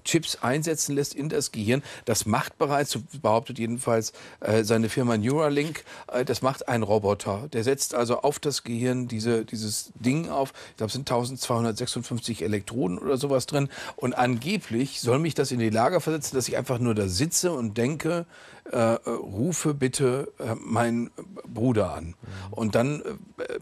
Chips 0.05 0.37
einsetzen 0.43 0.95
lässt 0.95 1.15
in 1.15 1.31
das 1.31 1.53
Gehirn. 1.53 1.83
Das 2.05 2.27
macht 2.27 2.59
bereits, 2.59 2.91
so 2.91 3.01
behauptet 3.23 3.59
jedenfalls 3.59 4.13
äh, 4.41 4.63
seine 4.63 4.91
Firma 4.91 5.17
Neuralink, 5.17 5.85
äh, 6.13 6.25
das 6.25 6.43
macht 6.43 6.69
ein 6.69 6.83
Roboter. 6.83 7.49
Der 7.53 7.65
setzt 7.65 7.95
also 7.95 8.21
auf 8.21 8.39
das 8.39 8.63
Gehirn 8.63 9.09
diese, 9.09 9.47
dieses 9.47 9.91
Ding 9.95 10.29
auf. 10.29 10.53
Ich 10.73 10.77
glaube, 10.77 10.89
es 10.89 10.93
sind 10.93 11.11
1256 11.11 12.43
Elektroden 12.43 12.99
oder 12.99 13.17
sowas 13.17 13.47
drin. 13.47 13.71
Und 13.97 14.13
angeblich 14.13 15.01
soll 15.01 15.19
mich 15.19 15.35
das 15.35 15.51
in 15.51 15.61
die 15.61 15.71
Lage 15.71 16.01
versetzen, 16.01 16.37
dass 16.37 16.47
ich 16.47 16.59
einfach 16.59 16.79
nur 16.79 16.95
da 16.95 17.09
sitze 17.09 17.53
und 17.53 17.70
denke, 17.71 18.27
äh, 18.71 18.79
rufe 18.79 19.75
bitte 19.75 20.33
äh, 20.39 20.55
meinen 20.55 21.11
Bruder 21.47 21.95
an. 21.95 22.07
Mhm. 22.07 22.15
Und 22.53 22.75
dann, 22.75 23.01
äh, 23.03 23.59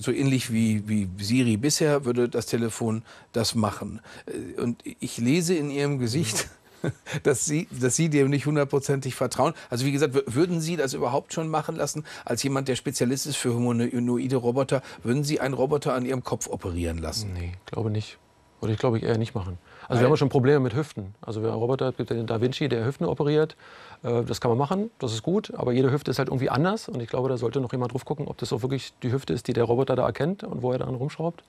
so 0.00 0.12
ähnlich 0.12 0.52
wie, 0.52 0.88
wie 0.88 1.08
Siri 1.22 1.56
bisher, 1.56 2.04
würde 2.04 2.28
das 2.28 2.46
Telefon 2.46 3.02
das 3.32 3.54
machen. 3.54 4.00
Äh, 4.26 4.60
und 4.60 4.82
ich 4.84 5.18
lese 5.18 5.54
in 5.54 5.70
ihrem 5.70 5.98
Gesicht, 5.98 6.48
dass 7.22 7.44
Sie, 7.44 7.68
dass 7.70 7.96
Sie 7.96 8.08
dem 8.08 8.30
nicht 8.30 8.46
hundertprozentig 8.46 9.14
vertrauen. 9.14 9.54
Also 9.70 9.84
wie 9.84 9.92
gesagt, 9.92 10.14
würden 10.34 10.60
Sie 10.60 10.76
das 10.76 10.94
überhaupt 10.94 11.32
schon 11.32 11.48
machen 11.48 11.76
lassen, 11.76 12.04
als 12.24 12.42
jemand, 12.42 12.68
der 12.68 12.76
Spezialist 12.76 13.26
ist 13.26 13.36
für 13.36 13.54
humanoide 13.54 14.36
Roboter, 14.36 14.82
würden 15.02 15.24
Sie 15.24 15.40
einen 15.40 15.54
Roboter 15.54 15.94
an 15.94 16.06
Ihrem 16.06 16.24
Kopf 16.24 16.48
operieren 16.48 16.98
lassen? 16.98 17.32
Nee, 17.32 17.52
glaube 17.66 17.90
nicht. 17.90 18.18
Würde 18.60 18.72
ich, 18.72 18.78
glaube 18.78 18.98
ich, 18.98 19.04
eher 19.04 19.18
nicht 19.18 19.34
machen. 19.34 19.58
Also 19.88 20.00
wir 20.00 20.08
haben 20.08 20.16
schon 20.16 20.28
Probleme 20.28 20.60
mit 20.60 20.74
Hüften. 20.74 21.14
Also 21.20 21.40
der 21.40 21.52
Roboter 21.52 21.92
gibt 21.92 22.10
den 22.10 22.26
Da 22.26 22.40
Vinci, 22.40 22.68
der 22.68 22.84
Hüften 22.84 23.06
operiert. 23.06 23.56
Äh, 24.02 24.24
das 24.24 24.40
kann 24.40 24.50
man 24.50 24.58
machen, 24.58 24.90
das 24.98 25.12
ist 25.12 25.22
gut. 25.22 25.52
Aber 25.54 25.72
jede 25.72 25.92
Hüfte 25.92 26.10
ist 26.10 26.18
halt 26.18 26.28
irgendwie 26.28 26.50
anders. 26.50 26.88
Und 26.88 27.00
ich 27.00 27.08
glaube, 27.08 27.28
da 27.28 27.36
sollte 27.36 27.60
noch 27.60 27.72
jemand 27.72 27.92
drauf 27.92 28.04
gucken, 28.04 28.26
ob 28.26 28.38
das 28.38 28.52
auch 28.52 28.62
wirklich 28.62 28.92
die 29.02 29.12
Hüfte 29.12 29.32
ist, 29.32 29.48
die 29.48 29.52
der 29.52 29.64
Roboter 29.64 29.96
da 29.96 30.04
erkennt 30.04 30.44
und 30.44 30.62
wo 30.62 30.72
er 30.72 30.78
dann 30.78 30.94
rumschraubt. 30.94 31.44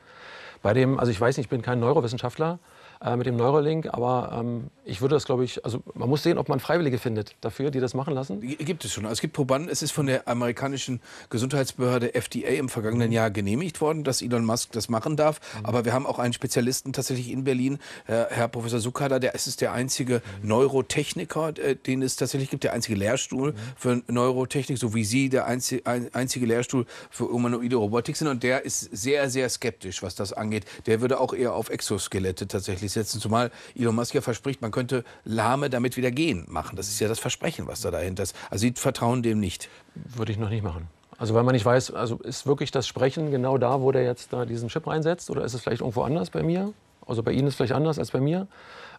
Bei 0.62 0.74
dem, 0.74 1.00
also 1.00 1.12
ich 1.12 1.20
weiß 1.20 1.38
nicht, 1.38 1.46
ich 1.46 1.50
bin 1.50 1.62
kein 1.62 1.80
Neurowissenschaftler, 1.80 2.60
äh, 3.02 3.16
mit 3.16 3.26
dem 3.26 3.36
Neuralink. 3.36 3.88
Aber 3.94 4.38
ähm, 4.40 4.70
ich 4.86 5.02
würde 5.02 5.16
das, 5.16 5.26
glaube 5.26 5.44
ich, 5.44 5.64
also 5.66 5.84
man 5.94 6.10
muss 6.10 6.24
sehen, 6.24 6.38
ob 6.38 6.50
man 6.50 6.60
Freiwillige 6.60 6.98
findet 6.98 7.36
dafür, 7.42 7.72
die 7.72 7.80
das 7.80 7.94
machen 7.94 8.14
lassen. 8.14 8.42
Gibt 8.42 8.86
es 8.86 8.94
schon. 8.94 9.06
Also 9.06 9.14
es 9.14 9.22
gibt 9.22 9.34
Probanden. 9.34 9.70
Es 9.70 9.82
ist 9.82 9.92
von 9.92 10.08
der 10.08 10.28
amerikanischen 10.28 11.02
Gesundheitsbehörde 11.30 12.16
FDA 12.16 12.50
im 12.50 12.70
vergangenen 12.70 13.12
Jahr 13.12 13.30
genehmigt 13.30 13.82
worden, 13.82 14.04
dass 14.04 14.22
Elon 14.22 14.46
Musk 14.46 14.72
das 14.72 14.90
machen 14.90 15.16
darf. 15.16 15.40
Mhm. 15.60 15.66
Aber 15.66 15.86
wir 15.86 15.94
haben 15.94 16.06
auch 16.06 16.20
einen 16.20 16.34
Spezialisten 16.34 16.94
tatsächlich 16.94 17.32
in 17.32 17.44
Berlin, 17.44 17.80
äh, 18.08 18.26
Herr 18.30 18.48
Professor 18.48 18.80
Sukada, 18.80 19.20
der 19.20 19.36
ist 19.36 19.62
der 19.62 19.74
einzige 19.74 20.22
mhm. 20.42 20.48
Neurotechniker, 20.48 21.58
äh, 21.58 21.76
den 21.76 22.02
es 22.02 22.16
tatsächlich 22.16 22.50
gibt, 22.50 22.64
der 22.64 22.74
einzige 22.74 22.98
Lehrstuhl 22.98 23.52
mhm. 23.52 23.58
für 23.76 24.02
Neurotechnik, 24.08 24.78
so 24.78 24.94
wie 24.94 25.04
Sie 25.04 25.30
der 25.30 25.46
einzige, 25.46 25.86
ein, 25.86 26.14
einzige 26.14 26.46
Lehrstuhl 26.46 26.86
für 27.10 27.26
humanoide 27.26 27.76
Robotik 27.76 28.16
sind. 28.16 28.28
Und 28.28 28.44
der 28.44 28.66
ist 28.66 28.80
sehr, 28.80 29.30
sehr 29.30 29.50
skeptisch, 29.50 30.02
was 30.04 30.16
das 30.16 30.34
angeht. 30.34 30.66
Der 30.86 31.02
würde 31.02 31.20
auch 31.20 31.34
eher 31.34 31.54
auf 31.54 31.70
Exoskelette 31.70 32.48
tatsächlich 32.48 32.87
eigentlich 32.88 32.94
setzen. 32.94 33.20
Zumal 33.20 33.52
Elon 33.76 33.96
Musk 33.96 34.14
ja 34.14 34.22
verspricht, 34.22 34.62
man 34.62 34.72
könnte 34.72 35.04
Lahme 35.26 35.70
damit 35.70 35.98
wieder 35.98 36.12
gehen 36.12 36.46
machen. 36.48 36.76
Das 36.76 36.88
ist 36.88 37.00
ja 37.00 37.08
das 37.08 37.20
Versprechen, 37.20 37.68
was 37.68 37.82
da 37.82 37.92
dahinter 37.92 38.24
ist. 38.24 38.36
Also 38.50 38.62
Sie 38.62 38.74
vertrauen 38.74 39.24
dem 39.24 39.40
nicht. 39.40 39.70
Würde 39.96 40.32
ich 40.32 40.38
noch 40.38 40.50
nicht 40.50 40.64
machen. 40.64 40.88
Also 41.18 41.34
weil 41.34 41.44
man 41.44 41.54
nicht 41.54 41.66
weiß, 41.66 41.92
also 41.92 42.18
ist 42.18 42.46
wirklich 42.46 42.72
das 42.72 42.88
Sprechen 42.88 43.32
genau 43.32 43.58
da, 43.58 43.82
wo 43.82 43.92
der 43.92 44.04
jetzt 44.04 44.32
da 44.34 44.46
diesen 44.46 44.70
Chip 44.70 44.86
reinsetzt? 44.88 45.30
Oder 45.30 45.44
ist 45.44 45.54
es 45.54 45.62
vielleicht 45.62 45.82
irgendwo 45.82 46.04
anders 46.04 46.30
bei 46.30 46.44
mir? 46.44 46.74
Also 47.06 47.24
bei 47.24 47.32
Ihnen 47.32 47.48
ist 47.48 47.54
es 47.54 47.58
vielleicht 47.58 47.74
anders 47.74 47.98
als 47.98 48.12
bei 48.12 48.20
mir. 48.20 48.48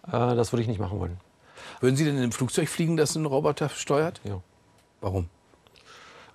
Äh, 0.07 0.11
das 0.11 0.53
würde 0.53 0.62
ich 0.62 0.68
nicht 0.68 0.81
machen 0.81 0.98
wollen. 0.98 1.18
Würden 1.81 1.96
Sie 1.96 2.05
denn 2.05 2.16
in 2.16 2.22
einem 2.22 2.33
Flugzeug 2.33 2.68
fliegen, 2.68 2.96
das 2.96 3.14
ein 3.14 3.27
Roboter 3.27 3.68
steuert? 3.68 4.20
Ja. 4.24 4.40
Warum? 5.01 5.29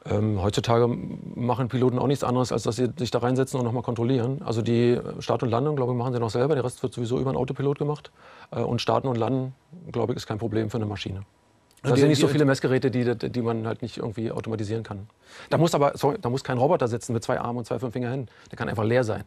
Ähm, 0.09 0.41
heutzutage 0.41 0.87
machen 0.87 1.69
Piloten 1.69 1.97
auch 1.97 2.07
nichts 2.07 2.23
anderes, 2.23 2.51
als 2.51 2.63
dass 2.63 2.75
sie 2.75 2.89
sich 2.97 3.11
da 3.11 3.19
reinsetzen 3.19 3.57
und 3.59 3.65
nochmal 3.65 3.83
kontrollieren. 3.83 4.41
Also 4.43 4.61
die 4.61 4.99
Start 5.19 5.43
und 5.43 5.49
Landung, 5.49 5.75
glaube 5.75 5.93
ich, 5.93 5.97
machen 5.97 6.13
sie 6.13 6.19
noch 6.19 6.29
selber. 6.29 6.55
Der 6.55 6.63
Rest 6.63 6.83
wird 6.83 6.93
sowieso 6.93 7.19
über 7.19 7.29
einen 7.29 7.37
Autopilot 7.37 7.79
gemacht. 7.79 8.11
Äh, 8.51 8.59
und 8.61 8.81
Starten 8.81 9.07
und 9.07 9.15
Landen, 9.15 9.53
glaube 9.91 10.13
ich, 10.13 10.17
ist 10.17 10.27
kein 10.27 10.39
Problem 10.39 10.69
für 10.69 10.77
eine 10.77 10.85
Maschine. 10.85 11.21
Da 11.83 11.95
sind 11.97 12.07
nicht 12.07 12.21
so 12.21 12.29
viele 12.29 12.45
Messgeräte, 12.45 12.89
die, 12.91 13.29
die 13.29 13.41
man 13.41 13.67
halt 13.67 13.81
nicht 13.81 13.97
irgendwie 13.97 14.31
automatisieren 14.31 14.83
kann. 14.83 15.07
Da 15.49 15.57
muss 15.57 15.75
aber, 15.75 15.97
sorry, 15.97 16.17
da 16.21 16.29
muss 16.29 16.43
kein 16.43 16.57
Roboter 16.57 16.87
sitzen 16.87 17.11
mit 17.11 17.23
zwei 17.23 17.39
Armen 17.41 17.59
und 17.59 17.65
zwei, 17.65 17.77
fünf 17.77 17.91
Fingerhänden. 17.91 18.29
Der 18.51 18.57
kann 18.57 18.69
einfach 18.69 18.85
leer 18.85 19.03
sein. 19.03 19.25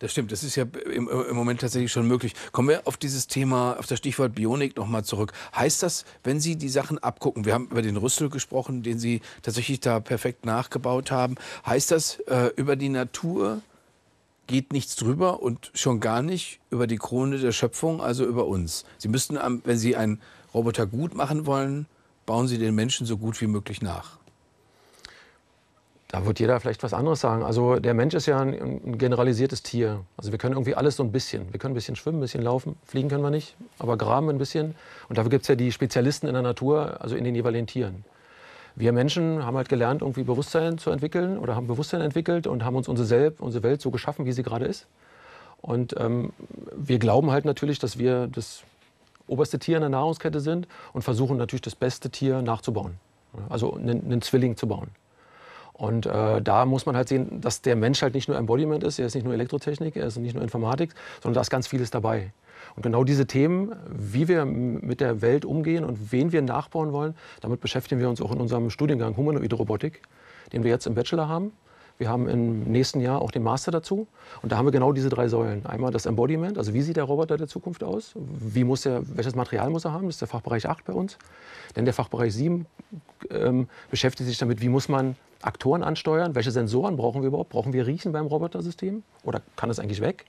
Das 0.00 0.12
stimmt, 0.12 0.32
das 0.32 0.42
ist 0.42 0.56
ja 0.56 0.64
im, 0.90 1.08
im, 1.08 1.36
Moment 1.36 1.60
tatsächlich 1.60 1.92
schon 1.92 2.08
möglich. 2.08 2.34
Kommen 2.52 2.70
wir 2.70 2.86
auf 2.86 2.96
dieses 2.96 3.26
Thema, 3.26 3.78
auf 3.78 3.86
das 3.86 3.98
Stichwort 3.98 4.34
Bionik 4.34 4.74
nochmal 4.76 5.04
zurück. 5.04 5.34
Heißt 5.54 5.82
das, 5.82 6.06
wenn 6.24 6.40
Sie 6.40 6.56
die 6.56 6.70
Sachen 6.70 6.98
abgucken, 6.98 7.44
wir 7.44 7.52
haben 7.52 7.68
über 7.70 7.82
den 7.82 7.98
Rüssel 7.98 8.30
gesprochen, 8.30 8.82
den 8.82 8.98
Sie 8.98 9.20
tatsächlich 9.42 9.80
da 9.80 10.00
perfekt 10.00 10.46
nachgebaut 10.46 11.10
haben, 11.10 11.34
heißt 11.66 11.90
das, 11.90 12.18
äh, 12.28 12.50
über 12.56 12.76
die 12.76 12.88
Natur 12.88 13.60
geht 14.46 14.72
nichts 14.72 14.96
drüber 14.96 15.42
und 15.42 15.70
schon 15.74 16.00
gar 16.00 16.22
nicht 16.22 16.60
über 16.70 16.86
die 16.86 16.96
Krone 16.96 17.38
der 17.38 17.52
Schöpfung, 17.52 18.00
also 18.00 18.24
über 18.24 18.46
uns. 18.46 18.86
Sie 18.96 19.08
müssten, 19.08 19.38
wenn 19.64 19.78
Sie 19.78 19.96
einen 19.96 20.18
Roboter 20.54 20.86
gut 20.86 21.14
machen 21.14 21.44
wollen, 21.44 21.84
bauen 22.24 22.48
Sie 22.48 22.56
den 22.56 22.74
Menschen 22.74 23.06
so 23.06 23.18
gut 23.18 23.38
wie 23.42 23.46
möglich 23.46 23.82
nach. 23.82 24.19
Da 26.10 26.26
wird 26.26 26.40
jeder 26.40 26.58
vielleicht 26.58 26.82
was 26.82 26.92
anderes 26.92 27.20
sagen. 27.20 27.44
Also 27.44 27.76
der 27.76 27.94
Mensch 27.94 28.14
ist 28.14 28.26
ja 28.26 28.40
ein, 28.40 28.54
ein, 28.54 28.98
generalisiertes 28.98 29.62
Tier. 29.62 30.00
Also 30.16 30.32
wir 30.32 30.38
können 30.38 30.54
irgendwie 30.54 30.74
alles 30.74 30.96
so 30.96 31.04
ein 31.04 31.12
bisschen. 31.12 31.52
Wir 31.52 31.60
können 31.60 31.72
ein 31.72 31.76
bisschen 31.76 31.94
schwimmen, 31.94 32.18
ein 32.18 32.22
bisschen 32.22 32.42
laufen, 32.42 32.76
fliegen 32.84 33.08
können 33.08 33.22
wir 33.22 33.30
nicht, 33.30 33.54
aber 33.78 33.96
graben 33.96 34.28
ein 34.28 34.38
bisschen. 34.38 34.74
Und 35.08 35.18
dafür 35.18 35.30
gibt 35.30 35.42
es 35.42 35.48
ja 35.48 35.54
die 35.54 35.70
Spezialisten 35.70 36.26
in 36.26 36.32
der 36.32 36.42
Natur, 36.42 37.00
also 37.00 37.14
in 37.14 37.22
den 37.22 37.36
jeweiligen 37.36 37.68
Tieren. 37.68 38.04
Wir 38.74 38.92
Menschen 38.92 39.44
haben 39.44 39.56
halt 39.56 39.68
gelernt, 39.68 40.02
irgendwie 40.02 40.24
Bewusstsein 40.24 40.78
zu 40.78 40.90
entwickeln 40.90 41.38
oder 41.38 41.54
haben 41.54 41.68
Bewusstsein 41.68 42.00
entwickelt 42.00 42.48
und 42.48 42.64
haben 42.64 42.74
uns 42.74 42.88
unsere, 42.88 43.06
Selb, 43.06 43.40
unsere 43.40 43.62
Welt 43.62 43.80
so 43.80 43.92
geschaffen, 43.92 44.26
wie 44.26 44.32
sie 44.32 44.42
gerade 44.42 44.64
ist. 44.64 44.88
Und 45.62 45.94
ähm, 45.96 46.32
wir 46.74 46.98
glauben 46.98 47.30
halt 47.30 47.44
natürlich, 47.44 47.78
dass 47.78 47.98
wir 47.98 48.26
das 48.26 48.64
oberste 49.28 49.60
Tier 49.60 49.76
in 49.76 49.82
der 49.82 49.90
Nahrungskette 49.90 50.40
sind 50.40 50.66
und 50.92 51.02
versuchen 51.02 51.36
natürlich 51.36 51.62
das 51.62 51.76
beste 51.76 52.10
Tier 52.10 52.42
nachzubauen. 52.42 52.98
Also 53.48 53.74
einen, 53.74 54.04
einen 54.04 54.22
Zwilling 54.22 54.56
zu 54.56 54.66
bauen. 54.66 54.88
Und 55.72 56.06
äh, 56.06 56.42
da 56.42 56.66
muss 56.66 56.86
man 56.86 56.96
halt 56.96 57.08
sehen, 57.08 57.40
dass 57.40 57.62
der 57.62 57.76
Mensch 57.76 58.02
halt 58.02 58.14
nicht 58.14 58.28
nur 58.28 58.36
Embodiment 58.36 58.84
ist, 58.84 58.98
er 58.98 59.06
ist 59.06 59.14
nicht 59.14 59.24
nur 59.24 59.34
Elektrotechnik, 59.34 59.96
er 59.96 60.06
ist 60.06 60.18
nicht 60.18 60.34
nur 60.34 60.42
Informatik, 60.42 60.94
sondern 61.22 61.34
da 61.34 61.40
ist 61.40 61.50
ganz 61.50 61.66
vieles 61.66 61.90
dabei. 61.90 62.32
Und 62.76 62.82
genau 62.82 63.04
diese 63.04 63.26
Themen, 63.26 63.74
wie 63.90 64.28
wir 64.28 64.44
mit 64.44 65.00
der 65.00 65.22
Welt 65.22 65.44
umgehen 65.44 65.84
und 65.84 66.12
wen 66.12 66.32
wir 66.32 66.42
nachbauen 66.42 66.92
wollen, 66.92 67.14
damit 67.40 67.60
beschäftigen 67.60 68.00
wir 68.00 68.08
uns 68.08 68.20
auch 68.20 68.32
in 68.32 68.40
unserem 68.40 68.70
Studiengang 68.70 69.16
Humanoide 69.16 69.56
Robotik, 69.56 70.02
den 70.52 70.64
wir 70.64 70.70
jetzt 70.70 70.86
im 70.86 70.94
Bachelor 70.94 71.28
haben. 71.28 71.52
Wir 72.00 72.08
haben 72.08 72.28
im 72.30 72.62
nächsten 72.62 73.00
Jahr 73.00 73.20
auch 73.20 73.30
den 73.30 73.42
Master 73.42 73.70
dazu. 73.70 74.06
Und 74.40 74.52
da 74.52 74.56
haben 74.56 74.64
wir 74.64 74.72
genau 74.72 74.92
diese 74.92 75.10
drei 75.10 75.28
Säulen. 75.28 75.66
Einmal 75.66 75.92
das 75.92 76.06
Embodiment, 76.06 76.56
also 76.56 76.72
wie 76.72 76.80
sieht 76.80 76.96
der 76.96 77.04
Roboter 77.04 77.36
der 77.36 77.46
Zukunft 77.46 77.84
aus? 77.84 78.14
Wie 78.16 78.64
muss 78.64 78.86
er, 78.86 79.02
welches 79.16 79.34
Material 79.34 79.68
muss 79.68 79.84
er 79.84 79.92
haben? 79.92 80.06
Das 80.06 80.14
ist 80.14 80.22
der 80.22 80.28
Fachbereich 80.28 80.66
8 80.66 80.86
bei 80.86 80.94
uns. 80.94 81.18
Denn 81.76 81.84
der 81.84 81.92
Fachbereich 81.92 82.32
7 82.32 82.64
ähm, 83.30 83.68
beschäftigt 83.90 84.26
sich 84.26 84.38
damit, 84.38 84.62
wie 84.62 84.70
muss 84.70 84.88
man 84.88 85.14
Aktoren 85.42 85.82
ansteuern? 85.82 86.34
Welche 86.34 86.50
Sensoren 86.50 86.96
brauchen 86.96 87.22
wir 87.22 87.28
überhaupt? 87.28 87.50
Brauchen 87.50 87.72
wir 87.72 87.86
Riechen 87.86 88.12
beim 88.12 88.26
Robotersystem? 88.26 89.02
Oder 89.24 89.42
kann 89.56 89.70
es 89.70 89.78
eigentlich 89.78 90.00
weg? 90.00 90.26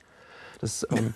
Das, 0.60 0.86
ähm 0.90 1.14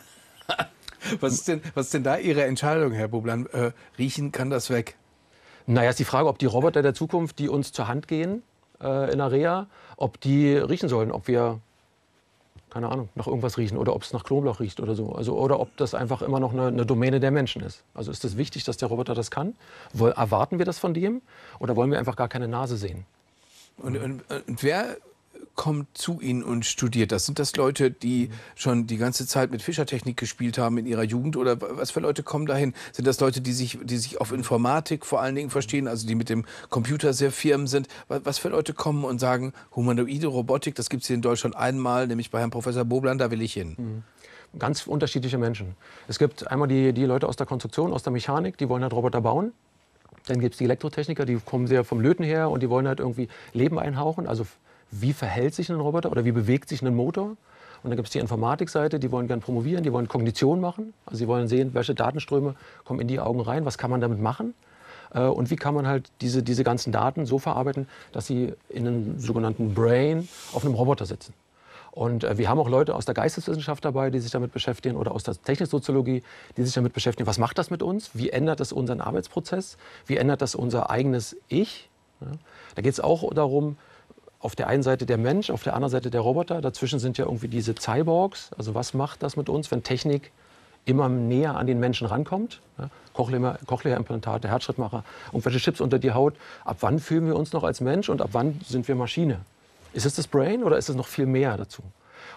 was, 1.20 1.32
ist 1.32 1.48
denn, 1.48 1.62
was 1.74 1.86
ist 1.86 1.94
denn 1.94 2.04
da 2.04 2.16
Ihre 2.18 2.44
Entscheidung, 2.44 2.92
Herr 2.92 3.08
Bublan? 3.08 3.46
Äh, 3.46 3.72
riechen 3.98 4.32
kann 4.32 4.50
das 4.50 4.70
weg? 4.70 4.96
Naja, 5.66 5.90
ist 5.90 5.98
die 5.98 6.04
Frage, 6.04 6.28
ob 6.28 6.38
die 6.38 6.46
Roboter 6.46 6.82
der 6.82 6.94
Zukunft, 6.94 7.38
die 7.38 7.48
uns 7.48 7.72
zur 7.72 7.88
Hand 7.88 8.06
gehen, 8.08 8.42
äh, 8.80 9.12
in 9.12 9.20
Area, 9.20 9.66
ob 9.96 10.20
die 10.20 10.56
riechen 10.56 10.88
sollen, 10.88 11.10
ob 11.10 11.26
wir 11.26 11.60
keine 12.76 12.90
Ahnung, 12.90 13.08
nach 13.14 13.26
irgendwas 13.26 13.56
riechen 13.56 13.78
oder 13.78 13.94
ob 13.94 14.02
es 14.02 14.12
nach 14.12 14.22
Knoblauch 14.22 14.60
riecht 14.60 14.80
oder 14.80 14.94
so. 14.94 15.14
Also, 15.14 15.34
oder 15.38 15.60
ob 15.60 15.74
das 15.78 15.94
einfach 15.94 16.20
immer 16.20 16.40
noch 16.40 16.52
eine, 16.52 16.66
eine 16.66 16.84
Domäne 16.84 17.20
der 17.20 17.30
Menschen 17.30 17.62
ist. 17.62 17.84
Also 17.94 18.10
ist 18.10 18.22
es 18.22 18.36
wichtig, 18.36 18.64
dass 18.64 18.76
der 18.76 18.88
Roboter 18.88 19.14
das 19.14 19.30
kann? 19.30 19.54
Woll, 19.94 20.10
erwarten 20.10 20.58
wir 20.58 20.66
das 20.66 20.78
von 20.78 20.92
dem 20.92 21.22
oder 21.58 21.74
wollen 21.74 21.90
wir 21.90 21.98
einfach 21.98 22.16
gar 22.16 22.28
keine 22.28 22.48
Nase 22.48 22.76
sehen? 22.76 23.06
Und, 23.78 23.96
und, 23.96 24.22
und 24.30 24.62
wer 24.62 24.96
kommt 25.54 25.96
zu 25.96 26.20
Ihnen 26.20 26.44
und 26.44 26.64
studiert 26.66 27.12
das? 27.12 27.26
Sind 27.26 27.38
das 27.38 27.56
Leute, 27.56 27.90
die 27.90 28.30
schon 28.54 28.86
die 28.86 28.98
ganze 28.98 29.26
Zeit 29.26 29.50
mit 29.50 29.62
Fischertechnik 29.62 30.16
gespielt 30.16 30.58
haben 30.58 30.78
in 30.78 30.86
ihrer 30.86 31.02
Jugend? 31.02 31.36
Oder 31.36 31.58
was 31.60 31.90
für 31.90 32.00
Leute 32.00 32.22
kommen 32.22 32.46
dahin? 32.46 32.74
Sind 32.92 33.06
das 33.06 33.18
Leute, 33.20 33.40
die 33.40 33.52
sich, 33.52 33.78
die 33.82 33.96
sich 33.96 34.20
auf 34.20 34.32
Informatik 34.32 35.04
vor 35.04 35.20
allen 35.20 35.34
Dingen 35.34 35.50
verstehen, 35.50 35.88
also 35.88 36.06
die 36.06 36.14
mit 36.14 36.28
dem 36.28 36.44
Computer 36.68 37.12
sehr 37.12 37.32
firm 37.32 37.66
sind? 37.66 37.88
Was 38.08 38.38
für 38.38 38.50
Leute 38.50 38.74
kommen 38.74 39.04
und 39.04 39.18
sagen, 39.18 39.52
humanoide 39.74 40.26
Robotik, 40.26 40.74
das 40.74 40.90
gibt 40.90 41.02
es 41.02 41.06
hier 41.08 41.16
in 41.16 41.22
Deutschland 41.22 41.56
einmal, 41.56 42.06
nämlich 42.06 42.30
bei 42.30 42.40
Herrn 42.40 42.50
Professor 42.50 42.84
Boblan, 42.84 43.18
da 43.18 43.30
will 43.30 43.42
ich 43.42 43.54
hin? 43.54 43.74
Mhm 43.76 44.02
ganz 44.58 44.86
unterschiedliche 44.86 45.36
Menschen. 45.36 45.76
Es 46.08 46.18
gibt 46.18 46.50
einmal 46.50 46.68
die, 46.68 46.94
die 46.94 47.04
Leute 47.04 47.28
aus 47.28 47.36
der 47.36 47.46
Konstruktion, 47.46 47.92
aus 47.92 48.04
der 48.04 48.12
Mechanik, 48.12 48.56
die 48.56 48.68
wollen 48.70 48.82
halt 48.82 48.94
Roboter 48.94 49.20
bauen. 49.20 49.52
Dann 50.26 50.40
gibt 50.40 50.54
es 50.54 50.58
die 50.58 50.64
Elektrotechniker, 50.64 51.24
die 51.24 51.36
kommen 51.36 51.66
sehr 51.66 51.84
vom 51.84 52.00
Löten 52.00 52.24
her 52.24 52.50
und 52.50 52.62
die 52.62 52.70
wollen 52.70 52.86
halt 52.86 53.00
irgendwie 53.00 53.28
Leben 53.52 53.78
einhauchen, 53.78 54.26
also 54.26 54.46
wie 54.90 55.12
verhält 55.12 55.54
sich 55.54 55.70
ein 55.70 55.80
Roboter 55.80 56.10
oder 56.10 56.24
wie 56.24 56.32
bewegt 56.32 56.68
sich 56.68 56.82
ein 56.82 56.94
Motor. 56.94 57.36
Und 57.82 57.90
dann 57.90 57.96
gibt 57.96 58.08
es 58.08 58.12
die 58.12 58.18
Informatikseite, 58.18 58.98
die 58.98 59.12
wollen 59.12 59.28
gerne 59.28 59.42
promovieren, 59.42 59.84
die 59.84 59.92
wollen 59.92 60.08
Kognition 60.08 60.60
machen. 60.60 60.92
Also 61.04 61.18
sie 61.18 61.28
wollen 61.28 61.46
sehen, 61.46 61.74
welche 61.74 61.94
Datenströme 61.94 62.54
kommen 62.84 63.00
in 63.00 63.08
die 63.08 63.20
Augen 63.20 63.40
rein, 63.40 63.64
was 63.64 63.78
kann 63.78 63.90
man 63.90 64.00
damit 64.00 64.20
machen. 64.20 64.54
Äh, 65.12 65.20
und 65.20 65.50
wie 65.50 65.56
kann 65.56 65.74
man 65.74 65.86
halt 65.86 66.10
diese, 66.20 66.42
diese 66.42 66.64
ganzen 66.64 66.92
Daten 66.92 67.26
so 67.26 67.38
verarbeiten, 67.38 67.88
dass 68.12 68.26
sie 68.26 68.54
in 68.68 68.86
einem 68.86 69.18
sogenannten 69.20 69.74
Brain 69.74 70.28
auf 70.52 70.64
einem 70.64 70.74
Roboter 70.74 71.06
sitzen. 71.06 71.32
Und 71.96 72.24
äh, 72.24 72.36
wir 72.36 72.50
haben 72.50 72.58
auch 72.58 72.68
Leute 72.68 72.94
aus 72.94 73.06
der 73.06 73.14
Geisteswissenschaft 73.14 73.82
dabei, 73.82 74.10
die 74.10 74.20
sich 74.20 74.30
damit 74.30 74.52
beschäftigen, 74.52 74.96
oder 74.96 75.12
aus 75.12 75.22
der 75.22 75.34
Techniksoziologie, 75.34 76.22
die 76.58 76.62
sich 76.62 76.74
damit 76.74 76.92
beschäftigen, 76.92 77.26
was 77.26 77.38
macht 77.38 77.56
das 77.56 77.70
mit 77.70 77.82
uns? 77.82 78.10
Wie 78.12 78.28
ändert 78.28 78.60
das 78.60 78.70
unseren 78.70 79.00
Arbeitsprozess? 79.00 79.78
Wie 80.04 80.18
ändert 80.18 80.42
das 80.42 80.54
unser 80.54 80.90
eigenes 80.90 81.38
Ich? 81.48 81.88
Ja. 82.20 82.26
Da 82.74 82.82
geht 82.82 82.92
es 82.92 83.00
auch 83.00 83.32
darum, 83.32 83.78
auf 84.40 84.54
der 84.54 84.66
einen 84.66 84.82
Seite 84.82 85.06
der 85.06 85.16
Mensch, 85.16 85.48
auf 85.48 85.62
der 85.62 85.72
anderen 85.72 85.90
Seite 85.90 86.10
der 86.10 86.20
Roboter. 86.20 86.60
Dazwischen 86.60 86.98
sind 86.98 87.16
ja 87.16 87.24
irgendwie 87.24 87.48
diese 87.48 87.74
Cyborgs. 87.74 88.50
Also 88.58 88.74
was 88.74 88.92
macht 88.92 89.22
das 89.22 89.38
mit 89.38 89.48
uns, 89.48 89.70
wenn 89.70 89.82
Technik 89.82 90.32
immer 90.84 91.08
näher 91.08 91.56
an 91.56 91.66
den 91.66 91.80
Menschen 91.80 92.06
rankommt? 92.06 92.60
Ja, 92.76 92.90
Cochlea-Implantate, 93.14 94.48
Herzschrittmacher, 94.48 95.02
irgendwelche 95.28 95.60
Chips 95.60 95.80
unter 95.80 95.98
die 95.98 96.12
Haut. 96.12 96.34
Ab 96.62 96.76
wann 96.80 96.98
fühlen 96.98 97.26
wir 97.26 97.36
uns 97.36 97.54
noch 97.54 97.64
als 97.64 97.80
Mensch 97.80 98.10
und 98.10 98.20
ab 98.20 98.30
wann 98.32 98.60
sind 98.66 98.86
wir 98.86 98.96
Maschine? 98.96 99.40
Ist 99.96 100.04
es 100.04 100.14
das 100.14 100.28
Brain 100.28 100.62
oder 100.62 100.76
ist 100.76 100.90
es 100.90 100.94
noch 100.94 101.06
viel 101.06 101.24
mehr 101.24 101.56
dazu? 101.56 101.82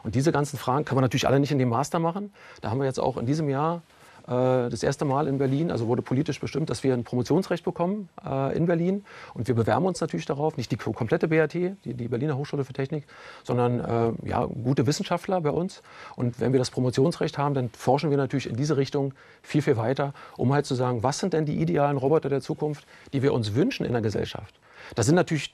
Und 0.04 0.16
diese 0.16 0.32
ganzen 0.32 0.58
Fragen 0.58 0.86
kann 0.86 0.96
man 0.96 1.04
natürlich 1.04 1.28
alle 1.28 1.42
nicht 1.42 1.52
in 1.52 1.60
dem 1.60 1.68
Master 1.68 2.00
machen. 2.00 2.32
Da 2.62 2.70
haben 2.70 2.80
wir 2.80 2.86
jetzt 2.86 3.02
auch 3.02 3.18
in 3.18 3.26
diesem 3.26 3.50
Jahr 3.50 3.82
äh, 4.28 4.70
das 4.70 4.82
erste 4.82 5.04
Mal 5.04 5.28
in 5.28 5.38
Berlin, 5.40 5.70
also 5.70 5.88
wurde 5.88 6.02
politisch 6.02 6.40
bestimmt, 6.40 6.70
dass 6.70 6.86
wir 6.86 6.94
ein 6.94 7.04
Promotionsrecht 7.04 7.66
bekommen 7.66 8.08
äh, 8.26 8.56
in 8.56 8.66
Berlin. 8.66 9.04
Und 9.34 9.50
wir 9.50 9.56
bewerben 9.56 9.86
uns 9.86 10.00
natürlich 10.00 10.26
darauf, 10.26 10.56
nicht 10.56 10.72
die 10.72 10.78
komplette 10.78 11.28
BAT, 11.28 11.54
die, 11.54 11.76
die 11.84 12.08
Berliner 12.08 12.38
Hochschule 12.38 12.64
für 12.64 12.72
Technik, 12.72 13.04
sondern 13.44 13.82
äh, 14.24 14.30
ja, 14.30 14.46
gute 14.46 14.88
Wissenschaftler 14.88 15.42
bei 15.42 15.52
uns. 15.52 15.84
Und 16.16 16.40
wenn 16.40 16.54
wir 16.54 16.60
das 16.60 16.72
Promotionsrecht 16.72 17.38
haben, 17.38 17.56
dann 17.56 17.70
forschen 17.72 18.10
wir 18.10 18.18
natürlich 18.18 18.50
in 18.50 18.56
diese 18.56 18.78
Richtung 18.78 19.14
viel, 19.42 19.62
viel 19.62 19.76
weiter, 19.76 20.14
um 20.38 20.54
halt 20.54 20.66
zu 20.66 20.76
sagen, 20.76 21.04
was 21.04 21.20
sind 21.20 21.34
denn 21.34 21.44
die 21.44 21.60
idealen 21.60 21.98
Roboter 21.98 22.30
der 22.30 22.40
Zukunft, 22.40 22.86
die 23.12 23.22
wir 23.22 23.34
uns 23.34 23.54
wünschen 23.54 23.86
in 23.86 23.92
der 23.92 24.02
Gesellschaft. 24.02 24.58
Das 24.96 25.08
sind 25.08 25.16
natürlich 25.16 25.54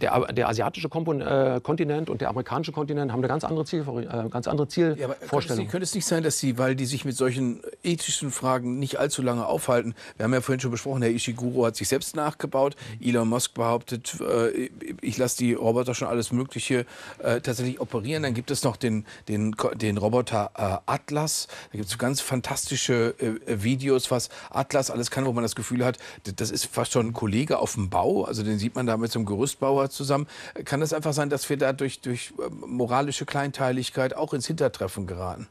der, 0.00 0.32
der 0.32 0.48
asiatische 0.48 0.88
Kompon 0.88 1.20
äh, 1.20 1.60
Kontinent 1.62 2.10
und 2.10 2.20
der 2.20 2.30
amerikanische 2.30 2.72
Kontinent 2.72 3.12
haben 3.12 3.20
eine 3.20 3.28
ganz 3.28 3.44
andere, 3.44 3.64
Ziel, 3.64 3.80
äh, 3.82 4.28
ganz 4.28 4.48
andere 4.48 4.68
Zielvorstellung. 4.68 4.98
Ja, 4.98 5.28
könnte, 5.28 5.52
es, 5.52 5.70
könnte 5.70 5.84
es 5.84 5.94
nicht 5.94 6.06
sein, 6.06 6.22
dass 6.22 6.38
Sie, 6.38 6.58
weil 6.58 6.74
die 6.74 6.86
sich 6.86 7.04
mit 7.04 7.16
solchen 7.16 7.60
ethischen 7.82 8.30
Fragen 8.30 8.78
nicht 8.78 8.98
allzu 8.98 9.22
lange 9.22 9.46
aufhalten, 9.46 9.94
wir 10.16 10.24
haben 10.24 10.32
ja 10.32 10.40
vorhin 10.40 10.60
schon 10.60 10.70
besprochen, 10.70 11.02
Herr 11.02 11.10
Ishiguro 11.10 11.66
hat 11.66 11.76
sich 11.76 11.88
selbst 11.88 12.16
nachgebaut, 12.16 12.76
Elon 13.00 13.28
Musk 13.28 13.54
behauptet, 13.54 14.16
äh, 14.20 14.70
ich 15.00 15.18
lasse 15.18 15.38
die 15.38 15.54
Roboter 15.54 15.94
schon 15.94 16.08
alles 16.08 16.32
Mögliche 16.32 16.86
äh, 17.18 17.40
tatsächlich 17.40 17.80
operieren. 17.80 18.22
Dann 18.22 18.34
gibt 18.34 18.50
es 18.50 18.64
noch 18.64 18.76
den, 18.76 19.04
den, 19.28 19.54
den 19.76 19.98
Roboter 19.98 20.50
äh, 20.56 20.78
Atlas, 20.86 21.48
da 21.72 21.78
gibt 21.78 21.90
es 21.90 21.98
ganz 21.98 22.20
fantastische 22.20 23.14
äh, 23.18 23.62
Videos, 23.62 24.10
was 24.10 24.28
Atlas 24.50 24.90
alles 24.90 25.10
kann, 25.10 25.26
wo 25.26 25.32
man 25.32 25.42
das 25.42 25.56
Gefühl 25.56 25.84
hat, 25.84 25.98
das 26.36 26.50
ist 26.50 26.66
fast 26.66 26.92
schon 26.92 27.08
ein 27.08 27.12
Kollege 27.12 27.58
auf 27.58 27.74
dem 27.74 27.90
Bau, 27.90 28.24
also 28.24 28.42
den 28.42 28.58
sieht 28.58 28.74
man 28.74 28.86
da 28.86 28.96
mit 28.96 29.10
so 29.10 29.18
einem 29.18 29.26
Gerüstbauer 29.26 29.87
zusammen. 29.90 30.26
Kann 30.64 30.82
es 30.82 30.92
einfach 30.92 31.12
sein, 31.12 31.30
dass 31.30 31.48
wir 31.48 31.56
da 31.56 31.72
durch, 31.72 32.00
durch 32.00 32.32
ähm, 32.38 32.64
moralische 32.66 33.26
Kleinteiligkeit 33.26 34.16
auch 34.16 34.34
ins 34.34 34.46
Hintertreffen 34.46 35.06
geraten? 35.06 35.48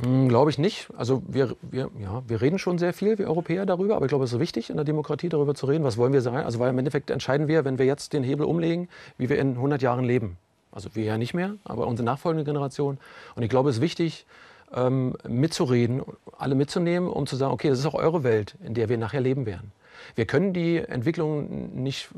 Hm, 0.00 0.28
glaube 0.28 0.50
ich 0.50 0.58
nicht. 0.58 0.88
Also 0.96 1.22
wir, 1.26 1.56
wir, 1.62 1.90
ja, 2.00 2.22
wir 2.26 2.40
reden 2.40 2.58
schon 2.58 2.78
sehr 2.78 2.92
viel, 2.92 3.18
wir 3.18 3.28
Europäer, 3.28 3.66
darüber. 3.66 3.96
Aber 3.96 4.06
ich 4.06 4.10
glaube, 4.10 4.24
es 4.24 4.32
ist 4.32 4.38
wichtig, 4.40 4.70
in 4.70 4.76
der 4.76 4.84
Demokratie 4.84 5.28
darüber 5.28 5.54
zu 5.54 5.66
reden. 5.66 5.84
Was 5.84 5.96
wollen 5.96 6.12
wir 6.12 6.22
sein? 6.22 6.44
Also 6.44 6.58
weil 6.58 6.70
im 6.70 6.78
Endeffekt 6.78 7.10
entscheiden 7.10 7.48
wir, 7.48 7.64
wenn 7.64 7.78
wir 7.78 7.86
jetzt 7.86 8.12
den 8.12 8.22
Hebel 8.22 8.46
umlegen, 8.46 8.88
wie 9.18 9.28
wir 9.28 9.38
in 9.38 9.50
100 9.54 9.82
Jahren 9.82 10.04
leben. 10.04 10.36
Also 10.72 10.90
wir 10.94 11.04
ja 11.04 11.18
nicht 11.18 11.34
mehr, 11.34 11.56
aber 11.64 11.86
unsere 11.86 12.06
nachfolgende 12.06 12.44
Generation. 12.44 12.98
Und 13.34 13.42
ich 13.42 13.50
glaube, 13.50 13.70
es 13.70 13.76
ist 13.76 13.82
wichtig, 13.82 14.26
ähm, 14.72 15.14
mitzureden, 15.28 16.02
alle 16.38 16.54
mitzunehmen, 16.54 17.08
um 17.08 17.26
zu 17.26 17.36
sagen, 17.36 17.52
okay, 17.52 17.68
das 17.68 17.80
ist 17.80 17.86
auch 17.86 17.94
eure 17.94 18.22
Welt, 18.22 18.54
in 18.64 18.74
der 18.74 18.88
wir 18.88 18.98
nachher 18.98 19.20
leben 19.20 19.46
werden. 19.46 19.72
Wir 20.14 20.26
können 20.26 20.52
die 20.52 20.78
Entwicklung 20.78 21.82
nicht 21.82 22.08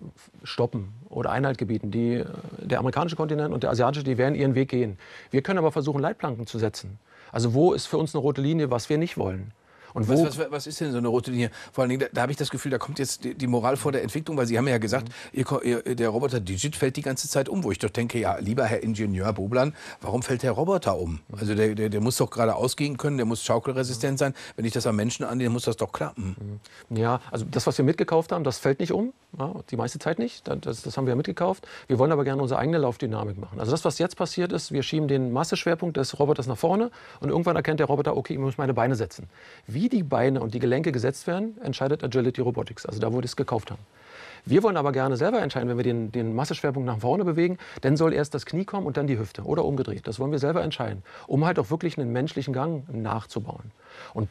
stoppen 0.43 0.93
oder 1.09 1.31
Einhalt 1.31 1.59
gebieten. 1.59 1.91
Die, 1.91 2.25
der 2.59 2.79
amerikanische 2.79 3.17
Kontinent 3.17 3.53
und 3.53 3.63
der 3.63 3.71
asiatische, 3.71 4.05
die 4.05 4.19
werden 4.19 4.35
ihren 4.35 4.55
Weg 4.55 4.71
gehen. 4.71 4.99
Wir 5.31 5.43
können 5.43 5.59
aber 5.59 5.73
versuchen, 5.73 6.01
Leitplanken 6.01 6.47
zu 6.47 6.59
setzen. 6.59 6.99
Also 7.31 7.55
wo 7.55 7.73
ist 7.73 7.87
für 7.87 7.99
uns 7.99 8.15
eine 8.15 8.23
rote 8.23 8.41
Linie, 8.41 8.71
was 8.71 8.89
wir 8.89 8.99
nicht 8.99 9.17
wollen? 9.17 9.53
Und 9.95 10.09
was, 10.09 10.39
was, 10.39 10.51
was, 10.51 10.67
ist 10.67 10.81
denn 10.81 10.93
so 10.93 10.99
eine 10.99 11.09
rote 11.09 11.31
Linie? 11.31 11.51
Vor 11.73 11.83
allen 11.83 11.91
Dingen, 11.91 12.01
da, 12.01 12.07
da 12.13 12.23
habe 12.23 12.33
ich 12.33 12.39
das 12.39 12.51
Gefühl, 12.51 12.71
da 12.71 12.79
kommt 12.79 12.99
jetzt 12.99 13.25
die, 13.25 13.35
die, 13.35 13.47
Moral 13.47 13.77
vor 13.77 13.93
der 13.93 14.03
Entwicklung, 14.03 14.37
weil 14.37 14.47
Sie 14.47 14.57
haben 14.57 14.69
ja 14.69 14.79
gesagt, 14.79 15.09
mhm. 15.33 15.39
ihr, 15.63 15.87
ihr, 15.87 15.95
der 15.97 16.09
Roboter 16.09 16.41
Digit 16.41 16.77
fällt 16.77 16.97
die 16.97 17.03
ganze 17.03 17.29
Zeit 17.29 17.49
um, 17.49 17.65
wo 17.65 17.71
ich 17.71 17.79
doch 17.79 17.91
denke, 17.91 18.19
ja, 18.19 18.37
lieber 18.39 18.65
Herr 18.65 18.83
Ingenieur 18.83 19.33
Boblan, 19.33 19.75
warum 20.01 20.23
fällt 20.23 20.43
der 20.43 20.53
Roboter 20.53 20.99
um? 20.99 21.21
Also 21.39 21.55
der, 21.55 21.75
der, 21.75 21.89
der 21.89 22.01
muss 22.01 22.17
doch 22.17 22.31
gerade 22.31 22.55
ausgehen 22.55 22.97
können, 22.97 23.17
der 23.17 23.27
muss 23.27 23.43
schaukelresistent 23.45 24.19
sein. 24.19 24.35
Wenn 24.57 24.65
ich 24.65 24.73
das 24.73 24.87
am 24.87 24.97
Menschen 24.97 25.25
annehme, 25.25 25.51
muss 25.51 25.65
das 25.65 25.77
doch 25.77 25.93
klappen. 25.93 26.61
Mhm. 26.89 26.97
Ja, 26.97 27.21
also 27.31 27.45
das, 27.51 27.67
was 27.67 27.77
wir 27.79 27.85
mitgekauft 27.85 28.33
haben, 28.33 28.45
das 28.45 28.59
fällt 28.59 28.81
nicht 28.81 28.93
um. 28.93 29.13
Ja, 29.39 29.55
die 29.71 29.77
meiste 29.77 29.99
Zeit 29.99 30.19
nicht. 30.19 30.47
Das, 30.47 30.83
das 30.83 30.97
haben 30.97 31.07
wir 31.07 31.17
mitgekauft. 31.17 31.67
Wir 31.87 31.99
wollen 31.99 32.13
aber 32.13 32.25
gerne 32.25 32.43
unsere 32.43 32.61
eigene 32.61 32.79
Laufdynamik 32.79 33.39
machen. 33.39 33.61
Also 33.61 33.73
das, 33.73 33.85
was 33.85 33.99
jetzt 33.99 34.17
passiert 34.17 34.53
ist, 34.53 34.73
wir 34.73 34.83
schieben 34.83 35.09
den 35.09 35.33
Masseschwerpunkt 35.33 35.97
des 35.97 36.19
Roboters 36.19 36.47
nach 36.47 36.59
vorne 36.59 36.91
und 37.21 37.31
irgendwann 37.31 37.57
erkennt 37.57 37.81
der 37.81 37.87
Roboter, 37.87 38.17
okay, 38.17 38.35
ich 38.35 38.39
muss 38.39 38.59
meine 38.59 38.75
Beine 38.75 38.95
setzen. 38.95 39.29
Wie 39.67 39.89
die 39.89 40.03
Beine 40.03 40.41
und 40.43 40.53
die 40.53 40.59
Gelenke 40.59 40.93
gesetzt 40.93 41.27
werden, 41.27 41.57
entscheidet 41.63 42.05
Agility 42.05 42.43
Robotics, 42.43 42.85
also 42.85 43.01
da, 43.01 43.11
wo 43.11 43.17
wir 43.17 43.25
es 43.25 43.37
gekauft 43.37 43.71
haben. 43.71 43.81
Wir 44.45 44.63
wollen 44.65 44.77
aber 44.77 44.93
gerne 44.93 45.17
selber 45.17 45.41
entscheiden, 45.41 45.69
wenn 45.69 45.77
wir 45.77 45.85
den, 45.85 46.11
den 46.11 46.35
Masseschwerpunkt 46.35 46.87
nach 46.87 46.99
vorne 46.99 47.25
bewegen, 47.25 47.59
dann 47.81 47.97
soll 47.97 48.13
erst 48.13 48.35
das 48.35 48.45
Knie 48.45 48.65
kommen 48.65 48.87
und 48.87 48.97
dann 48.97 49.07
die 49.07 49.19
Hüfte 49.19 49.43
oder 49.43 49.65
umgedreht. 49.65 50.07
Das 50.07 50.19
wollen 50.19 50.33
wir 50.33 50.41
selber 50.41 50.63
entscheiden, 50.63 51.05
um 51.29 51.47
halt 51.47 51.59
auch 51.59 51.71
wirklich 51.71 51.97
einen 51.97 52.13
menschlichen 52.13 52.53
Gang 52.53 52.93
nachzubauen. 52.93 53.71
Und 54.15 54.29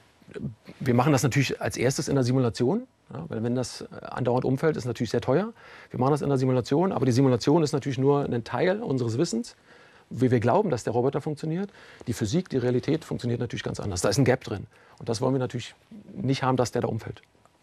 wir 0.80 0.94
machen 0.94 1.12
das 1.12 1.24
natürlich 1.24 1.62
als 1.62 1.78
erstes 1.78 2.08
in 2.08 2.15
der 2.15 2.24
Simulation, 2.24 2.88
ja, 3.13 3.26
weil 3.28 3.44
wenn 3.44 3.56
das 3.56 3.86
andauernd 4.02 4.46
umfällt, 4.46 4.78
ist 4.78 4.86
natürlich 4.86 5.10
sehr 5.10 5.22
teuer. 5.22 5.54
Wir 5.89 6.00
machen 6.00 6.12
das 6.12 6.22
in 6.22 6.30
der 6.30 6.38
Simulation, 6.38 6.91
aber 6.91 7.06
die 7.06 7.12
Simulation 7.12 7.63
ist 7.63 7.74
natürlich 7.74 7.98
nur 7.98 8.24
ein 8.26 8.44
Teil 8.44 8.82
unseres 8.82 9.17
Wissens 9.17 9.56
wie 10.12 10.30
wir 10.30 10.39
glauben, 10.39 10.70
dass 10.70 10.84
der 10.84 10.94
Roboter 10.94 11.22
funktioniert. 11.22 11.72
Die 12.08 12.13
Physik, 12.13 12.50
die 12.50 12.58
Realität 12.58 13.06
funktioniert 13.06 13.39
natürlich 13.39 13.63
ganz 13.63 13.80
anders. 13.80 14.02
Da 14.02 14.10
ist 14.10 14.17
ein 14.17 14.26
Gap 14.26 14.44
drin. 14.44 14.67
Und 15.00 15.10
das 15.10 15.22
wollen 15.22 15.34
wir 15.34 15.39
natürlich 15.39 15.74
nicht 16.13 16.44
haben, 16.44 16.58
dass 16.58 16.72
der 16.72 16.82
da 16.82 16.88
umfällt. 16.88 17.22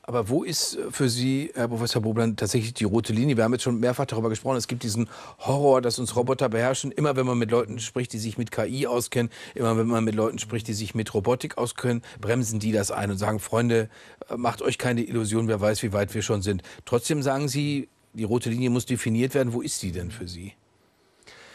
Aber 0.08 0.30
wo 0.30 0.42
ist 0.42 0.74
äh, 0.74 0.90
für 0.90 1.10
Sie, 1.10 1.50
Herr 1.54 1.68
Professor 1.68 2.00
Bobland, 2.00 2.40
tatsächlich 2.40 2.72
die 2.72 2.84
rote 2.84 3.12
Linie? 3.12 3.36
Wir 3.36 3.44
haben 3.44 3.52
jetzt 3.52 3.64
schon 3.64 3.78
mehrfach 3.78 4.06
darüber 4.06 4.30
gesprochen. 4.30 4.56
Es 4.56 4.66
gibt 4.66 4.82
diesen 4.82 5.06
Horror, 5.40 5.82
dass 5.82 5.98
uns 5.98 6.16
Roboter 6.16 6.48
beherrschen. 6.48 6.92
Immer 6.92 7.14
wenn 7.14 7.26
man 7.26 7.36
mit 7.36 7.50
Leuten 7.50 7.78
spricht, 7.78 8.14
die 8.14 8.18
sich 8.18 8.38
mit 8.38 8.50
KI 8.50 8.86
auskennen, 8.86 9.30
immer 9.54 9.76
wenn 9.76 9.86
man 9.86 10.02
mit 10.04 10.14
Leuten 10.14 10.38
spricht, 10.38 10.66
die 10.66 10.72
sich 10.72 10.94
mit 10.94 11.12
Robotik 11.12 11.58
auskennen, 11.58 12.02
bremsen 12.22 12.58
die 12.58 12.72
das 12.72 12.90
ein 12.90 13.10
und 13.10 13.18
sagen, 13.18 13.38
Freunde, 13.38 13.90
äh, 14.30 14.38
macht 14.38 14.62
euch 14.62 14.78
keine 14.78 15.02
Illusion, 15.02 15.46
wer 15.46 15.60
weiß, 15.60 15.82
wie 15.82 15.92
weit 15.92 16.14
wir 16.14 16.22
schon 16.22 16.40
sind. 16.40 16.62
Trotzdem 16.86 17.22
sagen 17.22 17.46
Sie, 17.46 17.90
die 18.14 18.24
rote 18.24 18.48
Linie 18.48 18.70
muss 18.70 18.86
definiert 18.86 19.34
werden. 19.34 19.52
Wo 19.52 19.60
ist 19.60 19.82
die 19.82 19.92
denn 19.92 20.10
für 20.10 20.26
Sie? 20.26 20.54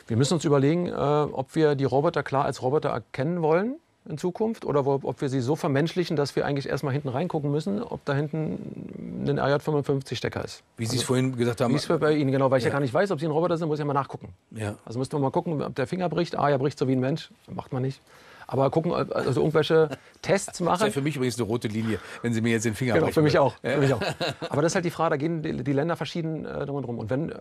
Wir 0.05 0.15
müssen 0.15 0.35
uns 0.35 0.45
überlegen, 0.45 0.89
äh, 0.89 0.91
ob 0.91 1.55
wir 1.55 1.73
die 1.73 1.85
Roboter 1.85 2.21
klar 2.21 2.45
als 2.45 2.61
Roboter 2.61 2.89
erkennen 2.89 3.41
wollen 3.41 3.77
in 4.07 4.17
Zukunft 4.17 4.65
oder 4.65 4.85
ob 4.85 5.21
wir 5.21 5.29
sie 5.29 5.39
so 5.39 5.55
vermenschlichen, 5.55 6.15
dass 6.15 6.35
wir 6.35 6.45
eigentlich 6.45 6.67
erstmal 6.67 6.93
hinten 6.93 7.09
reingucken 7.09 7.51
müssen, 7.51 7.81
ob 7.81 8.03
da 8.05 8.13
hinten 8.13 9.25
ein 9.27 9.39
RJ55-Stecker 9.39 10.43
ist. 10.43 10.63
Wie 10.77 10.85
Sie 10.85 10.95
es 10.95 11.01
also, 11.01 11.07
vorhin 11.07 11.37
gesagt 11.37 11.61
haben. 11.61 11.71
Wie 11.71 11.77
es 11.77 11.87
bei 11.87 12.13
Ihnen, 12.13 12.31
genau, 12.31 12.51
weil 12.51 12.57
ich 12.57 12.65
ja. 12.65 12.69
ja 12.69 12.73
gar 12.73 12.81
nicht 12.81 12.93
weiß, 12.93 13.11
ob 13.11 13.19
Sie 13.19 13.25
ein 13.25 13.31
Roboter 13.31 13.57
sind, 13.57 13.67
muss 13.67 13.77
ich 13.77 13.79
ja 13.79 13.85
mal 13.85 13.93
nachgucken. 13.93 14.29
Ja. 14.51 14.75
Also 14.85 14.99
müsste 14.99 15.15
man 15.15 15.23
mal 15.23 15.31
gucken, 15.31 15.61
ob 15.61 15.75
der 15.75 15.87
Finger 15.87 16.09
bricht. 16.09 16.37
Ah, 16.37 16.49
er 16.49 16.57
bricht 16.57 16.77
so 16.77 16.87
wie 16.87 16.93
ein 16.93 16.99
Mensch. 16.99 17.29
Macht 17.47 17.71
man 17.71 17.81
nicht. 17.81 18.01
Aber 18.45 18.69
gucken, 18.69 18.91
also 18.91 19.39
irgendwelche 19.39 19.89
Tests 20.21 20.59
machen. 20.59 20.79
Das 20.79 20.81
ist 20.81 20.95
ja 20.95 20.99
für 20.99 21.01
mich 21.01 21.15
übrigens 21.15 21.37
eine 21.37 21.47
rote 21.47 21.69
Linie, 21.69 21.99
wenn 22.21 22.33
Sie 22.33 22.41
mir 22.41 22.51
jetzt 22.51 22.65
den 22.65 22.75
Finger 22.75 22.95
genau. 22.95 23.07
Für 23.07 23.21
mich, 23.21 23.39
auch, 23.39 23.55
für 23.61 23.77
mich 23.77 23.93
auch. 23.93 24.01
Aber 24.49 24.61
das 24.61 24.73
ist 24.73 24.75
halt 24.75 24.85
die 24.85 24.91
Frage, 24.91 25.11
da 25.11 25.17
gehen 25.17 25.41
die, 25.41 25.63
die 25.63 25.73
Länder 25.73 25.95
verschieden 25.95 26.45
äh, 26.45 26.65
drum 26.65 26.75
und 26.75 26.85
drum. 26.85 26.99
Und 26.99 27.09
wenn 27.09 27.33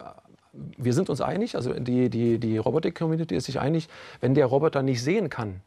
wir 0.53 0.92
sind 0.92 1.09
uns 1.11 1.20
einig, 1.20 1.57
also 1.57 1.72
die, 1.72 2.11
die, 2.11 2.38
die 2.38 2.59
Robotik-Community 2.59 3.35
ist 3.35 3.46
sich 3.46 3.59
einig, 3.59 3.88
wenn 4.20 4.35
der 4.35 4.46
Roboter 4.46 4.83
nicht 4.83 5.03
sehen 5.03 5.31
kann, 5.31 5.61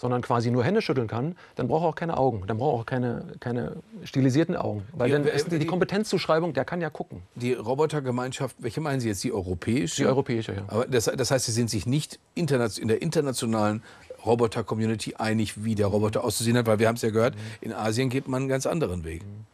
sondern 0.00 0.22
quasi 0.22 0.50
nur 0.50 0.64
Hände 0.64 0.80
schütteln 0.80 1.08
kann, 1.08 1.36
dann 1.56 1.68
braucht 1.68 1.84
er 1.84 1.88
auch 1.88 1.94
keine 1.94 2.16
Augen. 2.16 2.44
Dann 2.46 2.56
braucht 2.56 2.74
er 2.74 2.80
auch 2.80 2.86
keine, 2.86 3.24
keine 3.38 3.76
stilisierten 4.04 4.56
Augen. 4.56 4.82
Weil 4.92 5.08
die, 5.08 5.12
dann 5.12 5.24
ist 5.26 5.52
die, 5.52 5.58
die 5.58 5.66
Kompetenzzuschreibung, 5.66 6.54
der 6.54 6.64
kann 6.64 6.80
ja 6.80 6.88
gucken. 6.88 7.22
Die 7.34 7.52
Robotergemeinschaft, 7.52 8.56
welche 8.60 8.80
meinen 8.80 9.00
Sie 9.00 9.08
jetzt? 9.08 9.22
Die 9.24 9.32
europäische? 9.32 10.02
Die 10.02 10.06
europäische, 10.06 10.54
ja. 10.54 10.62
Aber 10.68 10.86
das, 10.86 11.04
das 11.04 11.30
heißt, 11.30 11.44
Sie 11.44 11.52
sind 11.52 11.68
sich 11.68 11.84
nicht 11.84 12.18
in 12.34 12.46
der 12.46 13.02
internationalen 13.02 13.82
Roboter-Community 14.24 15.16
einig, 15.16 15.64
wie 15.64 15.74
der 15.74 15.88
Roboter 15.88 16.24
auszusehen 16.24 16.56
hat, 16.56 16.66
weil 16.66 16.78
wir 16.78 16.88
haben 16.88 16.96
es 16.96 17.02
ja 17.02 17.10
gehört, 17.10 17.34
in 17.60 17.74
Asien 17.74 18.08
geht 18.08 18.26
man 18.26 18.42
einen 18.42 18.48
ganz 18.48 18.66
anderen 18.66 19.04
Weg. 19.04 19.22
Mhm. 19.22 19.46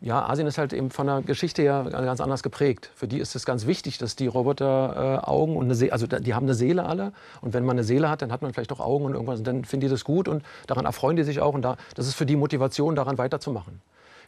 Ja, 0.00 0.28
Asien 0.28 0.46
ist 0.46 0.58
halt 0.58 0.72
eben 0.72 0.90
von 0.90 1.06
der 1.06 1.22
Geschichte 1.22 1.62
her 1.62 1.86
ganz 1.90 2.20
anders 2.20 2.42
geprägt. 2.42 2.90
Für 2.94 3.08
die 3.08 3.18
ist 3.18 3.34
es 3.34 3.46
ganz 3.46 3.66
wichtig, 3.66 3.98
dass 3.98 4.16
die 4.16 4.26
Roboter 4.26 5.20
äh, 5.24 5.26
Augen 5.26 5.56
und 5.56 5.64
eine 5.64 5.74
Seele, 5.74 5.92
also 5.92 6.06
die 6.06 6.34
haben 6.34 6.44
eine 6.44 6.54
Seele 6.54 6.84
alle. 6.84 7.12
Und 7.40 7.54
wenn 7.54 7.64
man 7.64 7.76
eine 7.76 7.84
Seele 7.84 8.10
hat, 8.10 8.20
dann 8.22 8.32
hat 8.32 8.42
man 8.42 8.52
vielleicht 8.52 8.72
auch 8.72 8.80
Augen 8.80 9.04
und 9.06 9.14
irgendwas. 9.14 9.38
Und 9.38 9.46
dann 9.46 9.64
finden 9.64 9.86
die 9.86 9.90
das 9.90 10.04
gut 10.04 10.28
und 10.28 10.44
daran 10.66 10.84
erfreuen 10.84 11.16
die 11.16 11.22
sich 11.22 11.40
auch. 11.40 11.54
Und 11.54 11.62
da, 11.62 11.76
das 11.94 12.06
ist 12.06 12.14
für 12.14 12.26
die 12.26 12.36
Motivation, 12.36 12.94
daran 12.94 13.18
weiterzumachen. 13.18 13.80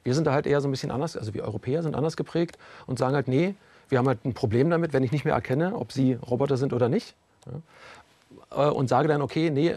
Wir 0.05 0.15
sind 0.15 0.27
da 0.27 0.33
halt 0.33 0.47
eher 0.47 0.61
so 0.61 0.69
ein 0.69 0.71
bisschen 0.71 0.91
anders, 0.91 1.17
also 1.17 1.35
wir 1.35 1.43
Europäer 1.43 1.83
sind 1.83 1.97
anders 1.97 2.17
geprägt 2.17 2.59
und 2.87 2.99
sagen 2.99 3.15
halt, 3.15 3.29
nee, 3.29 3.55
wir 3.89 3.99
haben 3.99 4.07
halt 4.07 4.25
ein 4.25 4.35
Problem 4.35 4.71
damit, 4.71 4.93
wenn 4.93 5.03
ich 5.03 5.13
nicht 5.13 5.25
mehr 5.25 5.35
erkenne, 5.35 5.75
ob 5.75 5.93
sie 5.93 6.15
Roboter 6.15 6.57
sind 6.57 6.73
oder 6.73 6.89
nicht. 6.89 7.15
Ja. 7.47 8.69
Äh, 8.69 8.71
und 8.71 8.89
sage 8.89 9.09
dann, 9.09 9.23
okay, 9.23 9.51
nee, 9.51 9.75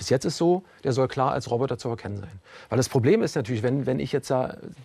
bis 0.00 0.08
jetzt 0.08 0.24
ist 0.24 0.38
so, 0.38 0.62
der 0.82 0.92
soll 0.92 1.08
klar 1.08 1.32
als 1.32 1.50
Roboter 1.50 1.76
zu 1.76 1.90
erkennen 1.90 2.16
sein. 2.16 2.40
Weil 2.70 2.78
das 2.78 2.88
Problem 2.88 3.22
ist 3.22 3.36
natürlich, 3.36 3.62
wenn, 3.62 3.84
wenn 3.84 4.00
ich 4.00 4.12
jetzt 4.12 4.32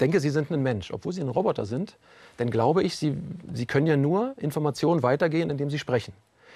denke, 0.01 0.19
Sie 0.19 0.29
sind 0.29 0.51
ein 0.51 0.61
Mensch, 0.61 0.91
obwohl 0.91 1.13
Sie 1.13 1.21
ein 1.21 1.29
Roboter 1.29 1.65
sind, 1.65 1.95
dann 2.35 2.49
glaube 2.49 2.83
ich, 2.83 2.97
Sie, 2.97 3.15
Sie 3.53 3.65
können 3.65 3.87
ja 3.87 3.95
nur 3.95 4.33
Informationen 4.35 5.03
weitergehen, 5.03 5.49
indem 5.49 5.69
Sie 5.69 5.79
sprechen. 5.79 6.11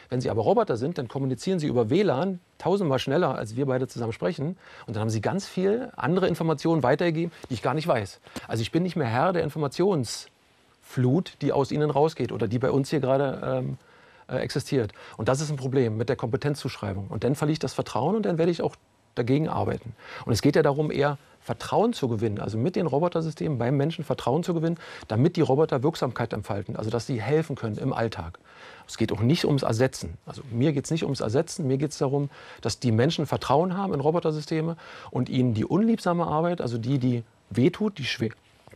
Wenn 0.10 0.20
Sie 0.20 0.30
aber 0.30 0.42
Roboter 0.42 0.76
sind, 0.76 0.98
dann 0.98 1.08
kommunizieren 1.08 1.60
Sie 1.60 1.68
über 1.68 1.90
WLAN 1.90 2.42
tausendmal 2.58 3.00
schneller, 3.00 3.34
als 3.36 3.56
wir 3.56 3.66
beide 3.66 3.88
zusammen 3.88 4.12
sprechen. 4.12 4.58
Und 4.88 4.98
dann 4.98 5.00
haben 5.00 5.10
Sie 5.10 5.22
ganz 5.22 5.48
viel 5.48 5.90
andere 5.96 6.28
Informationen 6.28 6.84
weitergegeben, 6.84 7.32
die 7.50 7.54
ich 7.54 7.62
gar 7.62 7.76
nicht 7.76 7.88
weiß. 7.88 8.20
Also 8.50 8.60
ich 8.62 8.74
bin 8.74 8.84
nicht 8.84 8.98
mehr 8.98 9.08
Herr 9.08 9.32
der 9.32 9.44
Informationsflut, 9.44 11.38
die 11.42 11.54
aus 11.54 11.72
Ihnen 11.72 11.92
rausgeht 11.92 12.34
oder 12.34 12.50
die 12.50 12.60
bei 12.60 12.72
uns 12.72 12.90
hier 12.90 13.00
gerade 13.00 13.42
ähm, 13.42 13.70
äh, 13.70 13.89
existiert. 14.38 14.94
Und 15.18 15.30
das 15.30 15.42
ist 15.42 15.50
ein 15.50 15.58
Problem 15.58 15.98
mit 15.98 16.10
der 16.10 16.16
Kompetenzzuschreibung. 16.16 17.08
Und 17.08 17.24
dann 17.24 17.36
verliere 17.36 17.54
ich 17.54 17.60
das 17.60 17.74
Vertrauen 17.74 18.16
und 18.16 18.26
dann 18.26 18.38
werde 18.38 18.52
ich 18.52 18.62
auch 18.62 18.76
dagegen 19.16 19.50
arbeiten. 19.50 19.94
Und 20.26 20.34
es 20.34 20.42
geht 20.42 20.56
ja 20.56 20.62
darum, 20.62 20.92
eher 20.92 21.18
Vertrauen 21.42 21.94
zu 21.94 22.08
gewinnen, 22.08 22.40
also 22.40 22.58
mit 22.58 22.76
den 22.76 22.86
Robotersystemen 22.86 23.58
beim 23.58 23.76
Menschen 23.76 24.04
Vertrauen 24.04 24.44
zu 24.44 24.54
gewinnen, 24.54 24.78
damit 25.08 25.36
die 25.36 25.42
Roboter 25.42 25.84
Wirksamkeit 25.84 26.34
entfalten, 26.34 26.76
also 26.76 26.90
dass 26.90 27.08
sie 27.08 27.22
helfen 27.22 27.56
können 27.56 27.78
im 27.78 27.94
Alltag. 27.94 28.40
Es 28.88 28.98
geht 28.98 29.12
auch 29.12 29.22
nicht 29.22 29.46
ums 29.46 29.64
Ersetzen. 29.64 30.18
Also 30.26 30.42
mir 30.52 30.74
geht 30.74 30.86
es 30.86 30.92
nicht 30.92 31.04
ums 31.04 31.22
Ersetzen, 31.22 31.66
mir 31.66 31.78
geht 31.78 31.92
es 31.92 31.98
darum, 31.98 32.30
dass 32.62 32.80
die 32.80 32.92
Menschen 32.92 33.26
Vertrauen 33.26 33.76
haben 33.78 33.94
in 33.94 34.00
Robotersysteme 34.00 34.78
und 35.12 35.30
ihnen 35.30 35.54
die 35.54 35.66
unliebsame 35.66 36.28
Arbeit, 36.28 36.62
also 36.62 36.78
die, 36.78 37.00
die 37.00 37.24
wehtut, 37.50 37.98
die 37.98 38.06
schwer, 38.06 38.32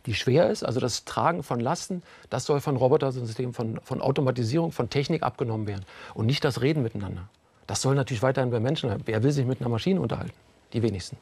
die 0.06 0.14
schwer 0.14 0.50
ist, 0.50 0.64
also 0.64 0.80
das 0.80 1.04
Tragen 1.04 1.42
von 1.42 1.60
Lasten, 1.60 2.02
das 2.30 2.44
soll 2.44 2.60
von 2.60 2.76
Robotersystemen, 2.76 3.54
von, 3.54 3.80
von 3.82 4.00
Automatisierung, 4.00 4.72
von 4.72 4.90
Technik 4.90 5.22
abgenommen 5.22 5.66
werden 5.66 5.84
und 6.14 6.26
nicht 6.26 6.44
das 6.44 6.60
Reden 6.60 6.82
miteinander. 6.82 7.28
Das 7.66 7.80
soll 7.80 7.94
natürlich 7.94 8.22
weiterhin 8.22 8.50
bei 8.50 8.60
Menschen 8.60 8.90
sein. 8.90 9.00
Wer 9.06 9.22
will 9.22 9.32
sich 9.32 9.46
mit 9.46 9.60
einer 9.60 9.70
Maschine 9.70 10.00
unterhalten? 10.00 10.34
Die 10.72 10.82
wenigsten. 10.82 11.16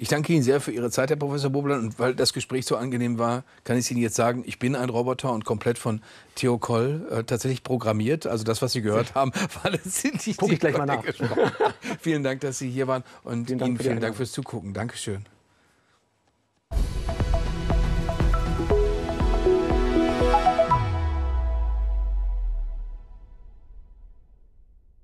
Ich 0.00 0.08
danke 0.08 0.32
Ihnen 0.32 0.44
sehr 0.44 0.60
für 0.60 0.70
Ihre 0.70 0.92
Zeit, 0.92 1.10
Herr 1.10 1.16
Professor 1.16 1.50
Bobland. 1.50 1.82
Und 1.82 1.98
weil 1.98 2.14
das 2.14 2.32
Gespräch 2.32 2.64
so 2.64 2.76
angenehm 2.76 3.18
war, 3.18 3.42
kann 3.64 3.76
ich 3.76 3.90
Ihnen 3.90 4.00
jetzt 4.00 4.14
sagen, 4.14 4.44
ich 4.46 4.60
bin 4.60 4.76
ein 4.76 4.90
Roboter 4.90 5.32
und 5.32 5.44
komplett 5.44 5.76
von 5.76 6.02
Theo 6.36 6.56
Koll 6.56 7.04
äh, 7.10 7.24
tatsächlich 7.24 7.64
programmiert. 7.64 8.24
Also 8.24 8.44
das, 8.44 8.62
was 8.62 8.72
Sie 8.72 8.80
gehört 8.80 9.16
haben, 9.16 9.32
war 9.62 9.72
letztendlich 9.72 10.36
Guck 10.36 10.52
ich 10.52 10.60
gleich 10.60 10.78
mal 10.78 10.86
nach. 10.86 11.02
vielen 12.00 12.22
Dank, 12.22 12.40
dass 12.42 12.58
Sie 12.58 12.70
hier 12.70 12.86
waren 12.86 13.02
und 13.24 13.48
vielen 13.48 13.60
Ihnen 13.60 13.78
vielen 13.78 14.00
Dank 14.00 14.14
fürs 14.14 14.30
Zugucken. 14.30 14.72
Dankeschön. 14.72 15.26